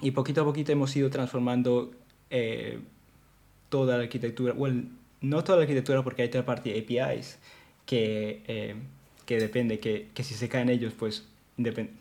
y 0.00 0.10
poquito 0.12 0.42
a 0.42 0.44
poquito 0.44 0.72
hemos 0.72 0.94
ido 0.96 1.10
transformando 1.10 1.92
eh, 2.30 2.80
toda 3.68 3.96
la 3.96 4.04
arquitectura. 4.04 4.52
Bueno, 4.52 4.84
no 5.20 5.44
toda 5.44 5.58
la 5.58 5.62
arquitectura 5.62 6.02
porque 6.02 6.22
hay 6.22 6.28
third 6.28 6.44
party 6.44 6.70
APIs 6.78 7.38
que, 7.86 8.42
eh, 8.46 8.74
que 9.26 9.38
depende, 9.38 9.80
que, 9.80 10.08
que 10.14 10.24
si 10.24 10.34
se 10.34 10.48
caen 10.48 10.68
ellos, 10.68 10.92
pues 10.98 11.26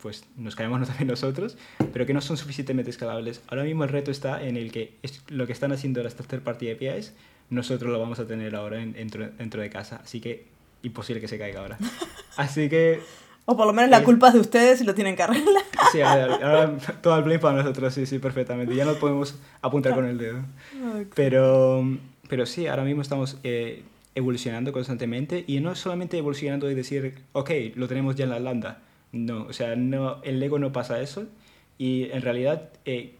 pues 0.01 0.25
nos 0.35 0.55
caemos 0.55 0.87
también 0.87 1.07
nosotros, 1.07 1.57
pero 1.93 2.05
que 2.07 2.13
no 2.13 2.21
son 2.21 2.37
suficientemente 2.37 2.89
escalables. 2.89 3.41
Ahora 3.47 3.63
mismo 3.63 3.83
el 3.83 3.89
reto 3.89 4.09
está 4.09 4.43
en 4.43 4.57
el 4.57 4.71
que 4.71 4.95
es 5.03 5.21
lo 5.29 5.45
que 5.45 5.53
están 5.53 5.71
haciendo 5.71 6.01
las 6.01 6.15
third 6.15 6.41
party 6.41 6.71
APIs, 6.71 7.13
nosotros 7.51 7.91
lo 7.91 7.99
vamos 7.99 8.19
a 8.19 8.25
tener 8.25 8.55
ahora 8.55 8.81
en, 8.81 8.93
dentro, 8.93 9.29
dentro 9.37 9.61
de 9.61 9.69
casa, 9.69 10.01
así 10.03 10.21
que 10.21 10.47
imposible 10.83 11.21
que 11.21 11.27
se 11.27 11.37
caiga 11.37 11.59
ahora. 11.59 11.77
Así 12.37 12.69
que... 12.69 13.01
O 13.45 13.57
por 13.57 13.67
lo 13.67 13.73
menos 13.73 13.91
la 13.91 13.99
eh, 13.99 14.03
culpa 14.03 14.29
es 14.29 14.35
de 14.35 14.39
ustedes 14.39 14.81
y 14.81 14.83
lo 14.83 14.95
tienen 14.95 15.15
que 15.15 15.23
arreglar. 15.23 15.63
Sí, 15.91 16.01
ahora, 16.01 16.77
todo 17.01 17.17
el 17.17 17.23
blame 17.23 17.39
para 17.39 17.57
nosotros, 17.57 17.93
sí, 17.93 18.05
sí, 18.05 18.19
perfectamente. 18.19 18.73
Ya 18.75 18.85
no 18.85 18.93
podemos 18.93 19.35
apuntar 19.61 19.93
con 19.93 20.05
el 20.05 20.17
dedo. 20.17 20.39
Okay. 20.91 21.07
Pero, 21.13 21.83
pero 22.29 22.45
sí, 22.45 22.67
ahora 22.67 22.83
mismo 22.83 23.01
estamos 23.01 23.37
eh, 23.43 23.83
evolucionando 24.15 24.71
constantemente 24.71 25.43
y 25.45 25.59
no 25.59 25.75
solamente 25.75 26.17
evolucionando 26.17 26.69
y 26.69 26.75
decir, 26.75 27.23
ok, 27.33 27.51
lo 27.75 27.87
tenemos 27.87 28.15
ya 28.15 28.23
en 28.23 28.29
la 28.29 28.39
lambda 28.39 28.79
no, 29.11 29.43
o 29.43 29.53
sea, 29.53 29.75
no, 29.75 30.21
el 30.23 30.39
Lego 30.39 30.59
no 30.59 30.71
pasa 30.71 31.01
eso. 31.01 31.27
Y 31.77 32.09
en 32.11 32.21
realidad, 32.21 32.69
eh, 32.85 33.15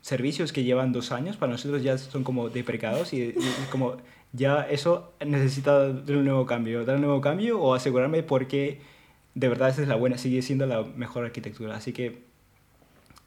servicios 0.00 0.52
que 0.52 0.64
llevan 0.64 0.92
dos 0.92 1.12
años 1.12 1.36
para 1.36 1.52
nosotros 1.52 1.82
ya 1.82 1.98
son 1.98 2.24
como 2.24 2.48
deprecados 2.48 3.12
y, 3.12 3.22
y, 3.22 3.34
como 3.70 3.96
ya 4.32 4.62
eso 4.62 5.12
necesita 5.24 5.92
dar 5.92 6.16
un 6.16 6.24
nuevo 6.24 6.46
cambio, 6.46 6.84
dar 6.84 6.96
un 6.96 7.02
nuevo 7.02 7.20
cambio 7.20 7.60
o 7.60 7.74
asegurarme 7.74 8.22
porque 8.22 8.80
de 9.34 9.48
verdad 9.48 9.68
esa 9.68 9.82
es 9.82 9.88
la 9.88 9.96
buena, 9.96 10.18
sigue 10.18 10.42
siendo 10.42 10.66
la 10.66 10.82
mejor 10.82 11.24
arquitectura. 11.24 11.76
Así 11.76 11.92
que 11.92 12.22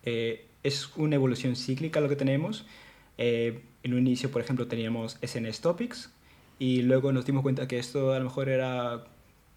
eh, 0.03 0.45
es 0.63 0.95
una 0.97 1.15
evolución 1.15 1.55
cíclica 1.55 2.01
lo 2.01 2.09
que 2.09 2.15
tenemos. 2.15 2.65
Eh, 3.17 3.61
en 3.83 3.93
un 3.93 3.99
inicio, 3.99 4.31
por 4.31 4.41
ejemplo, 4.41 4.67
teníamos 4.67 5.17
SNS 5.21 5.61
Topics 5.61 6.11
y 6.59 6.81
luego 6.83 7.11
nos 7.11 7.25
dimos 7.25 7.41
cuenta 7.43 7.67
que 7.67 7.79
esto 7.79 8.13
a 8.13 8.19
lo 8.19 8.25
mejor 8.25 8.49
era 8.49 9.05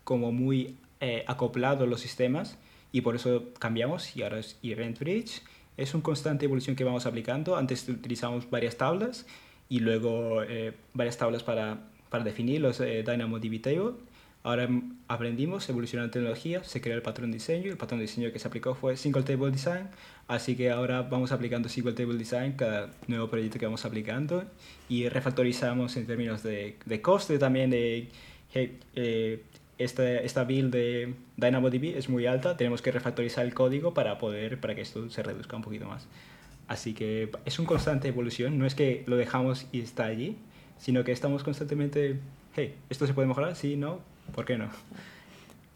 como 0.05 0.33
muy 0.33 0.77
eh, 1.05 1.23
acoplado 1.27 1.87
los 1.87 2.01
sistemas 2.01 2.57
y 2.91 3.03
por 3.03 3.15
eso 3.15 3.53
cambiamos 3.59 4.17
y 4.17 4.23
ahora 4.23 4.39
es 4.39 4.59
Event 4.63 4.99
Bridge. 4.99 5.43
Es 5.77 5.93
una 5.93 6.03
constante 6.03 6.47
evolución 6.47 6.77
que 6.77 6.85
vamos 6.85 7.05
aplicando. 7.05 7.57
Antes 7.57 7.87
utilizamos 7.91 8.49
varias 8.49 8.79
tablas 8.79 9.27
y 9.69 9.81
luego 9.81 10.43
eh, 10.43 10.73
varias 10.95 11.19
tablas 11.19 11.43
para, 11.43 11.79
para 12.09 12.25
definir 12.25 12.63
los 12.63 12.81
eh, 12.81 13.05
DynamoDB 13.07 13.61
Table. 13.61 13.93
Ahora 14.45 14.67
aprendimos, 15.07 15.69
evolucionando 15.69 16.09
la 16.09 16.13
tecnología, 16.13 16.65
se 16.65 16.81
creó 16.81 16.97
el 16.97 17.03
patrón 17.03 17.33
de 17.33 17.37
diseño. 17.37 17.71
El 17.71 17.77
patrón 17.77 18.01
de 18.01 18.07
diseño 18.07 18.33
que 18.33 18.39
se 18.39 18.49
aplicó 18.49 18.75
fue 18.75 18.97
Single 18.97 19.25
Table 19.25 19.51
Design. 19.51 19.91
Así 20.27 20.57
que 20.57 20.71
ahora 20.71 21.03
vamos 21.03 21.33
aplicando 21.33 21.69
Single 21.69 21.93
Table 21.93 22.17
Design 22.17 22.53
cada 22.53 22.91
nuevo 23.09 23.29
proyecto 23.29 23.59
que 23.59 23.67
vamos 23.67 23.85
aplicando. 23.85 24.45
Y 24.89 25.11
refactorizamos 25.11 25.99
en 25.99 26.07
términos 26.07 26.43
de, 26.43 26.79
de 26.87 27.03
coste 27.03 27.39
también, 27.39 27.69
de 27.69 28.09
eh, 28.55 29.43
esta, 29.79 30.09
esta 30.21 30.45
build 30.45 30.73
de 30.73 31.15
DynamoDB 31.37 31.97
es 31.97 32.09
muy 32.09 32.27
alta, 32.27 32.57
tenemos 32.57 32.83
que 32.83 32.93
refactorizar 32.93 33.45
el 33.45 33.55
código 33.55 33.95
para 33.95 34.19
poder, 34.19 34.61
para 34.61 34.75
que 34.75 34.83
esto 34.83 35.09
se 35.11 35.23
reduzca 35.23 35.57
un 35.57 35.63
poquito 35.63 35.87
más. 35.87 36.07
Así 36.69 36.95
que 36.95 37.31
es 37.45 37.59
una 37.59 37.69
constante 37.69 38.09
evolución, 38.09 38.59
no 38.59 38.67
es 38.67 38.75
que 38.75 39.05
lo 39.07 39.17
dejamos 39.17 39.67
y 39.73 39.81
está 39.81 40.07
allí, 40.07 40.37
sino 40.79 41.05
que 41.05 41.13
estamos 41.13 41.45
constantemente, 41.45 42.21
hey, 42.57 42.75
¿esto 42.89 43.07
se 43.07 43.15
puede 43.15 43.29
mejorar? 43.29 43.57
Sí, 43.57 43.77
no, 43.77 44.01
¿por 44.35 44.45
qué 44.45 44.57
no? 44.57 44.69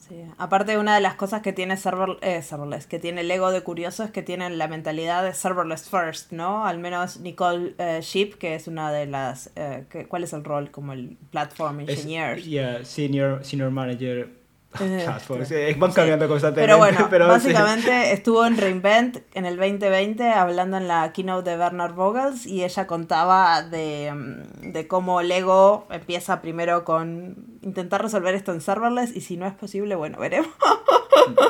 Sí. 0.09 0.23
Aparte, 0.39 0.79
una 0.79 0.95
de 0.95 1.01
las 1.01 1.15
cosas 1.15 1.43
que 1.43 1.53
tiene 1.53 1.77
server, 1.77 2.17
eh, 2.23 2.43
serverless, 2.43 2.87
que 2.87 2.99
tiene 2.99 3.23
el 3.23 3.31
ego 3.31 3.51
de 3.51 3.63
curioso 3.63 4.05
es 4.05 4.11
que 4.11 4.23
tienen 4.23 4.59
la 4.59 4.69
mentalidad 4.69 5.25
de 5.25 5.35
serverless 5.35 5.89
first, 5.89 6.33
¿no? 6.33 6.67
Al 6.67 6.79
menos 6.79 7.21
Nicole 7.21 7.75
eh, 7.79 8.01
Sheep, 8.03 8.39
que 8.39 8.55
es 8.55 8.69
una 8.69 8.93
de 8.93 9.07
las. 9.07 9.51
Eh, 9.57 9.85
que, 9.91 10.07
¿Cuál 10.07 10.25
es 10.25 10.33
el 10.33 10.45
rol? 10.45 10.71
Como 10.71 10.93
el 10.93 11.17
platform 11.31 11.81
engineer. 11.81 12.41
Yeah, 12.43 12.85
senior, 12.85 13.45
senior 13.45 13.71
manager 13.71 14.38
Van 15.79 15.93
cambiando 15.93 16.29
constantemente. 16.29 16.55
Pero 16.55 16.79
bueno, 16.79 17.07
pero 17.11 17.27
básicamente 17.27 17.89
sí. 17.89 18.11
estuvo 18.13 18.45
en 18.45 18.57
Reinvent 18.57 19.19
en 19.35 19.47
el 19.47 19.57
2020 19.57 20.31
hablando 20.31 20.77
en 20.77 20.89
la 20.89 21.13
keynote 21.13 21.51
de 21.51 21.57
Bernard 21.57 21.95
Vogels 21.95 22.47
y 22.47 22.65
ella 22.65 22.87
contaba 22.87 23.63
de, 23.63 24.13
mm, 24.13 24.73
de 24.73 24.87
cómo 24.87 25.23
Lego 25.23 25.87
empieza 25.91 26.43
primero 26.43 26.85
con 26.85 27.37
intentar 27.63 28.03
resolver 28.03 28.35
esto 28.35 28.53
en 28.53 28.61
serverless 28.61 29.17
y 29.17 29.23
si 29.23 29.37
no 29.37 29.47
es 29.47 29.55
posible, 29.55 29.95
bueno, 29.95 30.19
veremos. 30.19 30.51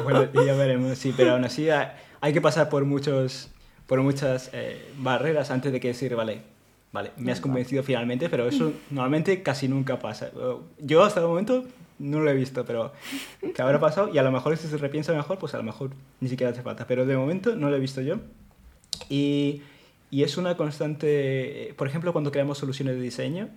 Bueno, 0.03 0.25
ya 0.33 0.55
veremos, 0.55 0.99
sí, 0.99 1.15
pero 1.17 1.35
aún 1.35 1.45
así 1.45 1.69
hay 1.71 2.33
que 2.33 2.41
pasar 2.41 2.69
por 2.69 2.85
muchos 2.85 3.49
por 3.87 4.03
muchas 4.03 4.51
eh, 4.53 4.91
barreras 4.99 5.51
antes 5.51 5.73
de 5.73 5.79
que 5.79 5.89
decir, 5.89 6.17
vale, 6.17 6.43
vale, 6.91 7.13
me 7.17 7.31
has 7.31 7.41
convencido 7.41 7.83
finalmente, 7.85 8.29
pero 8.29 8.49
eso 8.49 8.73
normalmente 8.91 9.43
casi 9.43 9.69
nunca 9.69 9.99
pasa. 9.99 10.31
Yo 10.79 11.05
hasta 11.05 11.21
el 11.21 11.27
momento 11.27 11.65
no 11.99 12.21
lo 12.21 12.31
he 12.31 12.35
visto, 12.35 12.65
pero 12.65 12.93
¿qué 13.55 13.63
habrá 13.63 13.81
pasado? 13.81 14.13
Y 14.13 14.19
a 14.19 14.23
lo 14.23 14.31
mejor 14.31 14.57
si 14.57 14.69
se 14.69 14.77
repiensa 14.77 15.13
mejor, 15.13 15.39
pues 15.39 15.55
a 15.55 15.59
lo 15.59 15.65
mejor 15.65 15.91
ni 16.21 16.29
siquiera 16.29 16.53
hace 16.53 16.63
falta. 16.63 16.87
Pero 16.87 17.07
de 17.07 17.17
momento 17.17 17.57
no 17.57 17.71
lo 17.71 17.77
he 17.77 17.81
visto 17.81 18.01
yo. 18.01 18.17
Y, 19.09 19.63
y, 20.11 20.23
es 20.23 20.37
una 20.37 20.57
constante, 20.57 21.75
por 21.77 21.87
ejemplo, 21.87 22.13
cuando 22.13 22.33
creamos 22.33 22.59
soluciones 22.59 22.97
de 22.97 23.03
diseño, 23.03 23.49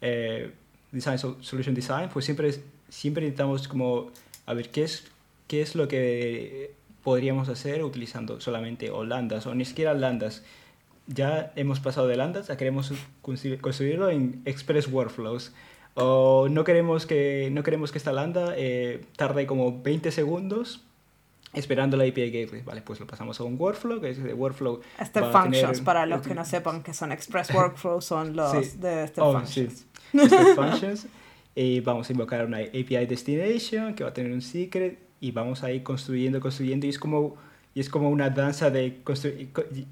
eh, 0.00 0.52
design, 0.92 1.18
solution 1.18 1.74
design, 1.74 2.08
pues 2.12 2.24
siempre, 2.24 2.54
siempre 2.88 3.24
intentamos 3.24 3.68
como, 3.68 4.10
a 4.46 4.54
ver, 4.54 4.70
¿qué 4.70 4.84
es, 4.84 5.04
qué 5.46 5.62
es 5.62 5.74
lo 5.74 5.88
que 5.88 6.72
podríamos 7.02 7.48
hacer 7.48 7.82
utilizando 7.82 8.40
solamente 8.40 8.90
o 8.90 9.04
lambdas 9.04 9.46
o 9.46 9.54
ni 9.54 9.64
siquiera 9.64 9.94
lambdas? 9.94 10.42
Ya 11.06 11.52
hemos 11.56 11.80
pasado 11.80 12.06
de 12.06 12.16
lambdas 12.16 12.48
a 12.48 12.56
queremos 12.56 12.92
construirlo 13.20 14.08
en 14.08 14.40
express 14.46 14.88
workflows. 14.88 15.52
O 15.94 16.48
no 16.50 16.64
queremos 16.64 17.06
que, 17.06 17.48
no 17.52 17.62
queremos 17.62 17.92
que 17.92 17.98
esta 17.98 18.12
lambda 18.12 18.54
eh, 18.56 19.04
tarde 19.16 19.46
como 19.46 19.80
20 19.82 20.10
segundos 20.10 20.82
esperando 21.54 21.96
la 21.96 22.04
API 22.04 22.30
Gateway. 22.30 22.62
Vale, 22.62 22.82
pues 22.82 23.00
lo 23.00 23.06
pasamos 23.06 23.38
a 23.40 23.44
un 23.44 23.56
workflow, 23.58 24.00
que 24.00 24.10
es 24.10 24.22
de 24.22 24.34
workflow. 24.34 24.80
Step 25.00 25.30
functions, 25.32 25.80
para 25.80 26.04
los 26.06 26.26
que 26.26 26.34
no 26.34 26.44
sepan 26.44 26.82
que 26.82 26.92
son 26.92 27.12
express 27.12 27.50
workflows, 27.54 28.04
son 28.04 28.36
los 28.36 28.80
de 28.80 29.06
step 29.08 29.24
oh, 29.24 29.32
functions. 29.32 29.86
Sí. 30.12 30.18
Step 30.26 30.54
functions. 30.54 31.06
Y 31.54 31.80
vamos 31.80 32.08
a 32.08 32.12
invocar 32.12 32.44
una 32.44 32.58
API 32.58 33.06
destination 33.06 33.94
que 33.94 34.02
va 34.02 34.10
a 34.10 34.12
tener 34.12 34.32
un 34.32 34.42
secret 34.42 34.98
y 35.20 35.30
vamos 35.30 35.62
a 35.62 35.70
ir 35.70 35.82
construyendo, 35.84 36.40
construyendo 36.40 36.86
y 36.86 36.90
es 36.90 36.98
como 36.98 37.36
y 37.74 37.80
es 37.80 37.88
como 37.88 38.08
una 38.08 38.30
danza 38.30 38.70
de 38.70 39.00
construir. 39.02 39.50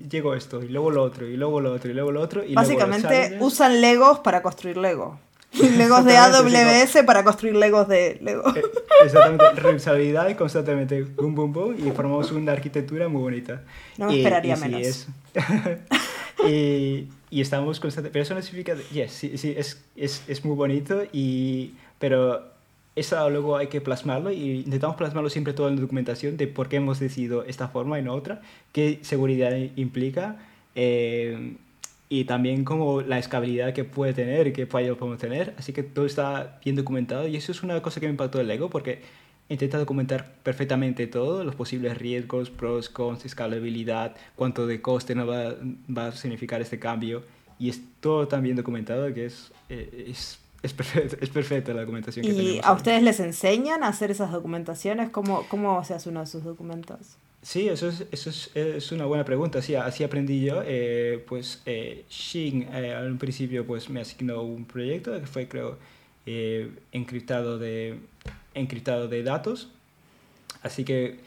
Llego 0.08 0.34
esto, 0.34 0.62
y 0.62 0.68
luego 0.68 0.90
lo 0.90 1.02
otro, 1.02 1.26
y 1.26 1.36
luego 1.36 1.60
lo 1.60 1.72
otro, 1.72 1.90
y 1.90 1.94
luego 1.94 2.12
lo 2.12 2.20
otro. 2.20 2.44
Y 2.44 2.54
Básicamente 2.54 3.38
usan 3.40 3.80
Legos 3.80 4.20
para 4.20 4.40
construir 4.42 4.76
Lego. 4.76 5.18
Legos 5.76 6.04
de 6.04 6.16
AWS 6.16 7.04
para 7.04 7.24
construir 7.24 7.54
Legos 7.56 7.86
de 7.88 8.18
Lego. 8.22 8.42
Eh, 8.56 8.62
exactamente, 9.04 9.50
reusabilidad 9.60 10.28
y 10.28 10.34
constantemente 10.34 11.02
boom, 11.02 11.34
boom, 11.34 11.52
boom, 11.52 11.76
y 11.78 11.90
formamos 11.90 12.32
una 12.32 12.52
arquitectura 12.52 13.08
muy 13.08 13.20
bonita. 13.20 13.62
No 13.98 14.06
me 14.06 14.18
esperaría 14.18 14.56
menos. 14.56 15.08
y, 16.48 17.08
y, 17.30 17.40
estamos 17.40 17.80
constantemente. 17.80 18.12
Pero 18.12 18.22
eso 18.22 18.34
no 18.34 18.42
significa. 18.42 18.76
Yes, 18.92 19.12
sí, 19.12 19.36
sí, 19.36 19.54
es, 19.56 19.84
es, 19.94 20.22
es 20.26 20.44
muy 20.44 20.56
bonito, 20.56 21.02
y, 21.12 21.74
pero 21.98 22.52
eso 22.94 23.30
luego 23.30 23.56
hay 23.56 23.68
que 23.68 23.80
plasmarlo 23.80 24.30
y 24.30 24.60
intentamos 24.60 24.96
plasmarlo 24.96 25.30
siempre 25.30 25.54
todo 25.54 25.68
en 25.68 25.76
la 25.76 25.80
documentación 25.80 26.36
de 26.36 26.46
por 26.46 26.68
qué 26.68 26.76
hemos 26.76 27.00
decidido 27.00 27.44
esta 27.44 27.68
forma 27.68 27.98
y 27.98 28.02
no 28.02 28.14
otra, 28.14 28.42
qué 28.72 29.00
seguridad 29.02 29.52
implica. 29.76 30.36
Eh, 30.74 31.56
y 32.12 32.24
también 32.26 32.62
como 32.62 33.00
la 33.00 33.18
escalabilidad 33.18 33.72
que 33.72 33.84
puede 33.84 34.12
tener 34.12 34.46
y 34.46 34.52
qué 34.52 34.66
fallos 34.66 34.98
podemos 34.98 35.18
tener. 35.18 35.54
Así 35.56 35.72
que 35.72 35.82
todo 35.82 36.04
está 36.04 36.58
bien 36.62 36.76
documentado 36.76 37.26
y 37.26 37.36
eso 37.36 37.52
es 37.52 37.62
una 37.62 37.80
cosa 37.80 38.00
que 38.00 38.06
me 38.06 38.10
impactó 38.10 38.38
el 38.38 38.48
Lego 38.48 38.68
porque 38.68 39.00
intenta 39.48 39.78
documentar 39.78 40.34
perfectamente 40.42 41.06
todo, 41.06 41.42
los 41.42 41.54
posibles 41.54 41.96
riesgos, 41.96 42.50
pros, 42.50 42.90
cons, 42.90 43.24
escalabilidad, 43.24 44.14
cuánto 44.36 44.66
de 44.66 44.82
coste 44.82 45.14
no 45.14 45.26
va, 45.26 45.54
va 45.88 46.08
a 46.08 46.12
significar 46.12 46.60
este 46.60 46.78
cambio 46.78 47.22
y 47.58 47.70
es 47.70 47.80
todo 48.00 48.28
tan 48.28 48.42
bien 48.42 48.56
documentado 48.56 49.14
que 49.14 49.24
es, 49.24 49.50
eh, 49.70 50.08
es 50.08 50.38
es, 50.62 50.74
perfecto, 50.74 51.16
es 51.18 51.30
perfecta 51.30 51.72
la 51.72 51.80
documentación 51.80 52.26
que 52.26 52.30
¿Y 52.30 52.60
a 52.62 52.72
ustedes 52.72 53.02
les 53.02 53.20
enseñan 53.20 53.82
a 53.82 53.88
hacer 53.88 54.10
esas 54.10 54.30
documentaciones? 54.32 55.08
¿Cómo, 55.08 55.46
cómo 55.48 55.82
se 55.82 55.94
hace 55.94 56.10
uno 56.10 56.20
de 56.20 56.26
sus 56.26 56.44
documentos? 56.44 57.16
Sí, 57.42 57.68
eso 57.68 57.88
es, 57.88 58.06
eso 58.12 58.30
es, 58.30 58.50
es 58.54 58.92
una 58.92 59.04
buena 59.04 59.24
pregunta. 59.24 59.60
Sí, 59.62 59.74
así 59.74 60.04
aprendí 60.04 60.44
yo. 60.44 60.62
Eh, 60.64 61.22
pues 61.26 61.60
eh, 61.66 62.04
Shin 62.08 62.68
eh, 62.72 62.94
al 62.94 63.16
principio 63.18 63.66
pues, 63.66 63.90
me 63.90 64.00
asignó 64.00 64.42
un 64.42 64.64
proyecto 64.64 65.18
que 65.18 65.26
fue, 65.26 65.48
creo, 65.48 65.76
eh, 66.24 66.70
encriptado, 66.92 67.58
de, 67.58 67.98
encriptado 68.54 69.08
de 69.08 69.24
datos. 69.24 69.70
Así 70.62 70.84
que, 70.84 71.18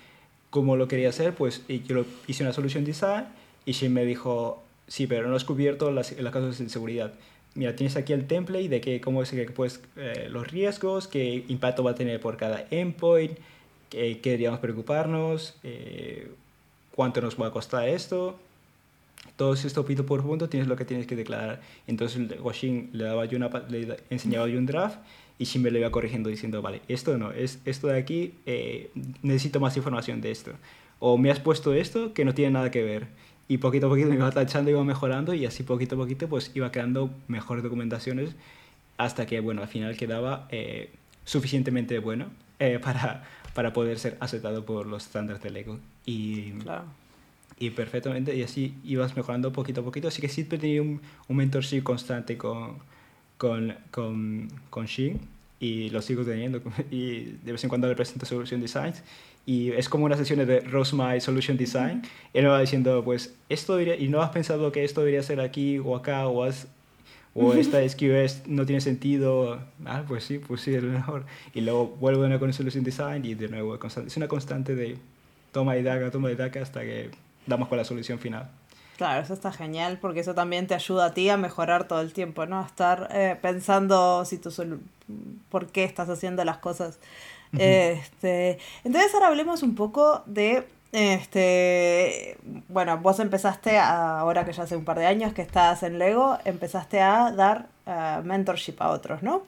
como 0.50 0.78
lo 0.78 0.88
quería 0.88 1.10
hacer, 1.10 1.36
pues 1.36 1.64
yo 1.68 1.96
lo, 1.96 2.06
hice 2.28 2.44
una 2.44 2.54
solución 2.54 2.86
design 2.86 3.26
y 3.66 3.74
Shin 3.74 3.94
me 3.94 4.06
dijo, 4.06 4.64
sí, 4.88 5.08
pero 5.08 5.28
no 5.28 5.36
has 5.36 5.44
cubierto 5.44 5.92
las, 5.92 6.14
las 6.14 6.32
casos 6.32 6.58
de 6.58 6.70
seguridad. 6.70 7.14
Mira, 7.56 7.76
tienes 7.76 7.98
aquí 7.98 8.14
el 8.14 8.26
template 8.26 8.70
de 8.70 8.80
que, 8.80 9.02
cómo 9.02 9.22
es 9.22 9.32
que 9.32 9.46
pues, 9.52 9.82
los 10.30 10.48
riesgos, 10.48 11.10
qué 11.10 11.44
impacto 11.50 11.84
va 11.84 11.92
a 11.92 11.96
tener 11.96 12.22
por 12.22 12.38
cada 12.38 12.66
endpoint 12.70 13.38
qué 13.96 14.32
deberíamos 14.32 14.60
preocuparnos, 14.60 15.56
eh, 15.64 16.32
cuánto 16.94 17.22
nos 17.22 17.40
va 17.40 17.48
a 17.48 17.52
costar 17.52 17.88
esto. 17.88 18.38
Todo 19.38 19.54
esto 19.54 19.86
punto 19.86 20.06
por 20.06 20.22
punto 20.22 20.50
tienes 20.50 20.68
lo 20.68 20.76
que 20.76 20.86
tienes 20.86 21.08
que 21.08 21.16
declarar. 21.16 21.62
Entonces 21.88 22.40
Washin 22.40 22.90
le, 22.94 23.06
daba 23.06 23.26
yo 23.26 23.38
una, 23.38 23.50
le 23.70 23.98
enseñaba 24.10 24.48
yo 24.48 24.58
un 24.58 24.66
draft 24.66 25.00
y 25.38 25.46
Shin 25.46 25.62
me 25.62 25.72
lo 25.72 25.80
iba 25.80 25.92
corrigiendo 25.92 26.30
diciendo, 26.30 26.62
vale, 26.62 26.82
esto 26.88 27.18
no, 27.18 27.32
es 27.32 27.60
esto 27.66 27.88
de 27.88 27.98
aquí, 27.98 28.34
eh, 28.46 28.92
necesito 29.22 29.60
más 29.60 29.76
información 29.76 30.22
de 30.22 30.32
esto. 30.32 30.52
O 31.00 31.18
me 31.18 31.32
has 31.32 31.40
puesto 31.40 31.74
esto 31.74 32.14
que 32.14 32.24
no 32.24 32.34
tiene 32.34 32.52
nada 32.52 32.72
que 32.72 32.84
ver. 32.84 33.08
Y 33.48 33.58
poquito 33.58 33.88
a 33.88 33.90
poquito 33.90 34.10
me 34.10 34.16
iba 34.16 34.32
tachando, 34.32 34.72
iba 34.72 34.84
mejorando 34.84 35.34
y 35.34 35.46
así 35.46 35.64
poquito 35.64 35.96
a 35.96 35.98
poquito 36.00 36.28
pues 36.28 36.52
iba 36.56 36.72
creando 36.72 37.12
mejores 37.28 37.64
documentaciones 37.64 38.36
hasta 38.98 39.26
que, 39.26 39.40
bueno, 39.40 39.62
al 39.62 39.68
final 39.68 39.98
quedaba 39.98 40.48
eh, 40.52 40.90
suficientemente 41.26 42.00
bueno 42.00 42.28
para, 42.82 43.24
para 43.56 43.74
poder 43.74 43.98
ser 43.98 44.18
aceptado 44.20 44.66
por 44.66 44.86
los 44.86 45.08
estándares 45.08 45.42
de 45.42 45.50
Lego. 45.50 45.80
Y, 46.06 46.54
y 47.58 47.72
perfectamente, 47.72 48.36
y 48.36 48.44
así 48.44 48.76
ibas 48.84 49.16
mejorando 49.16 49.52
poquito 49.52 49.82
a 49.82 49.84
poquito. 49.84 50.10
Así 50.10 50.22
que 50.22 50.30
siempre 50.30 50.58
he 50.58 50.62
tenido 50.62 50.84
un, 50.84 51.02
un 51.28 51.38
mentorship 51.38 51.82
constante 51.82 52.38
con, 52.38 52.78
con, 53.38 53.74
con, 53.90 54.50
con 54.70 54.86
Shin 54.86 55.22
y 55.60 55.90
lo 55.90 56.02
sigo 56.04 56.24
teniendo. 56.24 56.62
Y 56.92 57.38
de 57.44 57.54
vez 57.54 57.64
en 57.64 57.70
cuando 57.70 57.88
le 57.88 57.96
presento 57.96 58.28
Solution 58.28 58.62
Designs 58.62 59.02
y 59.46 59.72
es 59.72 59.90
como 59.90 60.06
una 60.06 60.18
sesión 60.18 60.46
de 60.46 60.60
Rose 60.62 60.96
My 60.96 61.22
Solution 61.22 61.56
Design. 61.56 62.02
Él 62.34 62.44
me 62.44 62.50
va 62.50 62.60
diciendo, 62.60 63.04
pues, 63.06 63.36
esto 63.48 63.78
diría, 63.78 63.96
y 63.96 64.10
no 64.10 64.22
has 64.22 64.32
pensado 64.32 64.72
que 64.72 64.84
esto 64.84 65.02
debería 65.02 65.22
ser 65.22 65.40
aquí 65.40 65.80
o 65.80 65.96
acá, 65.96 66.28
o 66.28 66.44
has 66.44 66.68
o 67.38 67.54
esta 67.54 67.88
SQS 67.88 68.48
no 68.48 68.66
tiene 68.66 68.80
sentido, 68.80 69.60
ah, 69.86 70.04
pues 70.08 70.24
sí, 70.24 70.40
pues 70.40 70.62
sí, 70.62 70.74
es 70.74 70.82
lo 70.82 70.92
mejor. 70.92 71.26
Y 71.54 71.62
luego 71.62 71.88
vuelvo 71.88 72.24
a 72.24 72.40
con 72.40 72.54
Solution 72.54 72.84
Design 72.86 73.26
y 73.26 73.36
de 73.36 73.50
nuevo 73.50 73.76
es 73.76 74.18
una 74.18 74.30
constante 74.30 74.74
de 74.74 74.98
toma 75.52 75.76
y 75.76 75.84
daca, 75.84 76.10
toma 76.12 76.32
y 76.32 76.36
daca 76.36 76.62
hasta 76.62 76.82
que 76.82 77.12
damos 77.46 77.68
con 77.68 77.78
la 77.78 77.84
solución 77.84 78.20
final. 78.20 78.50
Claro, 78.96 79.22
eso 79.22 79.34
está 79.34 79.52
genial 79.52 80.00
porque 80.02 80.22
eso 80.22 80.34
también 80.34 80.68
te 80.68 80.76
ayuda 80.76 81.08
a 81.08 81.14
ti 81.14 81.28
a 81.28 81.36
mejorar 81.36 81.90
todo 81.90 82.00
el 82.00 82.14
tiempo, 82.14 82.46
¿no? 82.46 82.62
A 82.62 82.66
estar 82.66 83.10
eh, 83.12 83.36
pensando 83.42 84.24
si 84.24 84.38
tú 84.38 84.50
por 85.50 85.68
qué 85.68 85.84
estás 85.84 86.08
haciendo 86.08 86.46
las 86.46 86.60
cosas. 86.60 87.00
este, 87.58 88.60
entonces 88.86 89.14
ahora 89.14 89.28
hablemos 89.28 89.62
un 89.62 89.76
poco 89.76 90.24
de 90.26 90.66
este, 90.96 92.38
bueno, 92.70 92.98
vos 93.00 93.20
empezaste, 93.20 93.78
ahora 93.78 94.46
que 94.46 94.54
ya 94.54 94.64
hace 94.64 94.78
un 94.78 94.86
par 94.86 94.98
de 94.98 95.06
años 95.06 95.34
que 95.34 95.42
estás 95.42 95.84
en 95.84 96.00
Lego, 96.00 96.38
empezaste 96.46 97.02
a 97.02 97.32
dar 97.32 97.68
eh, 97.86 98.22
mentorship 98.24 98.76
a 98.80 98.90
otros, 98.90 99.22
¿no? 99.22 99.44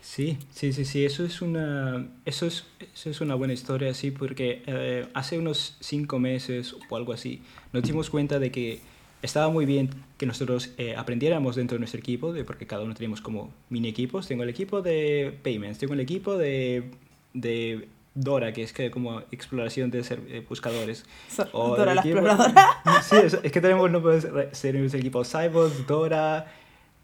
Sí, 0.00 0.38
sí, 0.50 0.72
sí, 0.72 0.84
sí, 0.84 1.04
eso 1.04 1.24
es 1.24 1.40
una, 1.40 2.08
eso 2.24 2.46
es, 2.46 2.66
eso 2.94 3.10
es 3.10 3.20
una 3.20 3.36
buena 3.36 3.52
historia, 3.52 3.94
sí, 3.94 4.10
porque 4.10 4.62
eh, 4.66 5.06
hace 5.14 5.38
unos 5.38 5.76
cinco 5.80 6.18
meses 6.18 6.74
o 6.88 6.96
algo 6.96 7.12
así, 7.12 7.42
nos 7.72 7.84
dimos 7.84 8.10
cuenta 8.10 8.40
de 8.40 8.50
que 8.50 8.80
estaba 9.22 9.50
muy 9.50 9.66
bien 9.66 9.90
que 10.16 10.26
nosotros 10.26 10.70
eh, 10.78 10.94
aprendiéramos 10.96 11.56
dentro 11.56 11.76
de 11.76 11.80
nuestro 11.80 12.00
equipo, 12.00 12.32
de, 12.32 12.44
porque 12.44 12.66
cada 12.66 12.82
uno 12.82 12.94
tenemos 12.94 13.20
como 13.20 13.52
mini 13.68 13.88
equipos. 13.88 14.26
Tengo 14.26 14.42
el 14.42 14.48
equipo 14.48 14.82
de 14.82 15.36
payments, 15.42 15.78
tengo 15.78 15.94
el 15.94 16.00
equipo 16.00 16.36
de, 16.36 16.90
de 17.34 17.88
Dora, 18.20 18.52
que 18.52 18.62
es 18.62 18.72
que 18.72 18.90
como 18.90 19.20
exploración 19.30 19.90
de 19.90 20.02
ser, 20.02 20.20
eh, 20.28 20.44
buscadores. 20.48 21.04
o 21.52 21.76
Dora 21.76 21.94
la 21.94 22.00
exploradora. 22.00 22.82
sí, 23.02 23.16
es, 23.16 23.36
que 23.36 23.60
tenemos, 23.60 23.90
no 23.90 24.02
puede 24.02 24.54
ser 24.54 24.76
el 24.76 24.92
equipo 24.92 25.24
Cyborg, 25.24 25.86
Dora, 25.86 26.46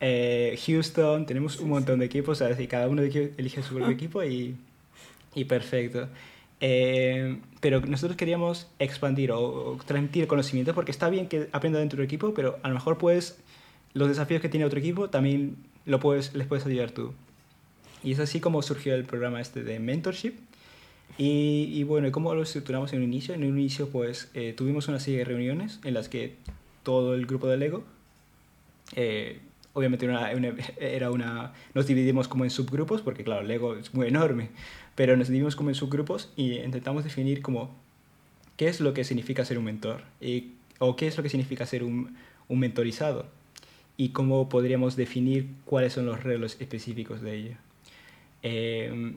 eh, 0.01 0.59
Houston, 0.67 1.25
tenemos 1.25 1.61
un 1.61 1.69
montón 1.71 2.01
de 2.01 2.07
equipos, 2.07 2.41
o 2.41 2.47
sea, 2.47 2.69
cada 2.69 2.89
uno 2.89 3.03
elige 3.03 3.63
su 3.63 3.75
propio 3.75 3.93
equipo 3.95 4.25
y, 4.25 4.57
y 5.35 5.45
perfecto. 5.45 6.09
Eh, 6.61 7.39
pero 7.61 7.81
nosotros 7.81 8.17
queríamos 8.17 8.67
expandir 8.79 9.31
o, 9.31 9.79
transmitir 9.87 10.27
conocimiento 10.27 10.75
porque 10.75 10.91
está 10.91 11.09
bien 11.11 11.29
que 11.29 11.49
aprenda 11.53 11.79
dentro 11.79 11.99
del 11.99 12.07
equipo, 12.07 12.35
pero 12.35 12.59
a 12.63 12.69
lo 12.69 12.75
mejor 12.75 12.99
puedes, 12.99 13.39
los 13.93 14.09
desafíos 14.09 14.43
que 14.43 14.49
tiene 14.49 14.67
otro 14.67 14.79
equipo 14.79 15.11
también 15.11 15.57
lo 15.87 16.01
puedes, 16.01 16.35
les 16.35 16.47
puedes 16.47 16.67
ayudar 16.67 16.91
tú. 16.91 17.13
Y 18.03 18.13
es 18.13 18.19
así 18.19 18.41
como 18.41 18.63
surgió 18.63 18.95
el 18.95 19.05
programa 19.05 19.41
este 19.41 19.63
de 19.63 19.79
mentorship, 19.79 20.35
y, 21.17 21.71
y, 21.73 21.85
bueno, 21.85 22.11
¿cómo 22.11 22.35
lo 22.35 22.43
estructuramos 22.43 22.93
en 22.93 22.99
un 23.01 23.05
inicio? 23.05 23.35
En 23.35 23.45
un 23.45 23.59
inicio 23.59 23.89
pues 23.89 24.31
eh, 24.35 24.53
tuvimos 24.57 24.89
una 24.89 24.99
serie 24.99 25.21
de 25.21 25.25
reuniones 25.25 25.81
en 25.85 25.95
las 25.95 26.09
que 26.09 26.35
todo 26.83 27.15
el 27.15 27.27
grupo 27.27 27.47
de 27.47 27.57
Lego, 27.57 27.85
eh, 28.97 29.41
obviamente 29.73 30.07
era 30.79 31.11
una, 31.11 31.53
nos 31.75 31.87
dividimos 31.87 32.29
como 32.29 32.45
en 32.45 32.51
subgrupos, 32.51 33.01
porque 33.03 33.25
claro, 33.25 33.43
Lego 33.43 33.77
es 33.77 33.95
muy 33.95 34.09
enorme, 34.09 34.51
pero 34.95 35.17
nos 35.17 35.29
dividimos 35.29 35.57
como 35.57 35.71
en 35.71 35.75
subgrupos 35.75 36.33
y 36.37 36.59
intentamos 36.59 37.05
definir 37.05 37.43
como 37.43 37.75
qué 38.57 38.69
es 38.69 38.81
lo 38.81 38.93
que 38.93 39.05
significa 39.05 39.45
ser 39.45 39.59
un 39.59 39.65
mentor 39.65 40.03
y, 40.21 40.53
o 40.79 40.97
qué 40.97 41.07
es 41.07 41.17
lo 41.17 41.23
que 41.23 41.29
significa 41.29 41.67
ser 41.67 41.85
un, 41.85 42.17
un 42.49 42.59
mentorizado 42.59 43.27
y 43.97 44.11
cómo 44.11 44.49
podríamos 44.49 44.97
definir 44.97 45.49
cuáles 45.65 45.93
son 45.93 46.07
los 46.07 46.23
reglos 46.23 46.57
específicos 46.61 47.21
de 47.21 47.35
ello. 47.37 47.57
Eh, 48.43 49.15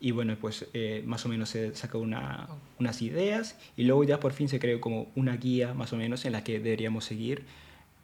y 0.00 0.12
bueno, 0.12 0.36
pues 0.40 0.66
eh, 0.74 1.02
más 1.06 1.26
o 1.26 1.28
menos 1.28 1.48
se 1.48 1.74
sacó 1.74 1.98
una, 1.98 2.48
unas 2.78 3.02
ideas 3.02 3.56
y 3.76 3.84
luego 3.84 4.04
ya 4.04 4.20
por 4.20 4.32
fin 4.32 4.48
se 4.48 4.60
creó 4.60 4.80
como 4.80 5.08
una 5.16 5.36
guía 5.36 5.74
más 5.74 5.92
o 5.92 5.96
menos 5.96 6.24
en 6.24 6.32
la 6.32 6.44
que 6.44 6.60
deberíamos 6.60 7.04
seguir 7.04 7.44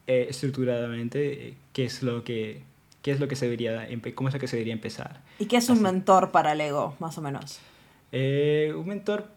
eh, 0.07 0.27
estructuradamente 0.29 1.49
eh, 1.49 1.55
qué 1.73 1.85
es 1.85 2.03
lo 2.03 2.25
que 2.25 2.63
qué 3.03 3.11
es 3.11 3.21
lo 3.21 3.29
que 3.29 3.37
se 3.37 3.45
debería 3.45 3.87
cómo 4.15 4.29
es 4.29 4.35
lo 4.35 4.41
que 4.41 4.49
se 4.49 4.57
debería 4.57 4.73
empezar. 4.73 5.21
¿Y 5.39 5.47
qué 5.47 5.59
es 5.59 5.69
un 5.69 5.83
mentor 5.83 6.31
para 6.31 6.53
el 6.53 6.61
ego, 6.61 6.97
más 6.99 7.17
o 7.19 7.23
menos? 7.23 7.61
un 8.13 8.87
mentor 8.87 9.29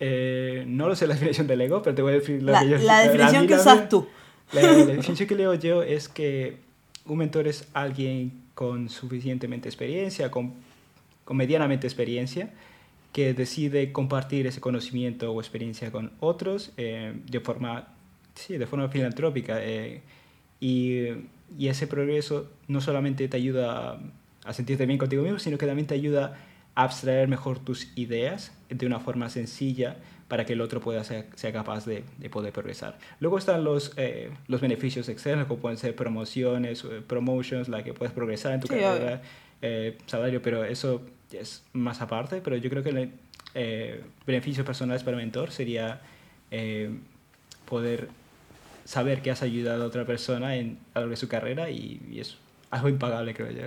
no 0.00 0.88
lo 0.88 0.96
sé 0.96 1.06
la 1.06 1.14
definición 1.14 1.46
del 1.46 1.60
ego, 1.60 1.82
pero 1.82 1.94
te 1.94 2.02
voy 2.02 2.12
a 2.12 2.16
decir 2.16 2.42
la, 2.42 2.62
la 2.62 3.00
definición 3.00 3.46
que 3.46 3.54
usas 3.54 3.88
tú. 3.88 4.06
La, 4.52 4.62
la 4.62 4.74
definición 4.74 5.28
que 5.28 5.34
leo 5.34 5.54
yo 5.54 5.82
es 5.82 6.08
que 6.08 6.56
un 7.06 7.18
mentor 7.18 7.46
es 7.46 7.68
alguien 7.72 8.32
con 8.54 8.88
suficientemente 8.88 9.68
experiencia, 9.68 10.30
con 10.30 10.54
con 11.30 11.36
medianamente 11.36 11.86
experiencia, 11.86 12.50
que 13.12 13.34
decide 13.34 13.92
compartir 13.92 14.48
ese 14.48 14.60
conocimiento 14.60 15.30
o 15.30 15.40
experiencia 15.40 15.92
con 15.92 16.10
otros 16.18 16.72
eh, 16.76 17.14
de, 17.24 17.38
forma, 17.38 17.86
sí, 18.34 18.58
de 18.58 18.66
forma 18.66 18.88
filantrópica. 18.88 19.58
Eh, 19.62 20.02
y, 20.58 21.04
y, 21.56 21.68
ese 21.68 21.86
progreso 21.86 22.50
no 22.66 22.80
solamente 22.80 23.28
te 23.28 23.36
ayuda 23.36 24.00
a, 24.44 24.52
sentirte 24.52 24.86
bien 24.86 24.98
contigo 24.98 25.22
mismo, 25.22 25.38
sino 25.38 25.56
que 25.56 25.66
también 25.66 25.86
te 25.86 25.94
ayuda 25.94 26.36
a 26.74 26.82
abstraer 26.82 27.28
mejor 27.28 27.60
tus 27.60 27.96
ideas 27.96 28.52
de 28.68 28.84
una 28.84 28.98
forma 28.98 29.30
sencilla 29.30 29.98
para 30.26 30.44
que 30.44 30.54
el 30.54 30.60
otro 30.60 30.80
pueda 30.80 31.04
ser, 31.04 31.26
sea 31.36 31.52
capaz 31.52 31.86
de, 31.86 32.02
de, 32.18 32.28
poder 32.28 32.52
progresar. 32.52 32.98
Luego 33.20 33.38
están 33.38 33.62
los, 33.62 33.92
eh, 33.96 34.32
los 34.48 34.60
beneficios 34.60 35.08
externos, 35.08 35.46
como 35.46 35.60
pueden 35.60 35.78
ser 35.78 35.94
promociones, 35.94 36.84
promotions, 37.06 37.68
la 37.68 37.84
que 37.84 37.94
puedes 37.94 38.12
progresar 38.12 38.54
en 38.54 38.60
tu 38.60 38.66
carrera, 38.66 39.22
salario, 40.06 40.42
pero 40.42 40.64
eso 40.64 41.02
es 41.32 41.62
más 41.72 42.00
aparte, 42.00 42.40
pero 42.40 42.56
yo 42.56 42.70
creo 42.70 42.82
que 42.82 42.90
el 42.90 43.12
eh, 43.54 44.04
beneficio 44.26 44.64
personal 44.64 44.98
para 45.00 45.12
el 45.12 45.16
mentor 45.16 45.50
sería 45.50 46.00
eh, 46.50 46.90
poder 47.66 48.08
saber 48.84 49.22
que 49.22 49.30
has 49.30 49.42
ayudado 49.42 49.84
a 49.84 49.86
otra 49.86 50.04
persona 50.04 50.56
en, 50.56 50.78
a 50.94 51.00
lo 51.00 51.02
largo 51.02 51.10
de 51.10 51.16
su 51.16 51.28
carrera 51.28 51.70
y, 51.70 52.18
es 52.18 52.36
algo 52.70 52.88
impagable, 52.88 53.34
creo 53.34 53.50
yo. 53.50 53.66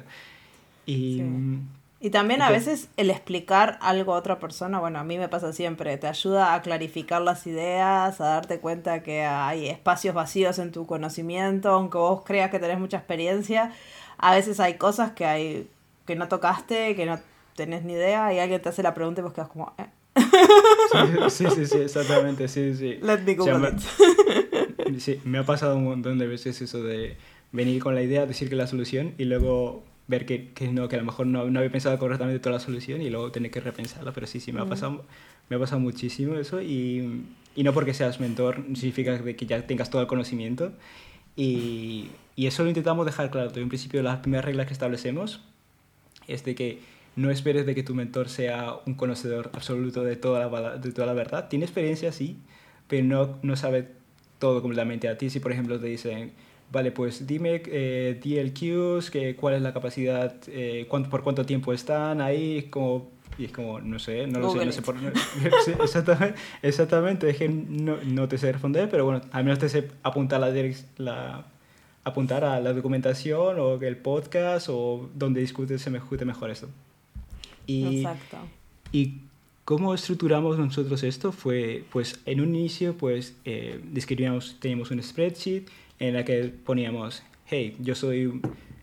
Y, 0.85 1.21
y 1.99 2.09
también 2.09 2.41
a 2.41 2.51
veces 2.51 2.89
el 2.97 3.09
explicar 3.09 3.77
algo 3.81 4.13
a 4.13 4.17
otra 4.17 4.37
persona, 4.37 4.79
bueno, 4.79 4.99
a 4.99 5.05
mí 5.05 5.17
me 5.17 5.29
pasa 5.29 5.53
siempre, 5.53 5.97
te 5.97 6.07
ayuda 6.07 6.53
a 6.53 6.61
clarificar 6.61 7.21
las 7.21 7.47
ideas, 7.47 8.19
a 8.19 8.25
darte 8.25 8.59
cuenta 8.59 9.03
que 9.03 9.23
hay 9.23 9.69
espacios 9.69 10.13
vacíos 10.13 10.59
en 10.59 10.73
tu 10.73 10.85
conocimiento, 10.85 11.69
aunque 11.69 11.97
vos 11.97 12.23
creas 12.25 12.51
que 12.51 12.59
tenés 12.59 12.77
mucha 12.77 12.97
experiencia, 12.97 13.71
a 14.17 14.35
veces 14.35 14.59
hay 14.59 14.73
cosas 14.73 15.11
que 15.11 15.25
hay 15.25 15.69
que 16.05 16.15
no 16.15 16.27
tocaste, 16.27 16.95
que 16.95 17.05
no 17.05 17.19
tenés 17.55 17.83
ni 17.83 17.93
idea 17.93 18.33
y 18.33 18.39
alguien 18.39 18.61
te 18.61 18.69
hace 18.69 18.83
la 18.83 18.93
pregunta 18.93 19.21
y 19.21 19.23
vos 19.23 19.33
quedas 19.33 19.49
como... 19.49 19.73
Eh. 19.77 19.85
Sí, 21.29 21.45
sí, 21.55 21.65
sí, 21.65 21.77
exactamente, 21.77 22.47
sí, 22.47 22.75
sí. 22.75 22.99
Let 23.01 23.19
me 23.19 23.35
go 23.35 23.45
me, 23.57 24.99
sí, 24.99 25.19
me 25.23 25.39
ha 25.39 25.45
pasado 25.45 25.77
un 25.77 25.85
montón 25.85 26.19
de 26.19 26.27
veces 26.27 26.61
eso 26.61 26.83
de 26.83 27.17
venir 27.51 27.81
con 27.81 27.95
la 27.95 28.01
idea, 28.01 28.25
decir 28.25 28.49
que 28.49 28.55
la 28.55 28.67
solución 28.67 29.13
y 29.17 29.25
luego 29.25 29.83
ver 30.07 30.25
que, 30.25 30.49
que 30.49 30.67
no, 30.67 30.87
que 30.87 30.95
a 30.95 30.99
lo 30.99 31.05
mejor 31.05 31.27
no, 31.27 31.49
no, 31.49 31.59
había 31.59 31.71
pensado 31.71 31.97
correctamente 31.97 32.39
toda 32.39 32.53
la 32.53 32.59
solución 32.59 33.01
y 33.01 33.09
luego 33.09 33.31
tener 33.31 33.51
que 33.51 33.61
repensarla, 33.61 34.11
pero 34.11 34.27
sí, 34.27 34.39
sí, 34.39 34.51
me 34.51 34.61
ha 34.61 34.65
mm. 34.65 34.69
pasado, 34.69 35.05
me 35.49 35.55
ha 35.55 35.59
pasado 35.59 35.79
muchísimo 35.79 36.35
eso 36.35 36.61
y, 36.61 37.23
y 37.55 37.63
no 37.63 37.73
porque 37.73 37.93
seas 37.93 38.19
mentor 38.19 38.63
significa 38.75 39.17
que 39.23 39.45
ya 39.45 39.65
tengas 39.65 39.89
todo 39.89 40.01
el 40.01 40.07
conocimiento 40.07 40.73
y, 41.35 42.09
y 42.35 42.47
eso 42.47 42.63
lo 42.63 42.69
intentamos 42.69 43.05
dejar 43.05 43.31
claro. 43.31 43.51
En 43.55 43.69
principio, 43.69 44.01
las 44.03 44.19
primeras 44.19 44.45
reglas 44.45 44.67
que 44.67 44.73
establecemos 44.73 45.41
es 46.27 46.43
de 46.43 46.55
que 46.55 46.79
no 47.15 47.29
esperes 47.29 47.65
de 47.65 47.75
que 47.75 47.83
tu 47.83 47.95
mentor 47.95 48.29
sea 48.29 48.75
un 48.85 48.95
conocedor 48.95 49.51
absoluto 49.53 50.03
de 50.03 50.15
toda 50.15 50.47
la, 50.47 50.77
de 50.77 50.91
toda 50.91 51.07
la 51.07 51.13
verdad. 51.13 51.47
Tiene 51.49 51.65
experiencia, 51.65 52.11
sí, 52.11 52.37
pero 52.87 53.05
no, 53.05 53.39
no 53.43 53.55
sabe 53.55 53.87
todo 54.39 54.61
completamente 54.61 55.07
a 55.07 55.17
ti. 55.17 55.29
Si, 55.29 55.39
por 55.39 55.51
ejemplo, 55.51 55.79
te 55.79 55.87
dicen, 55.87 56.31
vale, 56.71 56.91
pues 56.91 57.27
dime 57.27 57.61
eh, 57.67 58.19
DLQs, 58.21 59.11
que, 59.11 59.35
cuál 59.35 59.55
es 59.55 59.61
la 59.61 59.73
capacidad, 59.73 60.35
eh, 60.47 60.85
cuánto, 60.89 61.09
por 61.09 61.23
cuánto 61.23 61.45
tiempo 61.45 61.71
están 61.71 62.19
ahí, 62.19 62.63
como, 62.69 63.11
y 63.37 63.45
es 63.45 63.51
como, 63.51 63.79
no 63.79 63.99
sé, 63.99 64.25
no 64.27 64.39
lo 64.39 64.51
sé, 64.51 64.65
no 64.65 64.71
sé 64.71 64.81
por... 64.81 64.95
exactamente, 65.81 66.39
exactamente, 66.63 67.29
es 67.29 67.37
que 67.37 67.47
no, 67.47 67.97
no, 68.03 68.27
te 68.27 68.37
sé 68.39 68.51
responder, 68.51 68.89
pero 68.89 69.05
bueno, 69.05 69.21
al 69.31 69.43
menos 69.43 69.59
te 69.59 69.69
sé 69.69 69.87
apuntar 70.01 70.39
la, 70.39 70.51
la 70.97 71.45
apuntar 72.03 72.43
a 72.43 72.59
la 72.59 72.73
documentación 72.73 73.59
o 73.59 73.75
el 73.81 73.97
podcast 73.97 74.67
o 74.69 75.09
donde 75.13 75.41
discute, 75.41 75.77
se 75.77 75.89
me 75.89 75.99
discute 75.99 76.25
mejor 76.25 76.49
esto. 76.49 76.67
Y, 77.65 77.97
Exacto. 77.97 78.37
¿Y 78.91 79.19
cómo 79.65 79.93
estructuramos 79.93 80.57
nosotros 80.57 81.03
esto? 81.03 81.31
Fue, 81.31 81.83
pues, 81.91 82.19
en 82.25 82.41
un 82.41 82.55
inicio, 82.55 82.95
pues, 82.97 83.35
eh, 83.45 83.79
describíamos, 83.83 84.57
teníamos 84.59 84.91
un 84.91 85.01
spreadsheet 85.01 85.69
en 85.99 86.13
la 86.13 86.25
que 86.25 86.53
poníamos, 86.65 87.23
hey, 87.45 87.75
yo 87.79 87.95
soy, 87.95 88.41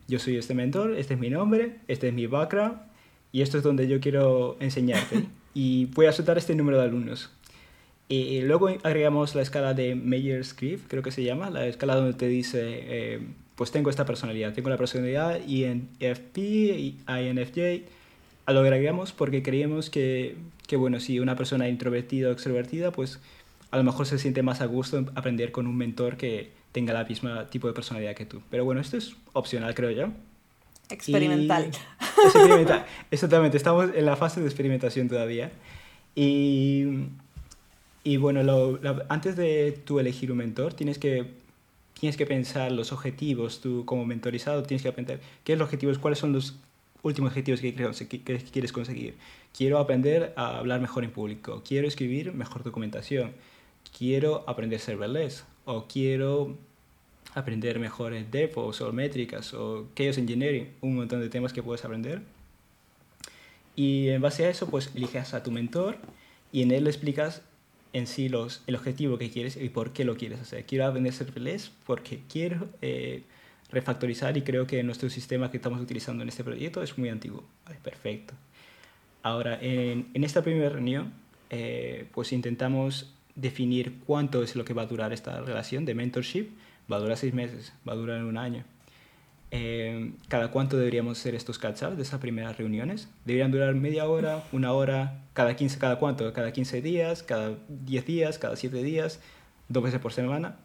yo 0.08 0.18
soy 0.18 0.36
este 0.36 0.54
mentor, 0.54 0.94
este 0.96 1.14
es 1.14 1.20
mi 1.20 1.30
nombre, 1.30 1.76
este 1.88 2.08
es 2.08 2.14
mi 2.14 2.26
background, 2.26 2.78
y 3.32 3.42
esto 3.42 3.58
es 3.58 3.64
donde 3.64 3.88
yo 3.88 4.00
quiero 4.00 4.56
enseñarte. 4.60 5.24
y 5.54 5.86
voy 5.86 6.06
a 6.06 6.12
soltar 6.12 6.38
este 6.38 6.54
número 6.54 6.78
de 6.78 6.84
alumnos. 6.84 7.30
Y 8.08 8.40
luego 8.40 8.68
agregamos 8.82 9.36
la 9.36 9.42
escala 9.42 9.72
de 9.72 9.94
Meyer-Script, 9.94 10.88
creo 10.88 11.00
que 11.00 11.12
se 11.12 11.22
llama, 11.22 11.48
la 11.48 11.68
escala 11.68 11.94
donde 11.94 12.14
te 12.14 12.26
dice, 12.26 12.60
eh, 12.64 13.20
pues 13.54 13.70
tengo 13.70 13.88
esta 13.88 14.04
personalidad, 14.04 14.52
tengo 14.52 14.68
la 14.68 14.76
personalidad 14.76 15.38
INFP, 15.46 16.38
INFJ, 17.06 17.84
lo 18.46 18.60
agregamos 18.60 19.12
porque 19.12 19.42
creíamos 19.42 19.90
que, 19.90 20.36
que, 20.66 20.76
bueno, 20.76 21.00
si 21.00 21.20
una 21.20 21.36
persona 21.36 21.68
introvertida 21.68 22.28
o 22.28 22.32
extrovertida, 22.32 22.90
pues 22.90 23.20
a 23.70 23.76
lo 23.76 23.84
mejor 23.84 24.06
se 24.06 24.18
siente 24.18 24.42
más 24.42 24.60
a 24.60 24.66
gusto 24.66 24.98
en 24.98 25.10
aprender 25.14 25.52
con 25.52 25.66
un 25.66 25.76
mentor 25.76 26.16
que 26.16 26.50
tenga 26.72 26.92
la 26.92 27.04
misma 27.04 27.46
tipo 27.46 27.68
de 27.68 27.72
personalidad 27.72 28.14
que 28.14 28.26
tú. 28.26 28.42
Pero 28.50 28.64
bueno, 28.64 28.80
esto 28.80 28.96
es 28.96 29.14
opcional, 29.32 29.74
creo 29.74 29.90
yo. 29.90 30.08
Experimental. 30.90 31.70
experimental. 32.24 32.84
Exactamente, 33.10 33.56
estamos 33.56 33.90
en 33.94 34.06
la 34.06 34.16
fase 34.16 34.40
de 34.40 34.46
experimentación 34.46 35.08
todavía. 35.08 35.50
Y, 36.16 37.06
y 38.02 38.16
bueno, 38.16 38.42
lo, 38.42 38.80
antes 39.08 39.36
de 39.36 39.80
tú 39.84 40.00
elegir 40.00 40.32
un 40.32 40.38
mentor, 40.38 40.74
tienes 40.74 40.98
que, 40.98 41.26
tienes 41.98 42.16
que 42.16 42.26
pensar 42.26 42.72
los 42.72 42.92
objetivos, 42.92 43.60
tú 43.60 43.84
como 43.84 44.04
mentorizado 44.04 44.62
tienes 44.64 44.82
que 44.82 44.88
aprender 44.88 45.20
qué 45.44 45.52
es 45.52 45.58
los 45.58 45.66
objetivos, 45.66 45.98
cuáles 45.98 46.18
son 46.18 46.32
los 46.32 46.56
últimos 47.02 47.30
objetivos 47.30 47.60
que, 47.60 48.22
quieres 48.52 48.72
conseguir. 48.72 49.14
Quiero 49.56 49.78
aprender 49.78 50.32
a 50.36 50.58
hablar 50.58 50.80
mejor 50.80 51.04
en 51.04 51.10
público, 51.10 51.62
quiero 51.66 51.88
escribir 51.88 52.32
mejor 52.32 52.62
documentación, 52.62 53.32
quiero 53.96 54.44
aprender 54.48 54.80
serverless 54.80 55.44
o 55.64 55.86
quiero 55.86 56.56
aprender 57.34 57.78
mejor 57.78 58.14
en 58.14 58.30
DevOps 58.30 58.80
o 58.80 58.92
métricas 58.92 59.54
o 59.54 59.88
Chaos 59.94 60.18
Engineering, 60.18 60.68
un 60.80 60.96
montón 60.96 61.20
de 61.20 61.28
temas 61.28 61.52
que 61.52 61.62
puedes 61.62 61.84
aprender. 61.84 62.22
Y 63.76 64.08
en 64.08 64.20
base 64.20 64.44
a 64.44 64.50
eso, 64.50 64.68
pues 64.68 64.90
eliges 64.94 65.32
a 65.32 65.42
tu 65.42 65.50
mentor 65.50 65.96
y 66.52 66.62
en 66.62 66.72
él 66.72 66.84
le 66.84 66.90
explicas 66.90 67.42
en 67.92 68.06
sí 68.06 68.28
los, 68.28 68.62
el 68.66 68.76
objetivo 68.76 69.18
que 69.18 69.30
quieres 69.30 69.56
y 69.56 69.68
por 69.68 69.92
qué 69.92 70.04
lo 70.04 70.16
quieres 70.16 70.40
hacer. 70.40 70.64
Quiero 70.64 70.86
aprender 70.86 71.12
serverless 71.12 71.70
porque 71.86 72.20
quiero... 72.28 72.68
Eh, 72.82 73.22
refactorizar 73.70 74.36
y 74.36 74.42
creo 74.42 74.66
que 74.66 74.82
nuestro 74.82 75.10
sistema 75.10 75.50
que 75.50 75.58
estamos 75.58 75.80
utilizando 75.80 76.22
en 76.22 76.28
este 76.28 76.44
proyecto 76.44 76.82
es 76.82 76.96
muy 76.98 77.08
antiguo. 77.08 77.44
perfecto. 77.82 78.34
Ahora, 79.22 79.58
en, 79.60 80.08
en 80.14 80.24
esta 80.24 80.42
primera 80.42 80.70
reunión, 80.70 81.12
eh, 81.50 82.06
pues 82.12 82.32
intentamos 82.32 83.12
definir 83.34 83.98
cuánto 84.06 84.42
es 84.42 84.56
lo 84.56 84.64
que 84.64 84.74
va 84.74 84.82
a 84.82 84.86
durar 84.86 85.12
esta 85.12 85.40
relación 85.40 85.84
de 85.84 85.94
mentorship. 85.94 86.48
Va 86.90 86.96
a 86.96 87.00
durar 87.00 87.16
seis 87.16 87.34
meses, 87.34 87.72
va 87.88 87.92
a 87.92 87.96
durar 87.96 88.24
un 88.24 88.36
año. 88.36 88.64
Eh, 89.52 90.12
cada 90.28 90.52
cuánto 90.52 90.76
deberíamos 90.76 91.18
hacer 91.18 91.34
estos 91.34 91.58
catch 91.58 91.82
de 91.82 92.02
esas 92.02 92.20
primeras 92.20 92.56
reuniones. 92.56 93.08
Deberían 93.24 93.50
durar 93.50 93.74
media 93.74 94.06
hora, 94.08 94.44
una 94.52 94.72
hora, 94.72 95.22
cada 95.32 95.56
15, 95.56 95.78
cada 95.78 95.98
cuánto, 95.98 96.32
cada 96.32 96.52
15 96.52 96.82
días, 96.82 97.22
cada 97.22 97.56
10 97.68 98.06
días, 98.06 98.38
cada 98.38 98.56
7 98.56 98.82
días, 98.82 99.20
dos 99.68 99.82
veces 99.82 100.00
por 100.00 100.12
semana. 100.12 100.56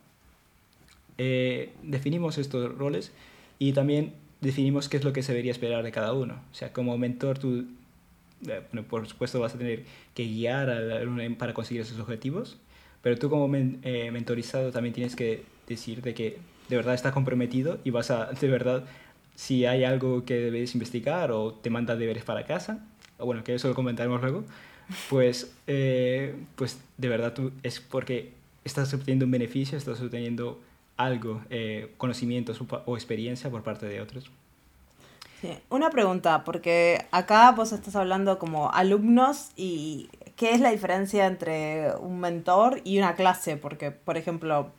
Eh, 1.17 1.73
definimos 1.81 2.37
estos 2.37 2.77
roles 2.77 3.11
y 3.57 3.71
también 3.71 4.13
definimos 4.41 4.89
qué 4.89 4.97
es 4.97 5.03
lo 5.03 5.13
que 5.13 5.23
se 5.23 5.31
debería 5.31 5.51
esperar 5.51 5.83
de 5.83 5.91
cada 5.91 6.13
uno. 6.13 6.41
O 6.51 6.55
sea, 6.55 6.73
como 6.73 6.97
mentor 6.97 7.39
tú, 7.39 7.65
eh, 8.47 8.61
por 8.89 9.07
supuesto, 9.07 9.39
vas 9.39 9.55
a 9.55 9.57
tener 9.57 9.83
que 10.13 10.25
guiar 10.25 10.69
a 10.69 10.79
para 11.37 11.53
conseguir 11.53 11.81
esos 11.81 11.99
objetivos, 11.99 12.57
pero 13.01 13.17
tú 13.17 13.29
como 13.29 13.49
eh, 13.55 14.11
mentorizado 14.11 14.71
también 14.71 14.93
tienes 14.93 15.15
que 15.15 15.43
decir 15.67 16.01
de 16.01 16.13
que 16.13 16.37
de 16.69 16.75
verdad 16.75 16.93
estás 16.93 17.13
comprometido 17.13 17.79
y 17.83 17.91
vas 17.91 18.11
a, 18.11 18.25
de 18.25 18.47
verdad, 18.49 18.83
si 19.35 19.65
hay 19.65 19.83
algo 19.83 20.25
que 20.25 20.35
debes 20.35 20.73
investigar 20.73 21.31
o 21.31 21.53
te 21.53 21.69
manda 21.69 21.95
deberes 21.95 22.23
para 22.23 22.45
casa, 22.45 22.85
o 23.17 23.25
bueno, 23.25 23.43
que 23.43 23.55
eso 23.55 23.67
lo 23.69 23.75
comentaremos 23.75 24.21
luego, 24.21 24.43
pues, 25.09 25.55
pues 26.55 26.79
de 26.97 27.09
verdad 27.09 27.33
tú 27.33 27.51
es 27.63 27.79
porque 27.79 28.33
estás 28.63 28.93
obteniendo 28.93 29.25
un 29.25 29.31
beneficio, 29.31 29.77
estás 29.77 30.01
obteniendo 30.01 30.59
algo, 30.97 31.41
eh, 31.49 31.93
conocimientos 31.97 32.61
o 32.85 32.95
experiencia 32.95 33.49
por 33.49 33.63
parte 33.63 33.85
de 33.85 34.01
otros. 34.01 34.31
Sí. 35.41 35.57
Una 35.69 35.89
pregunta, 35.89 36.43
porque 36.43 37.05
acá 37.11 37.51
vos 37.51 37.71
estás 37.73 37.95
hablando 37.95 38.39
como 38.39 38.71
alumnos 38.71 39.51
y 39.55 40.09
¿qué 40.35 40.53
es 40.53 40.61
la 40.61 40.71
diferencia 40.71 41.25
entre 41.25 41.93
un 41.99 42.19
mentor 42.19 42.81
y 42.83 42.97
una 42.97 43.15
clase? 43.15 43.57
Porque, 43.57 43.91
por 43.91 44.17
ejemplo, 44.17 44.71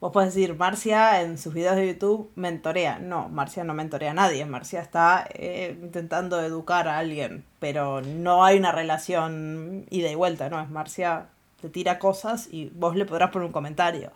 vos 0.00 0.12
podés 0.12 0.34
decir, 0.34 0.54
Marcia 0.54 1.22
en 1.22 1.38
sus 1.38 1.54
videos 1.54 1.76
de 1.76 1.88
YouTube 1.88 2.30
mentorea. 2.34 2.98
No, 2.98 3.28
Marcia 3.30 3.64
no 3.64 3.74
mentorea 3.74 4.10
a 4.10 4.14
nadie. 4.14 4.44
Marcia 4.44 4.80
está 4.80 5.26
eh, 5.32 5.78
intentando 5.82 6.40
educar 6.42 6.88
a 6.88 6.98
alguien, 6.98 7.44
pero 7.58 8.02
no 8.02 8.44
hay 8.44 8.58
una 8.58 8.72
relación 8.72 9.86
ida 9.90 10.10
y 10.10 10.14
vuelta, 10.14 10.50
¿no? 10.50 10.60
Es 10.60 10.68
Marcia 10.68 11.28
te 11.60 11.68
tira 11.68 11.98
cosas 11.98 12.48
y 12.50 12.70
vos 12.74 12.96
le 12.96 13.06
podrás 13.06 13.30
poner 13.30 13.46
un 13.46 13.52
comentario. 13.52 14.10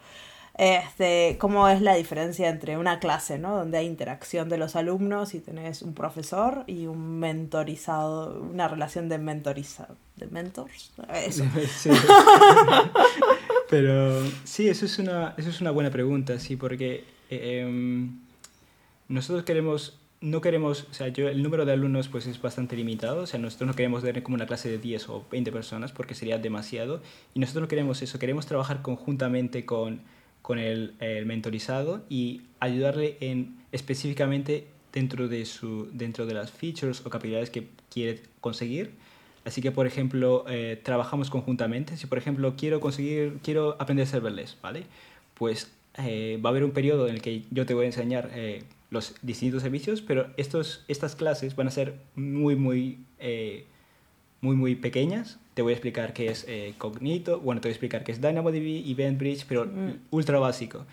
Este, 0.59 1.37
cómo 1.39 1.69
es 1.69 1.83
la 1.83 1.95
diferencia 1.95 2.49
entre 2.49 2.79
una 2.79 2.99
clase, 2.99 3.39
¿no? 3.39 3.55
Donde 3.59 3.77
hay 3.77 3.87
interacción 3.87 4.49
de 4.49 4.57
los 4.57 4.75
alumnos 4.75 5.35
y 5.35 5.41
tenés 5.41 5.83
un 5.83 5.93
profesor 5.93 6.65
y 6.67 6.87
un 6.87 7.19
mentorizado, 7.19 8.41
una 8.41 8.67
relación 8.67 9.11
de 9.11 9.19
mentorizado, 9.19 9.97
de 10.17 10.27
mentors. 10.29 10.93
Eso. 11.13 11.45
Pero 13.69 14.23
sí, 14.45 14.69
eso 14.69 14.87
es 14.87 14.99
una, 14.99 15.35
eso 15.37 15.51
es 15.51 15.61
una 15.61 15.73
buena 15.73 15.91
pregunta, 15.91 16.39
sí, 16.39 16.57
porque 16.57 17.05
eh, 17.29 17.61
em, 17.61 18.21
nosotros 19.09 19.45
queremos, 19.45 19.99
no 20.23 20.41
queremos, 20.41 20.87
o 20.91 20.95
sea, 20.95 21.09
yo, 21.09 21.29
el 21.29 21.43
número 21.43 21.67
de 21.67 21.73
alumnos 21.73 22.09
pues 22.09 22.27
es 22.27 22.41
bastante 22.41 22.77
limitado, 22.77 23.25
o 23.25 23.27
sea, 23.27 23.39
nosotros 23.39 23.69
no 23.69 23.75
queremos 23.75 24.03
tener 24.03 24.23
como 24.23 24.37
una 24.37 24.47
clase 24.47 24.71
de 24.71 24.79
10 24.79 25.09
o 25.11 25.27
20 25.31 25.53
personas 25.53 25.93
porque 25.93 26.15
sería 26.15 26.39
demasiado, 26.39 27.03
y 27.35 27.41
nosotros 27.41 27.63
no 27.63 27.69
queremos 27.69 28.01
eso, 28.01 28.19
queremos 28.19 28.47
trabajar 28.47 28.81
conjuntamente 28.81 29.67
con, 29.67 30.01
con 30.47 30.61
el, 30.61 30.95
el 31.01 31.27
mentorizado 31.27 32.05
y 32.09 32.43
ayudarle 32.61 33.17
en 33.19 33.57
específicamente 33.73 34.69
dentro 34.93 35.27
de, 35.27 35.45
su, 35.45 35.89
dentro 35.93 36.25
de 36.25 36.35
las 36.35 36.53
features 36.53 37.05
o 37.05 37.11
capacidades 37.11 37.51
que 37.51 37.67
quiere 37.91 38.23
conseguir 38.41 38.93
Así 39.47 39.63
que, 39.63 39.71
por 39.71 39.87
ejemplo, 39.87 40.45
eh, 40.49 40.81
trabajamos 40.83 41.31
conjuntamente. 41.31 41.97
Si, 41.97 42.09
por 42.09 42.19
ejemplo, 42.19 42.57
quiero 42.57 42.81
conseguir, 42.81 43.39
quiero 43.45 43.77
aprender 43.79 44.09
serverless, 44.09 44.59
¿vale? 44.61 44.87
Pues 45.35 45.71
eh, 45.99 46.41
va 46.45 46.49
a 46.49 46.51
haber 46.51 46.65
un 46.65 46.73
periodo 46.73 47.07
en 47.07 47.15
el 47.15 47.23
que 47.23 47.45
yo 47.53 47.65
te 47.65 47.73
voy 47.73 47.85
a 47.85 47.87
enseñar 47.87 48.29
eh, 48.35 48.65
los 48.91 49.15
distintos 49.23 49.63
servicios, 49.63 50.03
pero 50.03 50.27
estos, 50.37 50.85
estas 50.89 51.15
clases 51.15 51.55
van 51.55 51.69
a 51.69 51.71
ser 51.71 51.95
muy, 52.17 52.57
muy, 52.57 52.99
muy, 54.41 54.57
muy 54.57 54.75
pequeñas. 54.75 55.39
Te 55.57 55.63
voy 55.63 55.73
a 55.73 55.75
explicar 55.75 56.13
qué 56.13 56.29
es 56.29 56.47
Cognito, 56.77 57.41
bueno, 57.41 57.63
te 57.63 57.69
voy 57.69 57.71
a 57.71 57.73
explicar 57.73 58.05
qué 58.05 58.13
es 58.13 58.21
DynamoDB, 58.21 58.91
EventBridge, 58.91 59.47
pero 59.49 59.65
mm. 59.65 60.01
ultra 60.11 60.39
básico. 60.39 60.85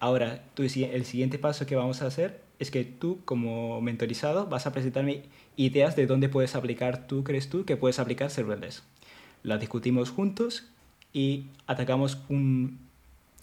Ahora, 0.00 0.42
tú, 0.52 0.64
el 0.64 1.04
siguiente 1.06 1.38
paso 1.38 1.64
que 1.64 1.76
vamos 1.76 2.02
a 2.02 2.08
hacer 2.08 2.42
es 2.58 2.70
que 2.70 2.84
tú, 2.84 3.20
como 3.24 3.80
mentorizado, 3.80 4.46
vas 4.46 4.66
a 4.66 4.72
presentarme 4.72 5.22
ideas 5.56 5.96
de 5.96 6.06
dónde 6.06 6.28
puedes 6.28 6.54
aplicar, 6.54 7.06
tú 7.06 7.24
crees 7.24 7.48
tú 7.48 7.64
que 7.64 7.78
puedes 7.78 7.98
aplicar 7.98 8.28
serverless. 8.28 8.82
Las 9.44 9.60
discutimos 9.60 10.10
juntos 10.10 10.68
y 11.14 11.46
atacamos 11.66 12.18
un, 12.28 12.80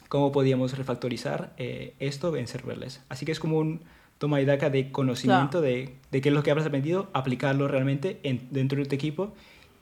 cómo 0.07 0.31
podíamos 0.31 0.77
refactorizar 0.77 1.51
eh, 1.57 1.95
esto 1.99 2.35
en 2.35 2.45
serverless. 2.45 3.01
Así 3.09 3.25
que 3.25 3.31
es 3.31 3.39
como 3.39 3.57
un 3.57 3.79
toma 4.19 4.39
y 4.39 4.45
daca 4.45 4.69
de 4.69 4.91
conocimiento 4.91 5.61
de, 5.61 5.95
de, 6.11 6.21
qué 6.21 6.29
es 6.29 6.35
lo 6.35 6.43
que 6.43 6.51
habrás 6.51 6.67
aprendido, 6.67 7.09
aplicarlo 7.13 7.67
realmente 7.67 8.19
en, 8.21 8.47
dentro 8.51 8.77
de 8.77 8.85
tu 8.85 8.93
equipo 8.93 9.33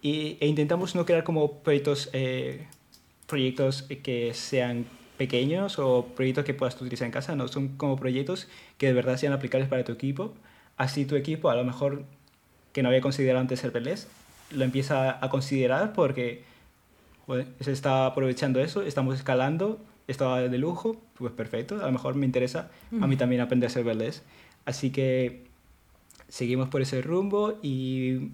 y, 0.02 0.38
e 0.40 0.48
intentamos 0.48 0.96
no 0.96 1.06
crear 1.06 1.24
como 1.24 1.60
proyectos, 1.60 2.10
eh, 2.14 2.68
proyectos 3.28 3.84
que 4.04 4.34
sean 4.34 4.86
pequeños 5.18 5.80
o 5.80 6.06
proyectos 6.16 6.46
que 6.46 6.54
puedas 6.54 6.80
utilizar 6.80 7.08
en 7.08 7.12
casa, 7.12 7.36
no, 7.36 7.48
son 7.48 7.70
como 7.70 7.98
proyectos 7.98 8.48
que 8.78 8.88
de 8.88 8.94
verdad 8.94 9.18
sean 9.18 9.34
aplicables 9.34 9.68
para 9.68 9.84
tu 9.84 9.92
equipo. 9.92 10.34
Así 10.78 11.06
tu 11.06 11.16
equipo, 11.16 11.50
a 11.50 11.56
lo 11.56 11.64
mejor 11.64 12.04
que 12.72 12.84
no 12.84 12.90
había 12.90 13.02
considerado 13.02 13.40
antes 13.40 13.60
serverless, 13.60 14.08
lo 14.52 14.64
empieza 14.64 15.24
a 15.24 15.30
considerar 15.30 15.94
porque 15.94 16.44
se 17.60 17.72
está 17.72 18.06
aprovechando 18.06 18.62
eso, 18.62 18.84
estamos 18.84 19.16
escalando, 19.16 19.80
está 20.08 20.38
de 20.38 20.58
lujo, 20.58 21.02
pues 21.16 21.34
perfecto, 21.34 21.82
a 21.82 21.88
lo 21.88 21.92
mejor 21.92 22.16
me 22.16 22.26
interesa 22.26 22.70
a 23.02 23.08
mí 23.08 23.18
también 23.18 23.42
aprender 23.42 23.70
serverless. 23.70 24.24
Así 24.66 24.92
que 24.92 25.46
seguimos 26.30 26.70
por 26.70 26.82
ese 26.82 27.02
rumbo 27.02 27.58
y, 27.62 28.30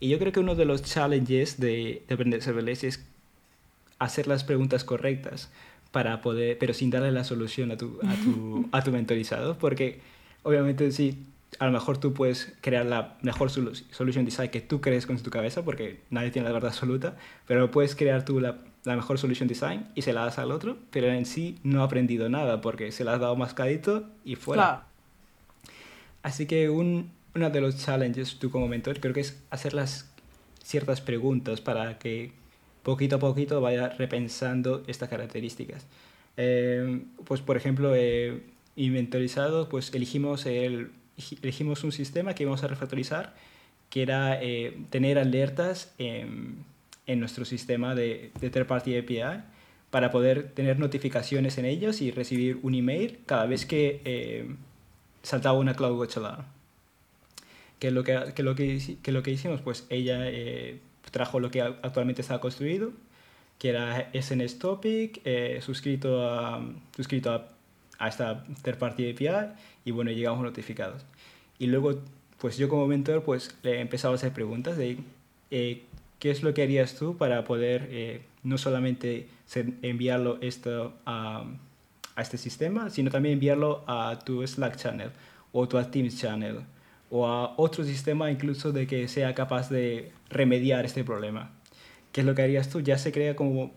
y 0.00 0.08
yo 0.08 0.18
creo 0.18 0.32
que 0.32 0.40
uno 0.40 0.54
de 0.54 0.64
los 0.64 0.82
challenges 0.82 1.58
de, 1.60 2.02
de 2.06 2.14
aprender 2.14 2.42
serverless 2.42 2.84
es 2.84 3.06
hacer 3.98 4.26
las 4.26 4.44
preguntas 4.44 4.84
correctas 4.84 5.50
para 5.90 6.20
poder, 6.20 6.58
pero 6.58 6.74
sin 6.74 6.90
darle 6.90 7.12
la 7.12 7.24
solución 7.24 7.70
a 7.70 7.76
tu, 7.76 7.98
a 8.02 8.14
tu, 8.16 8.68
a 8.72 8.82
tu 8.82 8.90
mentorizado, 8.90 9.56
porque 9.58 10.00
obviamente 10.42 10.90
sí, 10.90 11.24
a 11.58 11.66
lo 11.66 11.72
mejor 11.72 11.98
tú 11.98 12.12
puedes 12.12 12.52
crear 12.60 12.84
la 12.84 13.16
mejor 13.22 13.50
solution 13.50 14.24
design 14.24 14.50
que 14.50 14.60
tú 14.60 14.80
crees 14.80 15.06
con 15.06 15.16
tu 15.18 15.30
cabeza, 15.30 15.64
porque 15.64 16.00
nadie 16.10 16.30
tiene 16.30 16.48
la 16.48 16.52
verdad 16.52 16.70
absoluta, 16.70 17.16
pero 17.46 17.70
puedes 17.70 17.94
crear 17.94 18.24
tú 18.24 18.40
la, 18.40 18.58
la 18.84 18.96
mejor 18.96 19.18
solution 19.18 19.48
design 19.48 19.86
y 19.94 20.02
se 20.02 20.12
la 20.12 20.24
das 20.24 20.38
al 20.38 20.50
otro, 20.50 20.76
pero 20.90 21.06
en 21.08 21.26
sí 21.26 21.58
no 21.62 21.82
ha 21.82 21.84
aprendido 21.84 22.28
nada 22.28 22.60
porque 22.60 22.92
se 22.92 23.04
la 23.04 23.14
has 23.14 23.20
dado 23.20 23.36
mascadito 23.36 24.04
y 24.24 24.34
fuera. 24.34 24.86
Así 26.22 26.46
que 26.46 26.70
un, 26.70 27.10
uno 27.34 27.50
de 27.50 27.60
los 27.60 27.76
challenges 27.76 28.38
tú 28.38 28.50
como 28.50 28.68
mentor 28.68 29.00
creo 29.00 29.14
que 29.14 29.20
es 29.20 29.42
hacer 29.50 29.74
las 29.74 30.10
ciertas 30.62 31.00
preguntas 31.00 31.60
para 31.60 31.98
que 31.98 32.32
poquito 32.82 33.16
a 33.16 33.18
poquito 33.18 33.60
vaya 33.60 33.88
repensando 33.90 34.82
estas 34.86 35.08
características. 35.08 35.86
Eh, 36.36 37.02
pues 37.24 37.40
por 37.40 37.56
ejemplo, 37.56 37.94
eh, 37.94 38.42
inventorizado, 38.76 39.68
pues 39.68 39.92
elegimos, 39.94 40.46
el, 40.46 40.90
elegimos 41.42 41.84
un 41.84 41.92
sistema 41.92 42.34
que 42.34 42.42
íbamos 42.44 42.62
a 42.64 42.68
refactorizar, 42.68 43.34
que 43.90 44.02
era 44.02 44.42
eh, 44.42 44.76
tener 44.90 45.18
alertas 45.18 45.94
en, 45.98 46.64
en, 47.06 47.20
nuestro 47.20 47.44
sistema 47.44 47.94
de, 47.94 48.32
de 48.40 48.50
Third 48.50 48.66
Party 48.66 48.98
API 48.98 49.42
para 49.90 50.10
poder 50.10 50.50
tener 50.50 50.80
notificaciones 50.80 51.56
en 51.58 51.66
ellos 51.66 52.00
y 52.00 52.10
recibir 52.10 52.58
un 52.62 52.74
email 52.74 53.20
cada 53.26 53.46
vez 53.46 53.64
que 53.64 54.00
eh, 54.04 54.52
saltaba 55.22 55.56
una 55.56 55.74
CloudWatch 55.74 56.16
Alarm. 56.16 56.53
¿Qué 57.84 57.88
es 57.88 57.92
lo 57.92 58.02
que, 58.02 58.32
que, 58.34 58.42
lo 58.42 58.54
que, 58.54 58.96
que 59.02 59.12
lo 59.12 59.22
que 59.22 59.30
hicimos? 59.30 59.60
Pues 59.60 59.84
ella 59.90 60.26
trajo 61.10 61.38
lo 61.38 61.50
que 61.50 61.60
actualmente 61.60 62.22
está 62.22 62.40
construido, 62.40 62.92
que 63.58 63.68
era 63.68 64.10
SNS 64.14 64.58
Topic, 64.58 65.20
eh, 65.26 65.60
suscrito, 65.60 66.26
a, 66.26 66.66
suscrito 66.96 67.30
a, 67.30 67.46
a, 67.98 68.08
esta 68.08 68.42
third 68.62 68.78
party 68.78 69.10
API 69.10 69.52
y 69.84 69.90
bueno, 69.90 70.12
llegamos 70.12 70.42
notificados. 70.42 71.04
Y 71.58 71.66
luego, 71.66 72.00
pues 72.38 72.56
yo 72.56 72.70
como 72.70 72.86
mentor, 72.86 73.22
pues 73.22 73.54
le 73.62 73.72
he 73.72 73.80
empezado 73.80 74.14
a 74.14 74.16
hacer 74.16 74.32
preguntas 74.32 74.78
de 74.78 74.96
eh, 75.50 75.82
qué 76.20 76.30
es 76.30 76.42
lo 76.42 76.54
que 76.54 76.62
harías 76.62 76.96
tú 76.96 77.18
para 77.18 77.44
poder 77.44 77.86
eh, 77.90 78.22
no 78.44 78.56
solamente 78.56 79.28
enviarlo 79.82 80.38
esto 80.40 80.94
a, 81.04 81.44
a 82.16 82.22
este 82.22 82.38
sistema, 82.38 82.88
sino 82.88 83.10
también 83.10 83.34
enviarlo 83.34 83.84
a 83.86 84.20
tu 84.24 84.42
Slack 84.46 84.76
channel 84.76 85.10
o 85.52 85.68
tu 85.68 85.82
Teams 85.84 86.18
channel 86.18 86.64
o 87.10 87.26
a 87.26 87.54
otro 87.56 87.84
sistema 87.84 88.30
incluso 88.30 88.72
de 88.72 88.86
que 88.86 89.08
sea 89.08 89.34
capaz 89.34 89.70
de 89.70 90.12
remediar 90.30 90.84
este 90.84 91.04
problema. 91.04 91.52
¿Qué 92.12 92.20
es 92.20 92.26
lo 92.26 92.34
que 92.34 92.42
harías 92.42 92.68
tú? 92.68 92.80
Ya 92.80 92.98
se 92.98 93.12
crea 93.12 93.36
como, 93.36 93.72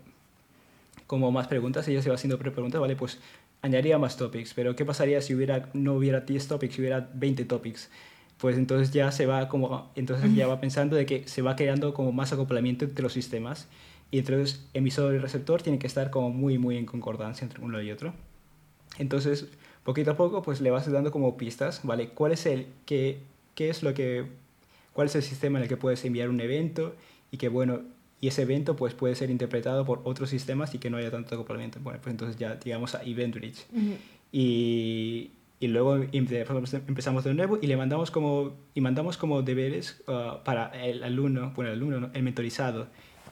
como 1.06 1.30
más 1.32 1.48
preguntas, 1.48 1.86
ella 1.88 2.02
se 2.02 2.08
va 2.08 2.14
haciendo 2.14 2.38
preguntas, 2.38 2.80
¿vale? 2.80 2.96
Pues 2.96 3.18
añadiría 3.62 3.98
más 3.98 4.16
topics, 4.16 4.54
pero 4.54 4.76
¿qué 4.76 4.84
pasaría 4.84 5.20
si 5.20 5.34
hubiera, 5.34 5.68
no 5.72 5.94
hubiera 5.94 6.20
10 6.20 6.48
topics, 6.48 6.74
si 6.74 6.80
hubiera 6.80 7.10
20 7.14 7.44
topics? 7.44 7.90
Pues 8.38 8.56
entonces 8.56 8.92
ya 8.92 9.10
se 9.10 9.26
va 9.26 9.48
como, 9.48 9.90
entonces 9.96 10.32
ya 10.34 10.46
va 10.46 10.60
pensando 10.60 10.94
de 10.94 11.06
que 11.06 11.26
se 11.26 11.42
va 11.42 11.56
creando 11.56 11.92
como 11.92 12.12
más 12.12 12.32
acoplamiento 12.32 12.84
entre 12.84 13.02
los 13.02 13.12
sistemas 13.12 13.66
y 14.12 14.20
entonces 14.20 14.64
emisor 14.74 15.14
y 15.14 15.18
receptor 15.18 15.60
tienen 15.60 15.80
que 15.80 15.88
estar 15.88 16.10
como 16.10 16.30
muy, 16.30 16.56
muy 16.56 16.76
en 16.76 16.86
concordancia 16.86 17.44
entre 17.44 17.60
uno 17.60 17.82
y 17.82 17.90
otro. 17.90 18.14
Entonces, 18.98 19.48
poquito 19.88 20.10
a 20.10 20.16
poco 20.18 20.42
pues 20.42 20.60
le 20.60 20.70
vas 20.70 20.90
dando 20.92 21.10
como 21.10 21.38
pistas, 21.38 21.80
¿vale? 21.82 22.10
¿Cuál 22.10 22.32
es 22.32 22.44
el, 22.44 22.66
qué, 22.84 23.20
qué 23.54 23.70
es 23.70 23.82
lo 23.82 23.94
que, 23.94 24.26
cuál 24.92 25.06
es 25.06 25.14
el 25.16 25.22
sistema 25.22 25.58
en 25.58 25.62
el 25.62 25.68
que 25.70 25.78
puedes 25.78 26.04
enviar 26.04 26.28
un 26.28 26.42
evento 26.42 26.94
y 27.30 27.38
que 27.38 27.48
bueno, 27.48 27.80
y 28.20 28.28
ese 28.28 28.42
evento 28.42 28.76
pues 28.76 28.92
puede 28.92 29.14
ser 29.14 29.30
interpretado 29.30 29.86
por 29.86 30.02
otros 30.04 30.28
sistemas 30.28 30.74
y 30.74 30.78
que 30.78 30.90
no 30.90 30.98
haya 30.98 31.10
tanto 31.10 31.34
acoplamiento. 31.34 31.78
Bueno, 31.82 32.00
pues 32.02 32.12
entonces 32.12 32.36
ya 32.36 32.60
llegamos 32.60 32.94
a 32.94 33.02
EventBridge. 33.02 33.64
y, 34.30 35.30
y, 35.58 35.68
luego 35.68 35.96
empezamos 36.12 37.24
de 37.24 37.32
nuevo 37.32 37.58
y 37.62 37.66
le 37.66 37.78
mandamos 37.78 38.10
como, 38.10 38.52
y 38.74 38.82
mandamos 38.82 39.16
como 39.16 39.40
deberes 39.40 40.02
uh, 40.06 40.44
para 40.44 40.68
el 40.84 41.02
alumno, 41.02 41.52
bueno, 41.56 41.70
el 41.70 41.78
alumno, 41.78 42.10
el 42.12 42.22
mentorizado 42.22 42.88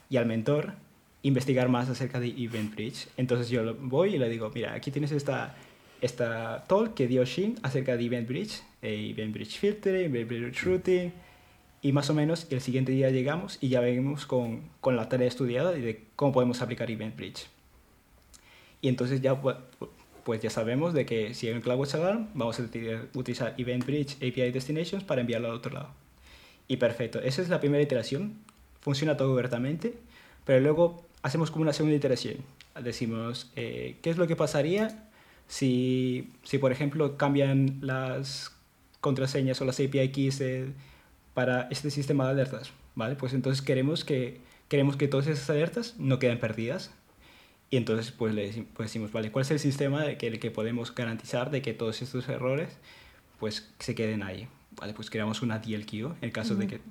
y 0.09 0.17
al 0.17 0.25
mentor 0.25 0.73
investigar 1.21 1.69
más 1.69 1.87
acerca 1.87 2.19
de 2.19 2.29
EventBridge. 2.29 3.09
Entonces 3.15 3.49
yo 3.49 3.75
voy 3.75 4.15
y 4.15 4.17
le 4.17 4.27
digo, 4.27 4.49
mira, 4.55 4.73
aquí 4.73 4.89
tienes 4.89 5.11
esta 5.11 5.55
esta 6.01 6.63
talk 6.67 6.93
que 6.93 7.07
dio 7.07 7.25
Shin 7.25 7.57
acerca 7.63 7.97
de 7.97 8.05
Event 8.05 8.27
Bridge, 8.27 8.61
eh, 8.81 9.09
Event 9.11 9.33
Bridge 9.33 9.57
Filtering, 9.57 10.05
Event 10.05 10.29
Bridge 10.29 10.63
Routing, 10.63 11.11
y 11.81 11.91
más 11.91 12.09
o 12.09 12.13
menos 12.13 12.47
el 12.49 12.61
siguiente 12.61 12.91
día 12.91 13.09
llegamos 13.09 13.57
y 13.61 13.69
ya 13.69 13.79
venimos 13.81 14.25
con, 14.25 14.61
con 14.81 14.95
la 14.95 15.09
tarea 15.09 15.27
estudiada 15.27 15.71
de 15.71 16.03
cómo 16.15 16.33
podemos 16.33 16.61
aplicar 16.61 16.89
Event 16.89 17.15
Bridge. 17.15 17.47
Y 18.81 18.89
entonces 18.89 19.21
ya 19.21 19.39
pues 20.23 20.41
ya 20.41 20.49
sabemos 20.49 20.93
de 20.93 21.05
que 21.05 21.33
si 21.33 21.47
hay 21.47 21.53
un 21.53 21.61
CloudWatch 21.61 21.95
Alarm, 21.95 22.27
vamos 22.33 22.59
a 22.59 22.63
utilizar 23.13 23.55
Event 23.57 23.85
Bridge 23.85 24.15
API 24.17 24.51
Destinations 24.51 25.03
para 25.03 25.21
enviarlo 25.21 25.47
al 25.47 25.53
otro 25.53 25.73
lado. 25.73 25.89
Y 26.67 26.77
perfecto, 26.77 27.21
esa 27.21 27.41
es 27.41 27.47
la 27.47 27.61
primera 27.61 27.81
iteración, 27.81 28.33
funciona 28.81 29.15
todo 29.15 29.33
correctamente, 29.33 29.93
pero 30.45 30.59
luego 30.59 31.05
hacemos 31.21 31.49
como 31.49 31.61
una 31.61 31.71
segunda 31.71 31.95
iteración. 31.95 32.37
Decimos, 32.81 33.49
eh, 33.55 33.95
¿qué 34.01 34.09
es 34.09 34.17
lo 34.17 34.27
que 34.27 34.35
pasaría 34.35 35.06
si, 35.47 36.29
si, 36.43 36.57
por 36.57 36.71
ejemplo, 36.71 37.17
cambian 37.17 37.79
las 37.81 38.55
contraseñas 39.01 39.61
o 39.61 39.65
las 39.65 39.79
API 39.79 40.11
keys 40.11 40.41
para 41.33 41.67
este 41.69 41.91
sistema 41.91 42.25
de 42.25 42.31
alertas? 42.31 42.71
¿Vale? 42.95 43.15
Pues 43.15 43.33
entonces 43.33 43.61
queremos 43.61 44.03
que, 44.03 44.41
queremos 44.67 44.97
que 44.97 45.07
todas 45.07 45.27
esas 45.27 45.49
alertas 45.49 45.95
no 45.97 46.19
queden 46.19 46.39
perdidas. 46.39 46.91
Y 47.69 47.77
entonces 47.77 48.11
pues 48.11 48.33
le 48.33 48.65
pues 48.75 48.89
decimos, 48.89 49.11
vale, 49.11 49.31
¿cuál 49.31 49.43
es 49.43 49.51
el 49.51 49.59
sistema 49.59 50.05
que, 50.15 50.27
el 50.27 50.39
que 50.39 50.51
podemos 50.51 50.95
garantizar 50.95 51.51
de 51.51 51.61
que 51.61 51.73
todos 51.73 52.01
estos 52.01 52.27
errores 52.29 52.69
pues 53.39 53.69
se 53.79 53.93
queden 53.93 54.23
ahí? 54.23 54.47
Vale, 54.79 54.93
pues 54.93 55.09
creamos 55.09 55.41
una 55.41 55.59
DLQ 55.59 56.21
en 56.21 56.31
caso 56.31 56.55
de 56.55 56.67
que... 56.67 56.81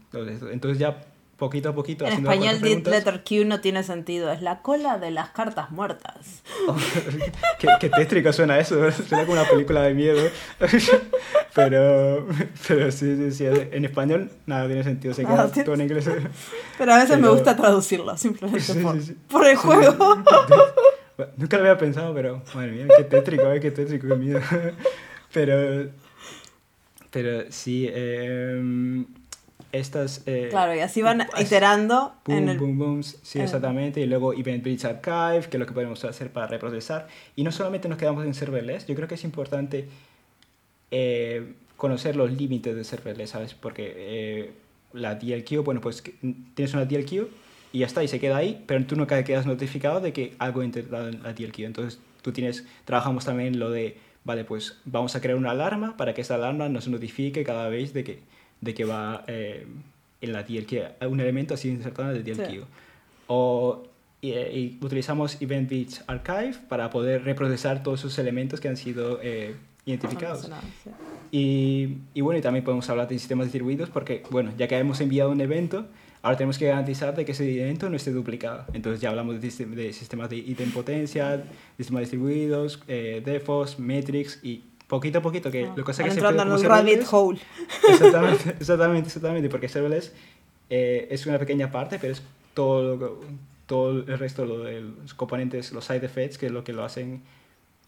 Entonces 0.53 0.79
ya 0.79 1.03
poquito 1.37 1.69
a 1.69 1.75
poquito. 1.75 2.07
En 2.07 2.15
español, 2.15 2.61
letter 2.61 3.23
Q 3.23 3.45
no 3.45 3.61
tiene 3.61 3.83
sentido, 3.83 4.33
es 4.33 4.43
la 4.43 4.63
cola 4.63 4.99
de 4.99 5.11
las 5.11 5.31
cartas 5.31 5.71
muertas. 5.71 6.43
qué, 7.81 7.91
tétrico 7.91 8.33
suena 8.33 8.59
eso, 8.59 8.91
suena 8.91 9.27
como 9.27 9.41
una 9.41 9.49
película 9.49 9.83
de 9.83 9.95
miedo. 9.95 10.29
pero, 11.55 12.27
pero 12.67 12.91
sí, 12.91 13.17
sí, 13.17 13.33
sí, 13.33 13.45
en 13.47 13.85
español 13.85 14.31
nada 14.47 14.67
tiene 14.67 14.83
sentido, 14.83 15.15
se 15.15 15.25
queda 15.25 15.51
todo 15.51 15.75
en 15.75 15.83
inglés. 15.83 16.09
Pero 16.79 16.95
a 16.95 16.99
veces 16.99 17.19
me 17.19 17.29
gusta 17.29 17.55
traducirlo, 17.55 18.17
simplemente 18.17 18.73
por, 19.29 19.47
el 19.47 19.57
juego. 19.57 20.23
Nunca 21.37 21.57
lo 21.57 21.63
había 21.63 21.79
pensado, 21.79 22.15
pero, 22.15 22.43
madre 22.55 22.73
mía, 22.73 22.87
qué 22.97 23.05
tétrico, 23.05 23.51
eh, 23.53 23.61
qué 23.61 23.71
tétrico, 23.71 24.09
qué 24.09 24.17
miedo. 24.17 24.41
Pero, 25.33 25.91
pero 27.11 27.51
sí, 27.51 27.89
eh, 27.91 29.05
estas... 29.77 30.23
Eh, 30.27 30.49
claro, 30.51 30.75
y 30.75 30.81
así 30.81 31.03
van 31.03 31.27
iterando. 31.39 32.15
Boom, 32.25 32.39
en 32.39 32.49
el... 32.49 32.59
boom, 32.59 32.79
boom, 32.79 33.03
sí, 33.03 33.41
exactamente. 33.41 34.01
Y 34.01 34.07
luego 34.07 34.33
Event 34.33 34.63
Bridge 34.63 34.85
Archive, 34.85 35.49
que 35.49 35.57
es 35.57 35.61
lo 35.61 35.67
que 35.67 35.73
podemos 35.73 36.05
hacer 36.05 36.31
para 36.31 36.47
reprocesar. 36.47 37.09
Y 37.35 37.43
no 37.43 37.53
solamente 37.53 37.89
nos 37.89 37.99
quedamos 37.99 38.25
en 38.25 38.35
serverless, 38.35 38.87
yo 38.87 38.95
creo 38.95 39.09
que 39.09 39.15
es 39.15 39.25
importante 39.25 39.89
eh, 40.91 41.55
conocer 41.77 42.17
los 42.17 42.33
límites 42.33 42.75
de 42.75 42.85
serverless, 42.85 43.31
¿sabes? 43.31 43.55
Porque 43.55 43.93
eh, 43.97 44.53
la 44.93 45.15
DLQ, 45.15 45.65
bueno, 45.65 45.81
pues 45.81 46.03
tienes 46.55 46.75
una 46.75 46.85
DLQ 46.85 47.29
y 47.73 47.81
ya 47.81 47.87
está, 47.87 48.03
y 48.03 48.09
se 48.09 48.19
queda 48.21 48.37
ahí, 48.37 48.63
pero 48.67 48.85
tú 48.87 48.97
no 48.97 49.07
quedas 49.07 49.47
notificado 49.47 50.01
de 50.01 50.13
que 50.13 50.35
algo 50.39 50.61
ha 50.61 50.65
entrado 50.65 51.09
en 51.09 51.23
la 51.23 51.33
DLQ. 51.33 51.61
Entonces 51.61 52.01
tú 52.23 52.33
tienes, 52.33 52.67
trabajamos 52.85 53.25
también 53.25 53.59
lo 53.59 53.71
de, 53.71 53.99
vale, 54.25 54.45
pues 54.45 54.79
vamos 54.85 55.15
a 55.15 55.21
crear 55.21 55.37
una 55.37 55.51
alarma 55.51 55.97
para 55.97 56.15
que 56.15 56.23
esa 56.23 56.37
alarma 56.37 56.69
nos 56.69 56.89
notifique 56.89 57.45
cada 57.45 57.69
vez 57.69 57.93
de 57.93 58.05
que 58.05 58.21
de 58.67 58.75
que 58.75 58.85
va 58.85 59.25
eh, 59.27 59.67
en 60.21 60.33
la 60.33 60.43
DLQ, 60.43 61.03
un 61.09 61.21
elemento 61.21 61.55
así 61.55 61.71
insertado 61.71 62.11
en 62.11 62.17
el 62.17 62.25
DLQ. 62.25 62.65
O 63.29 63.85
y, 64.21 64.79
utilizamos 64.83 65.41
Event 65.41 65.69
Bridge 65.69 66.03
Archive 66.07 66.57
para 66.69 66.91
poder 66.91 67.25
reprocesar 67.25 67.83
todos 67.83 68.01
esos 68.01 68.19
elementos 68.19 68.61
que 68.61 68.69
han 68.69 68.77
sido 68.77 69.21
eh, 69.23 69.55
identificados. 69.85 70.51
Y, 71.31 71.99
y, 72.15 72.21
bueno, 72.21 72.39
y 72.39 72.43
también 72.43 72.65
podemos 72.65 72.89
hablar 72.89 73.09
de 73.09 73.19
sistemas 73.19 73.47
distribuidos 73.47 73.91
porque, 73.91 74.23
bueno, 74.31 74.53
ya 74.57 74.69
que 74.69 74.77
hemos 74.79 75.01
enviado 75.01 75.31
un 75.31 75.41
evento, 75.41 75.87
ahora 76.23 76.37
tenemos 76.37 76.59
que 76.59 76.67
garantizar 76.67 77.15
de 77.15 77.25
que 77.25 77.33
ese 77.33 77.63
evento 77.63 77.89
no 77.89 77.97
esté 77.97 78.11
duplicado. 78.11 78.65
Entonces 78.73 79.01
ya 79.01 79.11
hablamos 79.11 79.41
de, 79.41 79.67
de 79.67 79.93
sistemas 79.93 80.31
de 80.31 80.37
idempotencia, 80.37 81.45
sistemas 81.77 82.01
distribuidos, 82.01 82.83
eh, 82.89 83.23
DEFOS, 83.25 83.79
metrics 83.79 84.41
y 84.43 84.65
poquito 84.87 85.19
a 85.19 85.23
poquito, 85.23 85.51
que 85.51 85.69
lo 85.75 85.85
cosa 85.85 86.05
que 86.05 86.11
se 86.11 86.17
entrando 86.17 86.43
en 86.43 86.53
un 86.53 86.63
rabbit 86.63 87.03
hole. 87.11 87.41
Exactamente, 87.89 88.57
exactamente, 88.61 89.07
exactamente, 89.09 89.49
porque 89.49 89.69
serverless 89.69 90.13
eh, 90.71 91.09
es 91.11 91.27
una 91.27 91.39
pequeña 91.39 91.71
parte, 91.71 91.99
pero 91.99 92.13
es 92.13 92.23
todo, 92.55 93.21
todo 93.67 93.91
el 93.91 94.19
resto 94.19 94.47
de 94.65 94.81
los 94.81 95.15
componentes, 95.15 95.73
los 95.73 95.85
side 95.85 96.05
effects, 96.05 96.39
que 96.39 96.47
es 96.47 96.53
lo 96.53 96.65
que 96.65 96.73
lo 96.73 96.85
hacen 96.85 97.23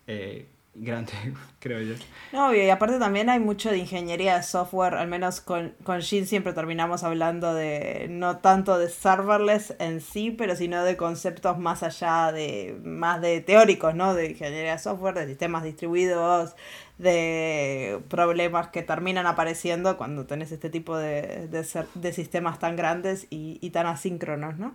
eh, 0.06 0.46
grande, 0.80 1.12
creo 1.58 1.80
yo. 1.80 1.94
No, 2.32 2.54
y 2.54 2.68
aparte 2.70 2.98
también 2.98 3.28
hay 3.28 3.40
mucho 3.40 3.70
de 3.70 3.78
ingeniería 3.78 4.36
de 4.36 4.42
software, 4.42 4.94
al 4.94 5.08
menos 5.08 5.40
con, 5.40 5.74
con 5.82 6.00
Jin 6.00 6.26
siempre 6.26 6.52
terminamos 6.52 7.04
hablando 7.04 7.54
de 7.54 8.06
no 8.10 8.38
tanto 8.38 8.78
de 8.78 8.88
serverless 8.88 9.74
en 9.78 10.00
sí, 10.00 10.30
pero 10.30 10.56
sino 10.56 10.84
de 10.84 10.96
conceptos 10.96 11.58
más 11.58 11.82
allá 11.82 12.32
de, 12.32 12.78
más 12.84 13.20
de 13.20 13.40
teóricos, 13.40 13.94
¿no? 13.94 14.14
De 14.14 14.30
ingeniería 14.30 14.72
de 14.72 14.78
software, 14.78 15.14
de 15.14 15.26
sistemas 15.26 15.64
distribuidos, 15.64 16.54
de 16.98 18.00
problemas 18.08 18.68
que 18.68 18.82
terminan 18.82 19.26
apareciendo 19.26 19.96
cuando 19.96 20.26
tenés 20.26 20.52
este 20.52 20.68
tipo 20.68 20.96
de, 20.96 21.48
de, 21.48 22.12
sistemas 22.12 22.58
tan 22.58 22.76
grandes 22.76 23.26
y, 23.30 23.70
tan 23.70 23.86
asíncronos, 23.86 24.58
¿no? 24.58 24.74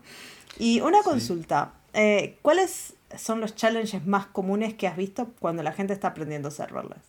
Y 0.58 0.82
una 0.82 1.02
consulta, 1.04 1.74
eh, 1.94 2.38
¿cuáles 2.42 2.96
son 3.18 3.42
los 3.42 3.56
challenges 3.56 4.06
más 4.06 4.28
comunes 4.28 4.74
que 4.74 4.88
has 4.88 4.98
visto 4.98 5.34
cuando 5.40 5.64
la 5.64 5.72
gente 5.72 5.94
está 5.94 6.10
aprendiendo 6.10 6.48
a 6.48 6.52
serverless? 6.52 7.04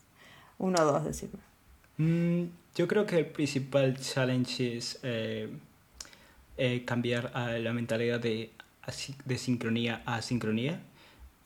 Uno 0.59 0.83
o 0.83 0.85
dos, 0.85 1.05
decime. 1.05 1.35
Mm, 1.99 2.45
yo 2.75 2.89
creo 2.89 3.07
que 3.07 3.19
el 3.19 3.27
principal 3.27 3.97
challenge 3.99 4.77
es 4.77 5.01
eh, 5.03 5.49
eh, 6.57 6.85
cambiar 6.85 7.33
la 7.35 7.73
mentalidad 7.73 8.21
de, 8.21 8.51
de 9.25 9.39
sincronía 9.39 10.03
a 10.07 10.23
sincronía. 10.23 10.81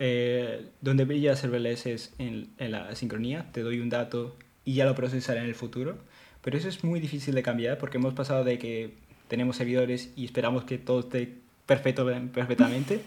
Eh, 0.00 0.68
donde 0.80 1.04
brilla 1.04 1.34
serverless 1.34 1.86
es 1.86 2.14
en, 2.18 2.48
en, 2.58 2.70
la 2.70 2.94
sincronía, 2.94 3.50
te 3.50 3.62
doy 3.62 3.80
un 3.80 3.88
dato 3.88 4.36
y 4.64 4.74
ya 4.74 4.84
lo 4.84 4.94
procesaré 4.94 5.40
en 5.40 5.46
el 5.46 5.54
futuro. 5.54 5.98
Pero 6.42 6.56
eso 6.56 6.68
es 6.68 6.84
muy 6.84 7.00
difícil 7.00 7.34
de 7.34 7.42
cambiar 7.42 7.78
porque 7.78 7.98
hemos 7.98 8.14
pasado 8.14 8.44
de 8.44 8.58
que 8.58 8.94
tenemos 9.28 9.56
servidores 9.56 10.10
y 10.16 10.24
esperamos 10.24 10.64
que 10.64 10.78
todo 10.78 11.00
esté 11.00 11.34
perfecto 11.66 12.06
perfectamente. 12.32 13.02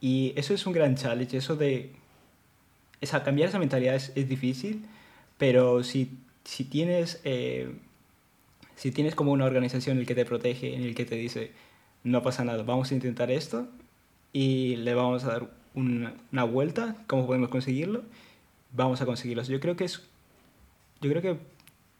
Y 0.00 0.32
eso 0.36 0.54
es 0.54 0.66
un 0.66 0.72
gran 0.72 0.94
challenge, 0.96 1.36
eso 1.36 1.56
de... 1.56 1.92
Esa, 3.00 3.22
cambiar 3.22 3.48
esa 3.48 3.58
mentalidad 3.58 3.94
es, 3.94 4.12
es 4.14 4.28
difícil, 4.28 4.86
pero 5.38 5.82
si, 5.82 6.10
si 6.44 6.64
tienes... 6.64 7.20
Eh, 7.24 7.74
si 8.76 8.92
tienes 8.92 9.14
como 9.14 9.32
una 9.32 9.44
organización 9.44 9.96
en 9.96 10.00
el 10.00 10.06
que 10.06 10.14
te 10.14 10.24
protege, 10.24 10.74
en 10.74 10.82
el 10.84 10.94
que 10.94 11.04
te 11.04 11.14
dice, 11.14 11.50
no 12.02 12.22
pasa 12.22 12.46
nada, 12.46 12.62
vamos 12.62 12.90
a 12.90 12.94
intentar 12.94 13.30
esto 13.30 13.68
y 14.32 14.76
le 14.76 14.94
vamos 14.94 15.24
a 15.24 15.32
dar 15.32 15.50
una, 15.74 16.14
una 16.32 16.44
vuelta, 16.44 16.96
cómo 17.06 17.26
podemos 17.26 17.50
conseguirlo, 17.50 18.02
vamos 18.72 19.02
a 19.02 19.06
conseguirlo. 19.06 19.42
Yo 19.42 19.60
creo 19.60 19.76
que 19.76 19.84
es, 19.84 20.02
yo 21.02 21.10
creo 21.10 21.20
que 21.20 21.36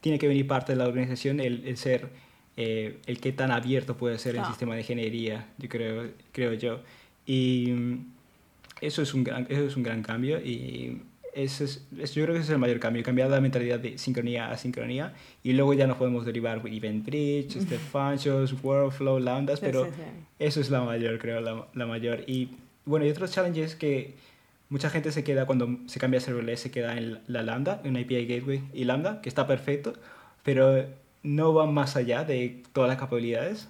tiene 0.01 0.18
que 0.18 0.26
venir 0.26 0.46
parte 0.46 0.72
de 0.72 0.78
la 0.78 0.86
organización 0.86 1.40
el, 1.40 1.66
el 1.66 1.76
ser, 1.76 2.09
eh, 2.57 2.98
el 3.05 3.20
que 3.20 3.32
tan 3.32 3.51
abierto 3.51 3.98
puede 3.98 4.18
ser 4.18 4.36
el 4.36 4.44
sistema 4.46 4.74
de 4.74 4.80
ingeniería, 4.80 5.48
yo 5.59 5.68
creo, 5.68 6.11
creo 6.32 6.55
yo. 6.55 6.80
Y 7.31 7.70
mm, 7.70 8.07
eso 8.81 9.03
es 9.03 9.14
un 9.14 9.22
gran, 9.22 9.47
eso 9.49 9.64
es 9.64 9.76
un 9.76 9.85
gran 9.85 10.03
cambio 10.03 10.41
y 10.41 11.01
eso 11.33 11.62
es, 11.62 11.87
yo 11.93 12.24
creo 12.24 12.35
que 12.35 12.41
ese 12.41 12.47
es 12.47 12.51
el 12.51 12.59
mayor 12.59 12.81
cambio, 12.81 13.05
cambiar 13.05 13.31
la 13.31 13.41
mentalidad 13.41 13.78
de 13.78 13.99
sincronía 13.99 14.51
a 14.51 14.59
sincronía 14.59 15.14
y 15.45 15.53
luego 15.53 15.72
ya 15.74 15.87
nos 15.87 15.97
podemos 15.97 16.24
derivar 16.24 16.61
event 16.66 17.07
bridge, 17.07 17.53
step 17.61 17.78
functions, 17.78 18.53
workflow, 18.64 19.20
lambdas, 19.20 19.61
pero 19.61 19.87
eso 20.41 20.61
es 20.61 20.70
la 20.70 20.83
mayor, 20.83 21.20
creo, 21.20 21.41
la, 21.41 21.68
la, 21.72 21.87
mayor. 21.87 22.24
Y 22.26 22.49
bueno, 22.85 23.07
y 23.07 23.11
otros 23.11 23.31
challenges 23.31 23.76
que 23.76 24.14
mucha 24.68 24.91
gente 24.91 25.12
se 25.12 25.22
queda 25.22 25.47
cuando 25.47 25.78
se 25.87 26.01
cambia 26.01 26.18
a 26.18 26.22
serverless, 26.22 26.59
se 26.59 26.72
queda 26.72 26.99
en 26.99 27.20
la 27.28 27.45
lambda, 27.45 27.81
en 27.85 27.97
API 27.97 28.26
Gateway 28.26 28.64
y 28.74 28.83
lambda, 28.87 29.20
que 29.20 29.28
está 29.28 29.47
perfecto, 29.47 29.93
pero 30.43 30.85
no 31.22 31.55
va 31.55 31.66
más 31.66 31.95
allá 31.95 32.24
de 32.24 32.64
todas 32.72 32.89
las 32.89 32.99
capacidades. 32.99 33.68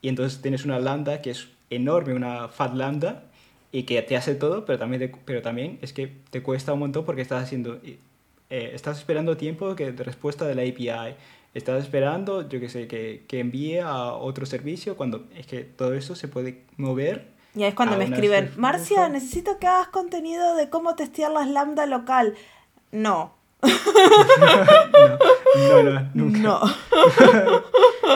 Y 0.00 0.08
entonces 0.08 0.40
tienes 0.40 0.64
una 0.64 0.78
lambda 0.78 1.20
que 1.22 1.30
es 1.30 1.48
enorme, 1.70 2.14
una 2.14 2.48
fat 2.48 2.74
lambda, 2.74 3.24
y 3.72 3.84
que 3.84 4.02
te 4.02 4.16
hace 4.16 4.34
todo, 4.34 4.64
pero 4.64 4.78
también, 4.78 5.12
pero 5.24 5.42
también 5.42 5.78
es 5.80 5.92
que 5.92 6.08
te 6.30 6.42
cuesta 6.42 6.72
un 6.72 6.80
montón 6.80 7.04
porque 7.04 7.22
estás 7.22 7.42
haciendo, 7.42 7.78
eh, 7.84 7.98
estás 8.50 8.98
esperando 8.98 9.36
tiempo 9.36 9.76
que, 9.76 9.92
de 9.92 10.04
respuesta 10.04 10.44
de 10.46 10.54
la 10.56 10.62
API, 10.62 11.14
estás 11.54 11.82
esperando, 11.82 12.48
yo 12.48 12.60
que 12.60 12.68
sé, 12.68 12.88
que, 12.88 13.24
que, 13.28 13.40
envíe 13.40 13.78
a 13.78 14.12
otro 14.12 14.44
servicio, 14.46 14.96
cuando 14.96 15.26
es 15.36 15.46
que 15.46 15.60
todo 15.62 15.94
eso 15.94 16.16
se 16.16 16.28
puede 16.28 16.64
mover. 16.76 17.28
Y 17.54 17.64
es 17.64 17.74
cuando 17.74 17.96
me 17.96 18.04
escriben, 18.04 18.52
Marcia, 18.56 19.08
necesito 19.08 19.58
que 19.58 19.66
hagas 19.66 19.88
contenido 19.88 20.54
de 20.54 20.68
cómo 20.68 20.94
testear 20.94 21.32
las 21.32 21.48
lambda 21.48 21.86
local. 21.86 22.34
No, 22.92 23.34
no, 25.56 25.82
no, 25.82 26.10
nunca. 26.14 26.38
No. 26.38 26.60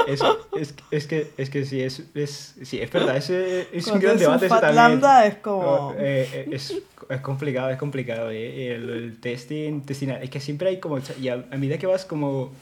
es, 0.06 0.20
es, 0.56 0.74
es, 0.90 1.06
que, 1.06 1.30
es 1.36 1.50
que 1.50 1.64
sí, 1.64 1.82
es, 1.82 2.02
es, 2.14 2.54
sí, 2.62 2.80
es 2.80 2.90
verdad, 2.90 3.16
es, 3.16 3.30
es 3.30 3.86
un 3.88 4.00
gran 4.00 4.16
debate. 4.18 4.46
ese 4.46 4.54
también. 4.54 4.76
Lambda 4.76 5.26
es 5.26 5.36
como... 5.36 5.94
Eh, 5.98 6.48
es, 6.52 6.74
es 7.08 7.20
complicado, 7.20 7.70
es 7.70 7.78
complicado. 7.78 8.30
Eh. 8.30 8.74
El, 8.74 8.90
el, 8.90 9.20
testing, 9.20 9.82
testing, 9.82 10.10
es 10.10 10.30
que 10.30 10.40
siempre 10.40 10.70
hay 10.70 10.80
como... 10.80 10.98
Y 11.20 11.28
a, 11.28 11.36
medida 11.36 11.78
que 11.78 11.86
vas 11.86 12.04
como 12.04 12.52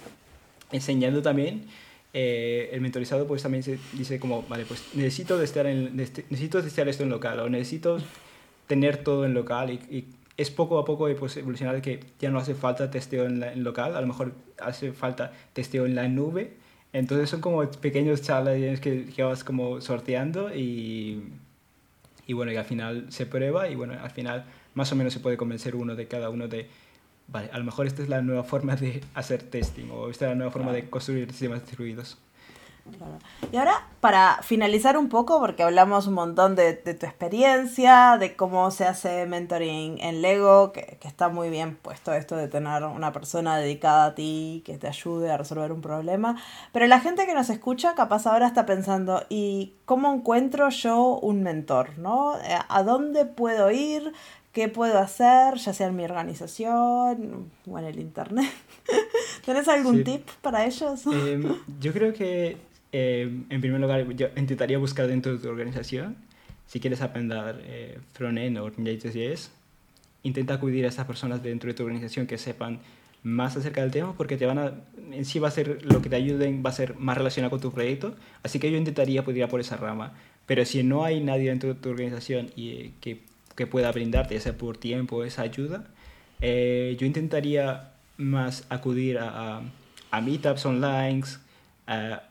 enseñando 0.73 1.23
también, 1.23 1.67
eh, 2.15 2.71
el 2.73 2.81
mentorizado 2.81 3.27
pues 3.27 3.43
también 3.43 3.63
se 3.63 3.79
dice 3.93 4.19
como, 4.19 4.43
vale, 4.49 4.65
pues 4.65 4.83
necesito 4.95 5.39
testear, 5.39 5.67
en, 5.67 5.97
necesito 5.97 6.63
testear 6.63 6.89
esto 6.89 7.03
en 7.03 7.11
local 7.11 7.41
o 7.41 7.49
necesito 7.49 7.99
tener 8.67 8.99
todo 8.99 9.25
en 9.27 9.35
local 9.35 9.71
y, 9.71 9.75
y 9.95 10.05
es 10.37 10.51
poco 10.51 10.79
a 10.79 10.85
poco 10.85 11.09
pues, 11.19 11.37
evolucionar 11.37 11.81
que 11.83 12.01
ya 12.19 12.31
no 12.31 12.39
hace 12.39 12.55
falta 12.55 12.91
testeo 12.91 13.27
en, 13.27 13.43
en, 13.43 13.65
local, 13.65 13.97
a 13.97 14.01
lo 14.01 14.07
mejor 14.07 14.33
hace 14.59 14.93
falta 14.93 15.33
testeo 15.53 15.87
en 15.87 15.95
la 15.95 16.09
nube. 16.09 16.55
Entonces 16.93 17.31
son 17.31 17.41
como 17.41 17.65
pequeños 17.71 18.23
challenges 18.23 18.81
que, 18.81 19.07
que 19.07 19.23
vas 19.23 19.45
como 19.45 19.81
sorteando 19.81 20.55
y, 20.55 21.23
y 22.27 22.33
bueno, 22.35 22.53
y 22.53 22.57
al 22.57 22.65
final 22.65 23.07
se 23.09 23.27
prueba 23.27 23.69
y 23.69 23.75
bueno, 23.75 23.95
al 24.01 24.11
final 24.11 24.45
más 24.75 24.93
o 24.93 24.97
menos 24.97 25.13
se 25.13 25.21
puede 25.21 25.37
convencer 25.37 25.75
uno 25.75 25.97
de 25.97 26.07
cada 26.07 26.31
uno 26.31 26.49
de, 26.49 26.69
vale, 27.29 27.51
a 27.53 27.59
lo 27.59 27.65
mejor 27.65 27.87
esta 27.87 28.03
es 28.03 28.09
la 28.09 28.21
nueva 28.23 28.45
forma 28.45 28.77
de 28.77 29.03
hacer 29.15 29.43
testing 29.43 29.91
o 29.91 30.11
esta 30.11 30.27
es 30.27 30.31
la 30.31 30.35
nueva 30.37 30.51
forma 30.51 30.73
de 30.73 30.89
construir 30.89 31.31
sistemas 31.31 31.61
distribuidos. 31.61 32.19
Y 33.51 33.57
ahora, 33.57 33.87
para 34.01 34.41
finalizar 34.43 34.97
un 34.97 35.09
poco, 35.09 35.39
porque 35.39 35.63
hablamos 35.63 36.07
un 36.07 36.15
montón 36.15 36.57
de, 36.57 36.73
tu 36.73 37.07
experiencia, 37.07 38.17
de 38.19 38.35
cómo 38.35 38.71
se 38.71 38.87
hace 38.87 39.27
mentoring 39.27 40.01
en 40.01 40.23
Lego, 40.23 40.73
que, 40.73 40.99
está 41.03 41.29
muy 41.29 41.51
bien 41.51 41.77
puesto 41.77 42.13
esto 42.13 42.37
de 42.37 42.49
tener 42.49 42.85
una 42.85 43.13
persona 43.13 43.59
dedicada 43.59 44.07
a 44.07 44.15
ti 44.15 44.63
que 44.65 44.79
te 44.79 44.89
ayude 44.89 45.31
a 45.31 45.37
resolver 45.37 45.71
un 45.71 45.81
problema. 45.81 46.37
Pero 46.73 46.87
la 46.87 47.01
gente 47.01 47.27
que 47.27 47.35
nos 47.35 47.51
escucha, 47.51 47.95
capaz 47.95 48.27
ahora 48.27 48.47
está 48.47 48.67
pensando, 48.67 49.25
¿y 49.29 49.75
cómo 49.85 50.13
encuentro 50.13 50.69
yo 50.71 51.19
un 51.19 51.43
mentor? 51.43 51.99
¿no? 51.99 52.37
Eh, 52.39 52.59
¿A 52.69 52.83
dónde 52.83 53.27
puedo 53.27 53.71
ir? 53.71 54.13
¿Qué 54.53 54.69
puedo 54.69 54.99
hacer? 54.99 55.57
Ya 55.57 55.73
sea 55.73 55.87
en 55.87 55.97
mi 55.97 56.05
organización 56.05 57.51
o 57.71 57.79
en 57.79 57.85
el 57.85 57.99
internet. 57.99 58.51
¿Tenés 59.47 59.67
algún 59.69 60.05
tip 60.05 60.29
para 60.43 60.67
ellos? 60.67 61.07
Em, 61.07 61.57
yo 61.81 61.93
creo 61.93 62.13
que 62.13 62.72
eh, 62.93 63.31
en 63.49 63.61
primer 63.61 63.81
lugar, 63.81 64.07
yo 64.15 64.29
intentaría 64.37 64.79
buscar 64.79 65.07
dentro 65.07 65.33
de 65.33 65.39
tu 65.39 65.49
organización, 65.49 66.17
si 66.67 66.81
quieres 66.81 67.01
aprender 67.03 67.61
eh, 67.65 67.99
frontend 68.13 68.59
o 68.59 68.71
JS, 68.71 69.51
intenta 70.23 70.55
acudir 70.55 70.85
a 70.85 70.89
esas 70.89 71.07
personas 71.07 71.43
dentro 71.43 71.69
de 71.69 71.75
tu 71.75 71.83
organización 71.83 72.27
que 72.27 72.39
sepan 72.39 72.81
más 73.23 73.57
acerca 73.57 73.83
del 73.83 73.91
tema 73.91 74.15
porque 74.17 74.37
te 74.37 74.47
van 74.47 74.59
a, 74.59 74.73
en 75.13 75.25
sí 75.25 75.39
va 75.39 75.49
a 75.49 75.51
ser 75.51 75.85
lo 75.85 76.03
que 76.03 76.09
te 76.09 76.17
ayuden, 76.17 76.63
va 76.65 76.71
a 76.71 76.73
ser 76.73 76.97
más 76.97 77.17
relacionado 77.17 77.51
con 77.51 77.61
tu 77.61 77.73
proyecto. 77.73 78.15
Así 78.43 78.59
que 78.59 78.71
yo 78.71 78.77
intentaría 78.77 79.25
poder 79.25 79.39
ir 79.39 79.49
por 79.49 79.61
esa 79.61 79.77
rama. 79.77 80.15
Pero 80.47 80.65
si 80.65 80.83
no 80.83 81.05
hay 81.05 81.21
nadie 81.21 81.51
dentro 81.51 81.73
de 81.73 81.81
tu 81.81 81.91
organización 81.91 82.51
y, 82.57 82.71
eh, 82.71 82.93
que, 83.01 83.21
que, 83.55 83.67
pueda 83.67 83.93
brindarte, 83.93 84.35
ya 84.35 84.41
sea 84.41 84.59
por 84.59 84.77
tiempo, 84.77 85.25
esa 85.25 85.43
ayuda, 85.43 85.85
eh, 86.41 86.97
yo 86.99 87.07
intentaría 87.07 87.93
más 88.17 88.67
acudir 88.69 89.19
a, 89.19 89.59
a, 89.59 89.63
a 90.11 90.21
meetups 90.21 90.67
online, 90.67 91.23
a, 91.87 92.23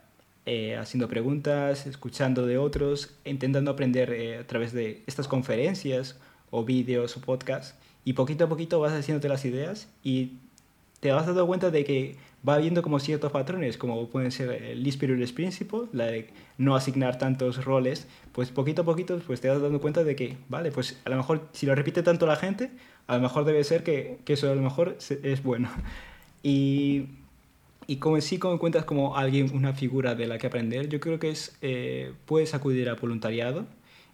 eh, 0.46 0.76
haciendo 0.76 1.08
preguntas, 1.08 1.86
escuchando 1.86 2.46
de 2.48 2.58
otros, 2.58 3.14
intentando 3.26 3.72
aprender 3.72 4.12
eh, 4.12 4.40
a 4.40 4.48
través 4.48 4.74
de 4.74 5.04
estas 5.06 5.28
conferencias 5.28 6.18
o 6.50 6.66
vídeos 6.66 7.16
o 7.16 7.22
podcasts. 7.22 7.76
Y 8.06 8.14
poquito 8.14 8.46
a 8.46 8.50
poquito 8.50 8.80
vas 8.80 8.94
haciéndote 8.94 9.30
las 9.30 9.46
ideas 9.46 9.88
y 10.04 10.34
te 11.00 11.12
vas 11.12 11.28
dando 11.28 11.46
cuenta 11.46 11.70
de 11.70 11.84
que 11.84 12.16
va 12.48 12.56
habiendo 12.56 12.82
como 12.82 13.00
ciertos 13.00 13.32
patrones, 13.32 13.78
como 13.78 14.08
pueden 14.08 14.32
ser 14.32 14.50
el 14.52 14.98
privilege 14.98 15.34
principle, 15.34 15.82
la 15.94 16.06
de 16.06 16.30
no 16.58 16.76
asignar 16.76 17.20
tantos 17.20 17.64
roles, 17.64 18.08
pues 18.32 18.50
poquito 18.50 18.82
a 18.82 18.86
poquito 18.86 19.20
pues 19.20 19.42
te 19.42 19.50
vas 19.50 19.62
dando 19.62 19.80
cuenta 19.80 20.04
de 20.04 20.16
que, 20.16 20.38
vale, 20.50 20.72
pues 20.72 21.00
a 21.06 21.10
lo 21.12 21.18
mejor 21.18 21.48
si 21.54 21.68
lo 21.68 21.76
repite 21.76 22.02
tanto 22.02 22.26
la 22.26 22.36
gente, 22.36 22.72
a 23.06 23.18
lo 23.18 23.22
mejor 23.22 23.46
debe 23.46 23.64
ser 23.64 23.84
que, 23.84 24.18
que 24.26 24.34
eso 24.34 24.52
a 24.52 24.56
lo 24.56 24.62
mejor 24.62 24.98
es 24.98 25.44
bueno. 25.44 25.70
Y 26.44 27.06
y 27.92 27.98
como 27.98 28.22
sí 28.22 28.40
como 28.40 28.54
encuentras 28.54 28.86
como 28.86 29.18
alguien, 29.18 29.54
una 29.54 29.74
figura 29.74 30.16
de 30.16 30.26
la 30.26 30.38
que 30.38 30.48
aprender, 30.48 30.88
yo 30.88 31.02
creo 31.02 31.20
que 31.20 31.30
es, 31.30 31.58
eh, 31.62 32.14
puedes 32.26 32.54
acudir 32.54 32.88
a 32.88 32.96
voluntariado. 32.96 33.66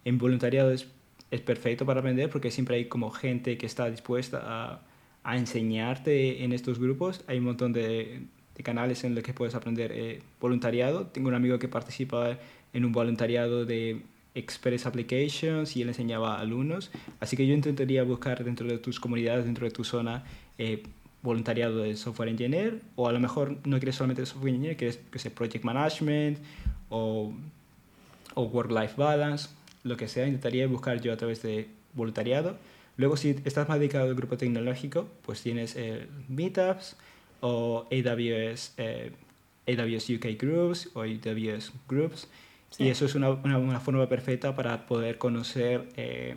En 0.04 0.18
voluntariado 0.18 0.72
es, 0.72 0.88
es, 1.30 1.40
perfecto 1.42 1.86
para 1.86 2.00
aprender 2.00 2.28
porque 2.28 2.50
siempre 2.50 2.74
hay 2.74 2.86
como 2.86 3.12
gente 3.12 3.56
que 3.56 3.66
está 3.66 3.88
dispuesta 3.88 4.40
a, 4.42 4.80
a 5.22 5.36
enseñarte 5.36 6.42
en 6.42 6.52
estos 6.52 6.80
grupos. 6.80 7.22
Hay 7.28 7.38
un 7.38 7.44
montón 7.44 7.72
de, 7.72 8.22
de 8.56 8.62
canales 8.64 9.04
en 9.04 9.14
los 9.14 9.22
que 9.22 9.32
puedes 9.32 9.54
aprender 9.54 9.92
eh, 9.94 10.22
voluntariado. 10.40 11.06
Tengo 11.06 11.28
un 11.28 11.34
amigo 11.34 11.60
que 11.60 11.68
participa 11.68 12.36
en 12.72 12.84
un 12.84 12.90
voluntariado 12.90 13.64
de 13.64 14.02
Express 14.34 14.86
Applications 14.86 15.76
y 15.76 15.82
él 15.82 15.88
enseñaba 15.88 16.36
a 16.36 16.40
alumnos. 16.40 16.90
Así 17.20 17.36
que 17.36 17.46
yo 17.46 17.54
intentaría 17.54 18.02
buscar 18.02 18.42
dentro 18.42 18.66
de 18.66 18.78
tus 18.78 18.98
comunidades, 18.98 19.44
dentro 19.44 19.66
de 19.66 19.70
tu 19.70 19.84
zona, 19.84 20.24
eh, 20.58 20.82
voluntariado 21.22 21.78
de 21.78 21.96
software 21.96 22.28
engineer 22.28 22.80
o 22.96 23.08
a 23.08 23.12
lo 23.12 23.20
mejor 23.20 23.58
no 23.66 23.78
quieres 23.78 23.96
solamente 23.96 24.24
software 24.24 24.54
engineer, 24.54 24.76
quieres 24.76 25.00
que 25.10 25.18
sea 25.18 25.34
project 25.34 25.64
management 25.64 26.38
o, 26.88 27.32
o 28.34 28.42
work-life 28.42 28.94
balance, 28.96 29.48
lo 29.82 29.96
que 29.96 30.08
sea, 30.08 30.26
intentaría 30.26 30.66
buscar 30.66 31.00
yo 31.00 31.12
a 31.12 31.16
través 31.16 31.42
de 31.42 31.68
voluntariado. 31.94 32.56
Luego, 32.96 33.16
si 33.16 33.36
estás 33.44 33.68
más 33.68 33.78
dedicado 33.78 34.08
al 34.08 34.14
grupo 34.14 34.36
tecnológico, 34.36 35.08
pues 35.24 35.40
tienes 35.40 35.76
eh, 35.76 36.06
Meetups 36.28 36.96
o 37.40 37.86
AWS, 37.92 38.74
eh, 38.76 39.12
AWS 39.68 40.10
UK 40.10 40.40
Groups 40.40 40.90
o 40.94 41.02
AWS 41.02 41.72
Groups. 41.88 42.28
Y 42.76 42.88
eso 42.88 43.06
es 43.06 43.14
una, 43.14 43.30
una, 43.30 43.58
una, 43.58 43.80
forma 43.80 44.08
perfecta 44.08 44.54
para 44.54 44.86
poder 44.86 45.16
conocer 45.16 45.88
eh, 45.96 46.36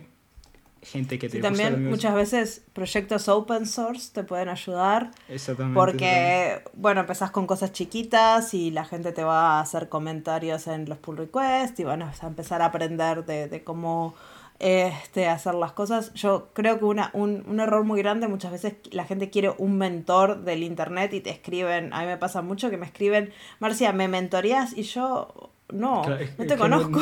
gente 0.82 1.18
que 1.18 1.28
te 1.28 1.38
y 1.38 1.40
también 1.40 1.88
muchas 1.88 2.14
veces 2.14 2.62
proyectos 2.72 3.28
open 3.28 3.66
source 3.66 4.10
te 4.12 4.24
pueden 4.24 4.48
ayudar 4.48 5.12
exactamente 5.28 5.78
porque 5.78 6.62
bueno 6.74 7.02
empezás 7.02 7.30
con 7.30 7.46
cosas 7.46 7.72
chiquitas 7.72 8.52
y 8.52 8.72
la 8.72 8.84
gente 8.84 9.12
te 9.12 9.22
va 9.22 9.58
a 9.58 9.60
hacer 9.60 9.88
comentarios 9.88 10.66
en 10.66 10.88
los 10.88 10.98
pull 10.98 11.16
requests 11.16 11.78
y 11.78 11.84
van 11.84 12.02
a 12.02 12.12
empezar 12.22 12.62
a 12.62 12.66
aprender 12.66 13.24
de, 13.24 13.46
de 13.46 13.62
cómo 13.62 14.14
este, 14.62 15.26
hacer 15.26 15.54
las 15.54 15.72
cosas. 15.72 16.14
Yo 16.14 16.50
creo 16.52 16.78
que 16.78 16.84
una, 16.84 17.10
un, 17.14 17.44
un, 17.48 17.58
error 17.58 17.82
muy 17.84 18.00
grande, 18.00 18.28
muchas 18.28 18.52
veces 18.52 18.74
la 18.92 19.04
gente 19.04 19.28
quiere 19.28 19.52
un 19.58 19.76
mentor 19.76 20.44
del 20.44 20.62
internet 20.62 21.12
y 21.14 21.20
te 21.20 21.30
escriben, 21.30 21.92
a 21.92 22.00
mí 22.02 22.06
me 22.06 22.16
pasa 22.16 22.42
mucho 22.42 22.70
que 22.70 22.76
me 22.76 22.86
escriben, 22.86 23.32
Marcia, 23.58 23.92
¿me 23.92 24.06
mentorías? 24.06 24.76
Y 24.78 24.82
yo, 24.82 25.51
no, 25.72 26.02
no 26.06 26.46
te 26.46 26.56
conozco. 26.56 27.00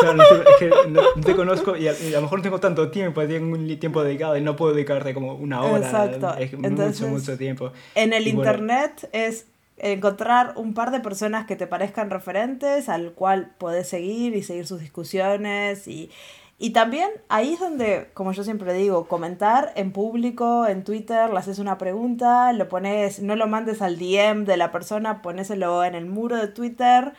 claro, 0.00 0.16
no 0.16 0.24
te, 0.24 0.50
es 0.50 0.56
que 0.58 0.70
no, 0.88 1.02
te 1.24 1.36
conozco 1.36 1.76
y 1.76 1.88
a, 1.88 1.92
y 1.98 2.14
a, 2.14 2.16
lo 2.16 2.22
mejor 2.22 2.38
no 2.38 2.42
tengo 2.42 2.60
tanto 2.60 2.90
tiempo, 2.90 3.26
tengo 3.26 3.54
un 3.54 3.78
tiempo 3.78 4.02
dedicado 4.02 4.36
y 4.36 4.40
no 4.40 4.56
puedo 4.56 4.72
dedicarte 4.74 5.14
como 5.14 5.34
una 5.34 5.62
hora. 5.62 5.84
Exacto. 5.84 6.34
Es 6.38 6.52
Entonces, 6.52 7.00
mucho, 7.00 7.12
mucho 7.12 7.38
tiempo. 7.38 7.72
En 7.94 8.12
el 8.12 8.26
y 8.26 8.30
internet 8.30 9.08
bueno, 9.12 9.26
es 9.26 9.46
encontrar 9.76 10.52
un 10.56 10.72
par 10.72 10.90
de 10.92 11.00
personas 11.00 11.46
que 11.46 11.56
te 11.56 11.66
parezcan 11.66 12.10
referentes 12.10 12.88
al 12.88 13.12
cual 13.12 13.50
podés 13.58 13.88
seguir 13.88 14.36
y 14.36 14.42
seguir 14.42 14.66
sus 14.66 14.80
discusiones 14.80 15.88
y 15.88 16.10
y 16.56 16.70
también 16.70 17.10
ahí 17.28 17.54
es 17.54 17.60
donde, 17.60 18.10
como 18.14 18.32
yo 18.32 18.44
siempre 18.44 18.72
digo, 18.74 19.08
comentar 19.08 19.72
en 19.74 19.92
público, 19.92 20.66
en 20.66 20.84
Twitter, 20.84 21.30
le 21.30 21.38
haces 21.38 21.58
una 21.58 21.78
pregunta, 21.78 22.52
lo 22.52 22.68
pones, 22.68 23.20
no 23.20 23.34
lo 23.34 23.48
mandes 23.48 23.82
al 23.82 23.98
DM 23.98 24.44
de 24.44 24.56
la 24.56 24.70
persona, 24.70 25.20
ponéselo 25.20 25.84
en 25.84 25.96
el 25.96 26.06
muro 26.06 26.36
de 26.36 26.46
Twitter, 26.46 27.12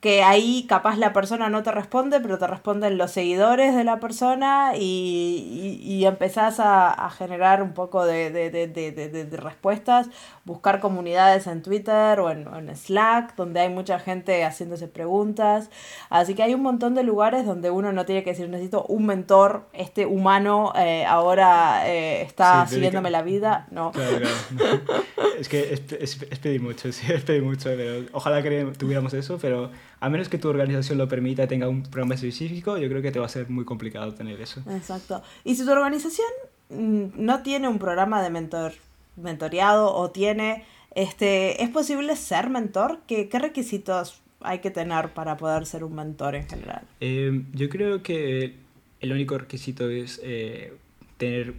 que 0.00 0.22
ahí 0.22 0.64
capaz 0.68 0.96
la 0.96 1.12
persona 1.12 1.48
no 1.48 1.64
te 1.64 1.72
responde, 1.72 2.20
pero 2.20 2.38
te 2.38 2.46
responden 2.46 2.98
los 2.98 3.10
seguidores 3.10 3.74
de 3.74 3.82
la 3.82 3.98
persona 3.98 4.76
y, 4.76 5.80
y, 5.82 5.92
y 5.92 6.06
empezás 6.06 6.60
a, 6.60 6.92
a, 6.92 7.10
generar 7.10 7.64
un 7.64 7.74
poco 7.74 8.06
de, 8.06 8.30
de, 8.30 8.48
de, 8.48 8.68
de, 8.68 9.36
respuestas, 9.36 10.08
buscar 10.44 10.78
comunidades 10.78 11.48
en 11.48 11.62
Twitter 11.62 12.20
o 12.20 12.30
en, 12.30 12.46
en, 12.46 12.76
Slack, 12.76 13.34
donde 13.34 13.58
hay 13.58 13.70
mucha 13.70 13.98
gente 13.98 14.44
haciéndose 14.44 14.86
preguntas. 14.86 15.68
Así 16.10 16.34
que 16.34 16.44
hay 16.44 16.54
un 16.54 16.62
montón 16.62 16.94
de 16.94 17.02
lugares 17.02 17.44
donde 17.44 17.70
uno 17.70 17.90
no 17.90 18.06
tiene 18.06 18.22
que 18.22 18.30
decir, 18.30 18.48
necesito 18.48 18.84
un 18.84 19.04
mentor, 19.04 19.66
este 19.72 20.06
humano 20.06 20.72
eh, 20.76 21.04
ahora 21.06 21.88
eh, 21.88 22.22
está 22.22 22.68
sí, 22.68 22.76
siguiéndome 22.76 23.10
la 23.10 23.22
vida. 23.22 23.66
No. 23.72 23.90
Claro, 23.90 24.18
claro. 24.56 24.80
es 25.40 25.48
que 25.48 25.72
es, 25.72 25.82
es, 25.92 26.22
es, 26.30 26.38
pedir 26.38 26.62
mucho, 26.62 26.92
sí, 26.92 27.12
es 27.12 27.24
pedir 27.24 27.42
mucho, 27.42 27.70
pero 27.76 28.06
ojalá 28.12 28.42
que 28.42 28.64
tuviéramos 28.78 29.12
eso, 29.14 29.38
pero 29.40 29.70
a 30.00 30.08
menos 30.08 30.28
que 30.28 30.38
tu 30.38 30.48
organización 30.48 30.98
lo 30.98 31.08
permita, 31.08 31.46
tenga 31.46 31.68
un 31.68 31.82
programa 31.82 32.14
específico, 32.14 32.78
yo 32.78 32.88
creo 32.88 33.02
que 33.02 33.10
te 33.10 33.18
va 33.18 33.26
a 33.26 33.28
ser 33.28 33.48
muy 33.50 33.64
complicado 33.64 34.14
tener 34.14 34.40
eso. 34.40 34.62
Exacto. 34.70 35.22
Y 35.44 35.56
si 35.56 35.64
tu 35.64 35.72
organización 35.72 36.28
mm, 36.70 37.06
no 37.16 37.42
tiene 37.42 37.68
un 37.68 37.78
programa 37.78 38.22
de 38.22 38.30
mentor, 38.30 38.72
mentoreado 39.16 39.92
o 39.92 40.10
tiene, 40.10 40.64
este, 40.94 41.62
¿es 41.62 41.70
posible 41.70 42.14
ser 42.16 42.50
mentor? 42.50 43.00
¿Qué, 43.06 43.28
qué 43.28 43.38
requisitos 43.38 44.20
hay 44.40 44.60
que 44.60 44.70
tener 44.70 45.12
para 45.14 45.36
poder 45.36 45.66
ser 45.66 45.82
un 45.82 45.94
mentor 45.94 46.36
en 46.36 46.48
general? 46.48 46.82
Eh, 47.00 47.42
yo 47.52 47.68
creo 47.68 48.02
que 48.02 48.54
el 49.00 49.12
único 49.12 49.36
requisito 49.36 49.90
es 49.90 50.20
eh, 50.22 50.74
tener 51.16 51.54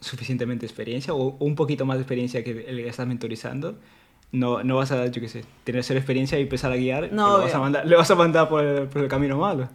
suficientemente 0.00 0.64
experiencia 0.64 1.14
o, 1.14 1.36
o, 1.38 1.44
un 1.44 1.54
poquito 1.54 1.84
más 1.84 1.96
de 1.98 2.02
experiencia 2.02 2.42
que 2.42 2.50
el 2.50 2.76
que 2.76 2.88
estás 2.88 3.06
mentorizando 3.06 3.78
no, 4.34 4.64
no 4.64 4.76
vas 4.76 4.90
a, 4.90 5.06
yo 5.06 5.20
qué 5.20 5.28
sé, 5.28 5.44
tener 5.62 5.84
cero 5.84 5.98
experiencia 6.00 6.38
y 6.38 6.42
empezar 6.42 6.72
a 6.72 6.76
guiar, 6.76 7.12
no, 7.12 7.38
vas 7.38 7.54
a 7.54 7.60
mandar, 7.60 7.86
le 7.86 7.94
vas 7.94 8.10
a 8.10 8.16
mandar 8.16 8.48
por 8.48 8.64
el, 8.64 8.88
por 8.88 9.02
el 9.02 9.08
camino 9.08 9.38
malo. 9.38 9.68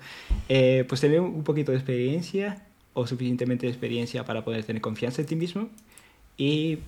Eh, 0.49 0.86
pues 0.88 0.99
tener 0.99 1.22
un 1.22 1.43
poquito 1.43 1.72
de 1.72 1.78
experiencia 1.78 2.66
o 2.93 3.07
suficientemente 3.07 3.66
de 3.66 3.72
experiencia 3.72 4.26
para 4.26 4.43
poder 4.43 4.66
tener 4.66 4.82
confianza 4.82 5.22
en 5.22 5.28
ti 5.28 5.36
mismo 5.38 5.70
y 6.38 6.80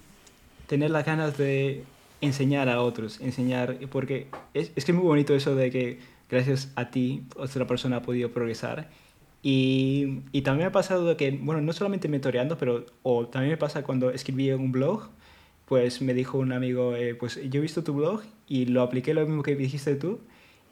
tener 0.67 0.91
las 0.91 1.05
ganas 1.05 1.37
de 1.37 1.83
enseñar 2.19 2.67
a 2.67 2.81
otros, 2.81 3.21
enseñar, 3.21 3.77
porque 3.89 4.27
es, 4.53 4.71
es 4.75 4.83
que 4.83 4.91
es 4.91 4.97
muy 4.97 5.07
bonito 5.07 5.33
eso 5.33 5.55
de 5.55 5.71
que 5.71 5.99
gracias 6.29 6.71
a 6.75 6.91
ti 6.91 7.23
otra 7.37 7.65
persona 7.65 7.97
ha 7.97 8.01
podido 8.01 8.31
progresar 8.31 8.89
Y, 9.43 10.19
y, 10.31 10.41
también 10.41 10.65
me 10.65 10.69
ha 10.69 10.71
pasado 10.71 11.17
que, 11.17 11.31
bueno, 11.31 11.61
no 11.61 11.73
solamente 11.73 12.07
mentoreando, 12.09 12.57
pero 12.57 12.85
o 13.01 13.27
también 13.27 13.51
me 13.51 13.57
pasa 13.57 13.81
cuando 13.81 14.11
escribí 14.11 14.51
un 14.51 14.71
blog, 14.71 15.09
pues 15.71 16.01
me 16.01 16.13
dijo 16.13 16.37
un 16.37 16.51
amigo, 16.51 16.97
eh, 16.97 17.15
pues 17.15 17.39
yo 17.49 17.59
he 17.59 17.61
visto 17.61 17.81
tu 17.81 17.93
blog 17.93 18.23
y 18.45 18.65
lo 18.65 18.81
apliqué 18.81 19.13
lo 19.13 19.25
mismo 19.25 19.41
que 19.41 19.55
dijiste 19.55 19.95
tú 19.95 20.19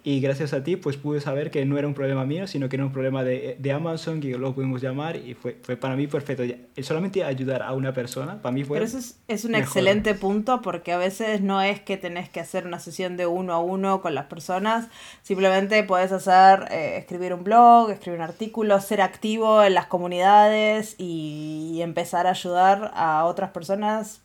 y 0.04 0.20
gracias 0.20 0.52
a 0.52 0.62
ti 0.62 0.76
pues 0.76 0.97
pude 0.97 1.22
saber 1.22 1.52
que 1.52 1.64
no 1.64 1.78
era 1.78 1.88
un 1.88 1.93
problema 1.93 2.26
mío, 2.26 2.47
sino 2.47 2.68
que 2.68 2.76
era 2.76 2.84
un 2.84 2.91
problema 2.91 3.24
de, 3.24 3.56
de 3.58 3.72
Amazon, 3.72 4.20
que 4.20 4.38
lo 4.38 4.54
pudimos 4.54 4.82
llamar 4.82 5.16
y 5.16 5.36
fue, 5.36 5.58
fue 5.62 5.78
para 5.78 5.95
mí 5.95 6.08
perfecto. 6.08 6.43
Solamente 6.82 7.24
ayudar 7.24 7.64
a 7.64 7.72
una 7.72 7.93
persona, 7.93 8.41
para 8.41 8.52
mí 8.52 8.66
fue... 8.66 8.76
Pero 8.76 8.88
eso 8.88 8.97
es, 8.97 9.22
es 9.30 9.45
un 9.45 9.56
excelente 9.56 10.16
punto 10.16 10.62
porque 10.62 10.91
a 10.91 10.97
veces 10.97 11.39
no 11.39 11.62
es 11.62 11.80
que 11.80 11.95
tenés 11.95 12.28
que 12.28 12.41
hacer 12.41 12.68
una 12.68 12.80
sesión 12.80 13.16
de 13.16 13.26
uno 13.26 13.54
a 13.54 13.60
uno 13.62 14.02
con 14.02 14.14
las 14.14 14.26
personas, 14.26 14.89
simplemente 15.22 15.82
puedes 15.86 16.12
hacer, 16.12 16.68
eh, 16.72 16.97
escribir 16.97 17.34
un 17.34 17.45
blog, 17.45 17.89
escribir 17.89 18.20
un 18.20 18.26
artículo, 18.26 18.82
ser 18.82 19.00
activo 19.00 19.64
en 19.64 19.76
las 19.76 19.86
comunidades 19.86 20.95
y 20.97 21.80
empezar 21.82 22.28
a 22.28 22.32
ayudar 22.32 22.91
a 22.95 23.24
otras 23.24 23.52
personas 23.52 24.24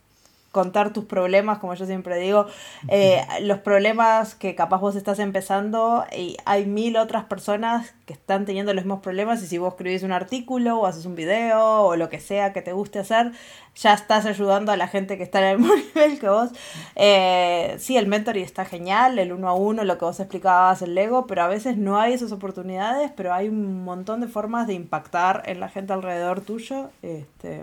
contar 0.54 0.92
tus 0.92 1.04
problemas, 1.04 1.58
como 1.58 1.74
yo 1.74 1.84
siempre 1.84 2.16
digo, 2.16 2.46
eh, 2.88 3.20
los 3.42 3.58
problemas 3.58 4.36
que 4.36 4.54
capaz 4.54 4.78
vos 4.78 4.94
estás 4.94 5.18
empezando 5.18 6.06
y 6.16 6.36
hay 6.44 6.64
mil 6.64 6.96
otras 6.96 7.24
personas 7.24 7.92
que 8.06 8.12
están 8.12 8.46
teniendo 8.46 8.72
los 8.72 8.84
mismos 8.84 9.00
problemas 9.00 9.42
y 9.42 9.48
si 9.48 9.58
vos 9.58 9.72
escribís 9.72 10.04
un 10.04 10.12
artículo 10.12 10.78
o 10.78 10.86
haces 10.86 11.06
un 11.06 11.16
video 11.16 11.82
o 11.82 11.96
lo 11.96 12.08
que 12.08 12.20
sea 12.20 12.52
que 12.52 12.62
te 12.62 12.72
guste 12.72 13.00
hacer, 13.00 13.32
ya 13.76 13.94
estás 13.94 14.26
ayudando 14.26 14.72
a 14.72 14.76
la 14.76 14.88
gente 14.88 15.16
que 15.16 15.22
está 15.22 15.40
en 15.40 15.46
el 15.46 15.58
mismo 15.60 15.74
nivel 15.74 16.18
que 16.18 16.28
vos. 16.28 16.50
Eh, 16.96 17.76
sí, 17.78 17.96
el 17.96 18.06
mentoring 18.06 18.44
está 18.44 18.64
genial, 18.64 19.18
el 19.18 19.32
uno 19.32 19.48
a 19.48 19.54
uno, 19.54 19.84
lo 19.84 19.98
que 19.98 20.04
vos 20.04 20.20
explicabas, 20.20 20.82
el 20.82 20.94
Lego, 20.94 21.26
pero 21.26 21.42
a 21.42 21.48
veces 21.48 21.76
no 21.76 21.98
hay 21.98 22.12
esas 22.12 22.32
oportunidades, 22.32 23.10
pero 23.16 23.32
hay 23.34 23.48
un 23.48 23.84
montón 23.84 24.20
de 24.20 24.28
formas 24.28 24.66
de 24.66 24.74
impactar 24.74 25.42
en 25.46 25.60
la 25.60 25.68
gente 25.68 25.92
alrededor 25.92 26.40
tuyo. 26.40 26.90
Este, 27.02 27.62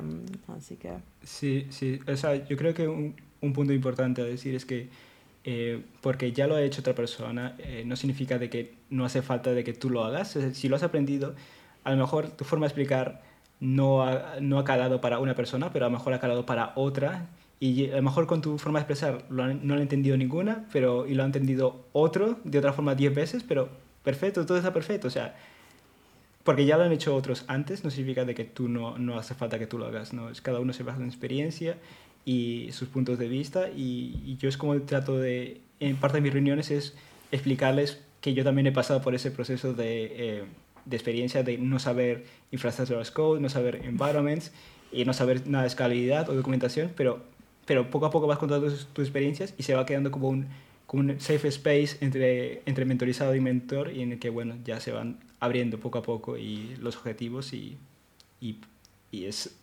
así 0.57 0.75
que... 0.75 0.91
Sí, 1.23 1.67
sí, 1.69 1.99
o 2.07 2.17
sea, 2.17 2.35
yo 2.35 2.57
creo 2.57 2.73
que 2.73 2.87
un, 2.87 3.15
un 3.41 3.53
punto 3.53 3.73
importante 3.73 4.21
a 4.21 4.25
decir 4.25 4.55
es 4.55 4.65
que 4.65 4.89
eh, 5.43 5.81
porque 6.01 6.31
ya 6.31 6.45
lo 6.45 6.55
ha 6.55 6.61
hecho 6.61 6.81
otra 6.81 6.93
persona, 6.93 7.55
eh, 7.57 7.83
no 7.85 7.95
significa 7.95 8.37
de 8.37 8.49
que 8.49 8.75
no 8.89 9.05
hace 9.05 9.21
falta 9.21 9.51
de 9.51 9.63
que 9.63 9.73
tú 9.73 9.89
lo 9.89 10.03
hagas. 10.03 10.37
Si 10.53 10.69
lo 10.69 10.75
has 10.75 10.83
aprendido, 10.83 11.35
a 11.83 11.91
lo 11.91 11.97
mejor 11.97 12.29
tu 12.29 12.43
forma 12.43 12.65
de 12.65 12.67
explicar 12.67 13.21
no 13.61 14.03
ha, 14.03 14.35
no 14.41 14.59
ha 14.59 14.65
calado 14.65 14.99
para 14.99 15.19
una 15.19 15.35
persona, 15.35 15.71
pero 15.71 15.85
a 15.85 15.89
lo 15.89 15.97
mejor 15.97 16.13
ha 16.13 16.19
calado 16.19 16.45
para 16.45 16.73
otra. 16.75 17.29
Y 17.59 17.91
a 17.91 17.97
lo 17.97 18.01
mejor 18.01 18.25
con 18.25 18.41
tu 18.41 18.57
forma 18.57 18.79
de 18.79 18.83
expresar 18.83 19.23
no 19.29 19.47
lo 19.47 19.75
ha 19.75 19.81
entendido 19.81 20.17
ninguna, 20.17 20.65
pero 20.73 21.07
y 21.07 21.13
lo 21.13 21.23
ha 21.23 21.27
entendido 21.27 21.85
otro 21.93 22.39
de 22.43 22.57
otra 22.57 22.73
forma 22.73 22.95
diez 22.95 23.13
veces, 23.13 23.43
pero 23.47 23.69
perfecto, 24.03 24.45
todo 24.47 24.57
está 24.57 24.73
perfecto. 24.73 25.07
O 25.07 25.11
sea, 25.11 25.35
porque 26.43 26.65
ya 26.65 26.77
lo 26.77 26.83
han 26.83 26.91
hecho 26.91 27.15
otros 27.15 27.45
antes, 27.47 27.83
no 27.83 27.91
significa 27.91 28.25
de 28.25 28.33
que 28.33 28.45
tú 28.45 28.67
no, 28.67 28.97
no 28.97 29.19
hace 29.19 29.35
falta 29.35 29.59
que 29.59 29.67
tú 29.67 29.77
lo 29.77 29.85
hagas, 29.85 30.11
¿no? 30.11 30.29
Es 30.31 30.41
cada 30.41 30.59
uno 30.59 30.73
se 30.73 30.81
basa 30.81 30.99
en 30.99 31.07
experiencia 31.07 31.77
y 32.25 32.69
sus 32.71 32.87
puntos 32.89 33.19
de 33.19 33.27
vista 33.27 33.69
y, 33.69 34.37
yo 34.39 34.49
es 34.49 34.57
como 34.57 34.79
trato 34.81 35.19
de, 35.19 35.61
en 35.79 35.97
parte 35.97 36.17
de 36.17 36.21
mis 36.21 36.33
reuniones 36.33 36.71
es 36.71 36.95
explicarles 37.31 38.01
que 38.21 38.33
yo 38.33 38.43
también 38.43 38.67
he 38.67 38.71
pasado 38.71 39.01
por 39.01 39.15
ese 39.15 39.31
proceso 39.31 39.73
de, 39.73 40.11
eh, 40.15 40.43
de 40.85 40.95
experiencia 40.95 41.43
de 41.43 41.57
no 41.57 41.79
saber 41.79 42.25
infraestructuras 42.51 43.11
code, 43.11 43.39
no 43.39 43.49
saber 43.49 43.81
environments 43.85 44.51
y 44.91 45.05
no 45.05 45.13
saber 45.13 45.47
nada 45.47 45.63
de 45.63 45.67
escalabilidad 45.67 46.29
o 46.29 46.35
documentación, 46.35 46.91
pero, 46.95 47.23
pero 47.65 47.89
poco 47.89 48.05
a 48.05 48.11
poco 48.11 48.27
vas 48.27 48.37
contando 48.37 48.67
tus, 48.67 48.87
tus 48.87 49.05
experiencias 49.05 49.53
y 49.57 49.63
se 49.63 49.73
va 49.73 49.85
quedando 49.85 50.11
como 50.11 50.29
un, 50.29 50.47
como 50.87 51.03
un 51.03 51.19
safe 51.19 51.47
space 51.47 51.97
entre, 52.01 52.61
entre 52.65 52.85
mentorizado 52.85 53.33
y 53.35 53.39
mentor 53.39 53.91
y 53.91 54.01
en 54.01 54.13
el 54.13 54.19
que, 54.19 54.29
bueno, 54.29 54.55
ya 54.65 54.79
se 54.79 54.91
van 54.91 55.19
abriendo 55.39 55.79
poco 55.79 55.99
a 55.99 56.01
poco 56.01 56.37
y 56.37 56.75
los 56.79 56.97
objetivos 56.97 57.53
y, 57.53 57.77
y, 58.39 58.57
y 59.11 59.25
es, 59.25 59.55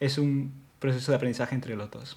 es 0.00 0.18
un 0.18 0.52
proceso 0.78 1.12
de 1.12 1.16
aprendizaje 1.16 1.54
entre 1.54 1.76
los 1.76 1.90
dos. 1.90 2.16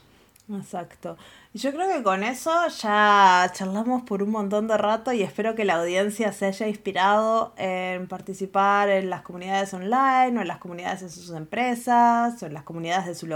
Exacto. 0.50 1.18
Yo 1.54 1.74
creo 1.74 1.90
que 1.90 2.02
con 2.02 2.24
eso 2.24 2.50
ya 2.82 3.52
charlamos 3.54 4.04
por 4.04 4.24
un 4.24 4.32
montón 4.32 4.70
de 4.70 4.78
rato 4.78 5.12
y 5.12 5.22
espero 5.22 5.54
que 5.54 5.66
la 5.66 5.82
audiencia 5.82 6.32
se 6.32 6.46
haya 6.46 6.66
inspirado 6.66 7.54
en 7.58 8.08
participar 8.08 8.88
en 8.90 9.10
las 9.10 9.22
comunidades 9.22 9.74
online 9.74 10.38
o 10.38 10.42
en 10.42 10.48
las 10.48 10.60
comunidades 10.60 11.02
de 11.02 11.10
sus 11.10 11.30
empresas 11.32 12.42
o 12.42 12.46
en 12.46 12.54
las 12.54 12.64
comunidades 12.64 13.06
de, 13.06 13.16
su 13.16 13.28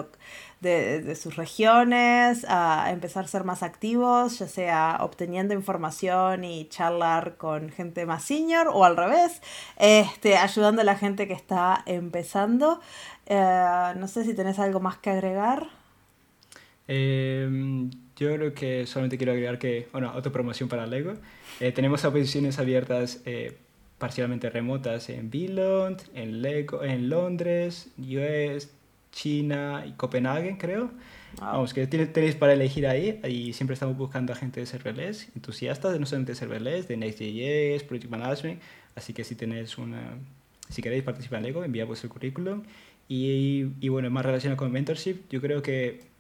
de, 0.62 1.02
de 1.02 1.16
sus 1.18 1.36
regiones, 1.36 2.46
a 2.48 2.90
empezar 2.90 3.26
a 3.26 3.28
ser 3.28 3.44
más 3.44 3.64
activos, 3.64 4.40
ya 4.40 4.48
sea 4.48 4.98
obteniendo 5.02 5.54
información 5.54 6.46
y 6.46 6.70
charlar 6.70 7.36
con 7.36 7.70
gente 7.70 8.06
más 8.06 8.24
senior 8.24 8.70
o 8.72 8.86
al 8.86 8.96
revés, 8.96 9.42
este, 9.76 10.38
ayudando 10.38 10.84
a 10.84 10.86
la 10.86 10.96
gente 10.96 11.28
que 11.28 11.34
está 11.34 11.84
empezando. 11.86 12.80
Eh, 13.26 13.94
no 13.98 14.08
sé 14.08 14.24
si 14.24 14.34
tenés 14.34 14.58
algo 14.58 14.80
más 14.80 14.98
que 15.00 15.10
agregar. 15.10 15.68
Eh, 16.88 17.90
yo 18.16 18.34
creo 18.36 18.54
que 18.54 18.86
solamente 18.86 19.18
quiero 19.18 19.34
agregar 19.34 19.60
que, 19.60 19.88
bueno, 19.92 20.10
autopromoción 20.10 20.70
para 20.70 20.88
Lego. 20.88 21.14
Eh, 21.60 21.72
tenemos 21.72 22.02
posiciones 22.02 22.60
abiertas 22.60 23.22
eh, 23.26 23.58
parcialmente 23.98 24.50
remotas 24.50 25.10
en 25.10 25.30
Billund, 25.30 26.02
en, 26.14 26.42
Lego, 26.42 26.84
en 26.84 27.10
Londres, 27.10 27.90
US, 27.98 28.70
China 29.12 29.84
y 29.88 29.92
Copenhague, 29.94 30.58
creo. 30.58 30.92
Vamos, 31.40 31.74
que 31.74 31.86
tenéis 31.88 32.36
para 32.36 32.54
elegir 32.54 32.88
ahí 32.88 33.20
y 33.28 33.52
siempre 33.52 33.74
estamos 33.74 33.98
buscando 33.98 34.32
a 34.32 34.38
gente 34.38 34.62
de 34.62 34.66
serverless, 34.66 35.28
entusiastas, 35.36 36.00
no 36.00 36.06
solamente 36.06 36.32
de 36.32 36.38
serverless, 36.38 36.88
de 36.88 36.96
Next.js, 36.96 37.84
Project 37.84 38.10
Management. 38.10 38.62
Así 38.96 39.14
que 39.14 39.26
si 39.26 39.36
tenéis 39.36 39.78
una, 39.78 40.18
si 40.70 40.82
queréis 40.82 41.04
participar 41.04 41.40
en 41.40 41.48
Lego, 41.48 41.64
envía 41.66 41.84
vuestro 41.84 42.10
currículum. 42.10 42.64
Y, 43.10 43.66
y 43.82 43.90
bueno, 43.90 44.10
más 44.10 44.26
relacionado 44.26 44.58
con 44.58 44.72
mentorship, 44.72 45.28
yo 45.30 45.42
creo 45.42 45.62
que 45.62 46.15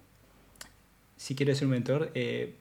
si 1.17 1.35
quieres 1.35 1.57
ser 1.57 1.67
un 1.67 1.71
mentor, 1.71 2.11
eh, 2.13 2.53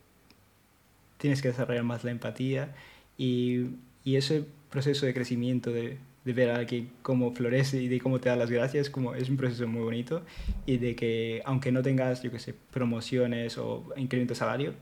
tienes 1.18 1.42
que 1.42 1.48
desarrollar 1.48 1.84
más 1.84 2.04
la 2.04 2.10
empatía 2.10 2.74
y, 3.16 3.66
y, 4.04 4.16
ese 4.16 4.44
proceso 4.70 5.06
de 5.06 5.14
crecimiento, 5.14 5.70
de, 5.70 5.98
de, 6.24 6.32
ver 6.32 6.50
a 6.50 6.56
alguien 6.56 6.90
cómo 7.02 7.32
florece 7.32 7.80
y 7.80 7.88
de 7.88 8.00
cómo 8.00 8.20
te 8.20 8.28
da 8.28 8.36
las 8.36 8.50
gracias, 8.50 8.90
como 8.90 9.14
es 9.14 9.28
un 9.28 9.36
proceso 9.36 9.66
muy 9.66 9.82
bonito 9.82 10.22
y 10.66 10.78
de 10.78 10.96
que 10.96 11.42
aunque 11.44 11.72
no 11.72 11.82
tengas, 11.82 12.22
yo 12.22 12.30
qué 12.30 12.38
sé, 12.38 12.54
promociones 12.70 13.58
o 13.58 13.86
incremento 13.96 14.34
de 14.34 14.38
salario, 14.38 14.74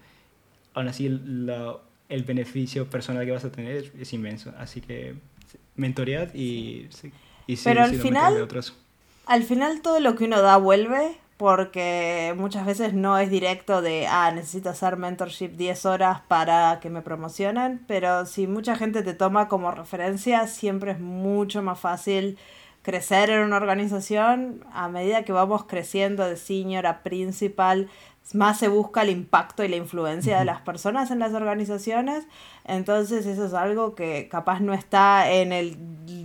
aún 0.74 0.88
así 0.88 1.06
el 1.06 2.24
beneficio 2.24 2.88
personal 2.90 3.24
que 3.24 3.32
vas 3.32 3.44
a 3.44 3.52
tener 3.52 3.92
es, 3.98 4.12
inmenso. 4.12 4.52
Así 4.58 4.80
que 4.80 5.14
mentoread 5.76 6.34
y, 6.34 6.88
y, 7.46 7.56
Pero 7.56 7.82
al 7.82 7.94
final, 7.94 8.40
otros. 8.40 8.74
al 9.26 9.42
final 9.42 9.80
todo 9.80 10.00
lo 10.00 10.16
que 10.16 10.24
uno 10.24 10.42
da 10.42 10.56
vuelve 10.56 11.16
porque 11.42 12.34
muchas 12.36 12.64
veces 12.64 12.94
no 12.94 13.18
es 13.18 13.28
directo 13.28 13.82
de, 13.82 14.06
ah, 14.06 14.30
necesito 14.30 14.70
hacer 14.70 14.96
mentorship 14.96 15.48
10 15.56 15.86
horas 15.86 16.20
para 16.28 16.78
que 16.78 16.88
me 16.88 17.02
promocionen, 17.02 17.82
pero 17.88 18.26
si 18.26 18.46
mucha 18.46 18.76
gente 18.76 19.02
te 19.02 19.12
toma 19.12 19.48
como 19.48 19.72
referencia, 19.72 20.46
siempre 20.46 20.92
es 20.92 21.00
mucho 21.00 21.60
más 21.60 21.80
fácil 21.80 22.38
crecer 22.82 23.28
en 23.30 23.40
una 23.40 23.56
organización 23.56 24.64
a 24.72 24.88
medida 24.88 25.24
que 25.24 25.32
vamos 25.32 25.64
creciendo 25.64 26.24
de 26.28 26.36
senior 26.36 26.86
a 26.86 27.02
principal, 27.02 27.90
más 28.34 28.60
se 28.60 28.68
busca 28.68 29.02
el 29.02 29.10
impacto 29.10 29.64
y 29.64 29.68
la 29.68 29.74
influencia 29.74 30.38
de 30.38 30.44
las 30.44 30.60
personas 30.60 31.10
en 31.10 31.18
las 31.18 31.34
organizaciones. 31.34 32.24
Entonces 32.64 33.26
eso 33.26 33.46
es 33.46 33.52
algo 33.52 33.96
que 33.96 34.28
capaz 34.28 34.60
no 34.60 34.74
está 34.74 35.28
en 35.32 35.52
el 35.52 35.76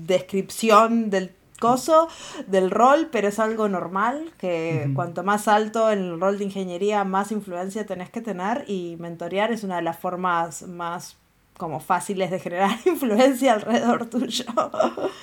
descripción 0.06 1.10
del 1.10 1.32
coso 1.60 2.08
del 2.48 2.72
rol, 2.72 3.10
pero 3.12 3.28
es 3.28 3.40
algo 3.40 3.68
normal, 3.68 4.32
que 4.38 4.90
cuanto 4.94 5.24
más 5.24 5.48
alto 5.48 5.92
en 5.92 6.00
el 6.00 6.20
rol 6.20 6.38
de 6.38 6.46
ingeniería, 6.46 7.04
más 7.04 7.32
influencia 7.32 7.86
tenés 7.86 8.10
que 8.10 8.22
tener 8.22 8.66
y 8.68 8.96
mentorear 9.00 9.52
es 9.52 9.64
una 9.64 9.78
de 9.78 9.82
las 9.82 9.98
formas 9.98 10.64
más 10.64 11.18
como 11.58 11.80
fáciles 11.80 12.32
de 12.32 12.40
generar 12.40 12.78
influencia 12.86 13.54
alrededor 13.54 14.06
tuyo. 14.06 14.46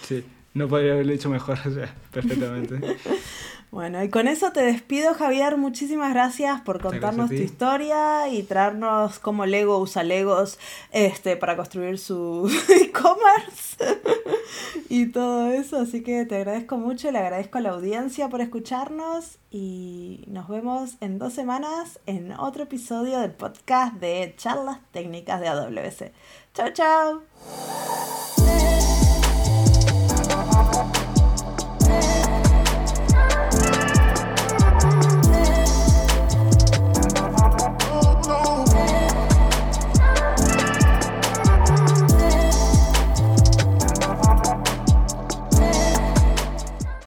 Sí, 0.02 0.24
no 0.52 0.68
podría 0.68 0.92
haberlo 0.92 1.12
dicho 1.12 1.30
mejor, 1.30 1.58
o 1.64 1.70
sea, 1.70 1.94
perfectamente. 2.12 2.80
Bueno, 3.74 4.04
y 4.04 4.08
con 4.08 4.28
eso 4.28 4.52
te 4.52 4.62
despido, 4.62 5.14
Javier. 5.14 5.56
Muchísimas 5.56 6.14
gracias 6.14 6.60
por 6.60 6.80
contarnos 6.80 7.30
tu 7.30 7.34
historia 7.34 8.28
y 8.28 8.44
traernos 8.44 9.18
cómo 9.18 9.46
Lego 9.46 9.80
usa 9.80 10.04
Legos 10.04 10.60
este, 10.92 11.36
para 11.36 11.56
construir 11.56 11.98
su 11.98 12.48
e-commerce 12.68 13.76
y 14.88 15.06
todo 15.06 15.50
eso. 15.50 15.78
Así 15.78 16.04
que 16.04 16.24
te 16.24 16.36
agradezco 16.36 16.76
mucho, 16.76 17.10
le 17.10 17.18
agradezco 17.18 17.58
a 17.58 17.62
la 17.62 17.70
audiencia 17.70 18.28
por 18.28 18.40
escucharnos 18.42 19.38
y 19.50 20.22
nos 20.28 20.46
vemos 20.46 20.92
en 21.00 21.18
dos 21.18 21.32
semanas 21.32 21.98
en 22.06 22.30
otro 22.30 22.62
episodio 22.62 23.18
del 23.18 23.32
podcast 23.32 23.94
de 23.94 24.34
charlas 24.36 24.78
técnicas 24.92 25.40
de 25.40 25.48
AWS. 25.48 26.04
Chao, 26.54 26.70
chao. 26.72 27.22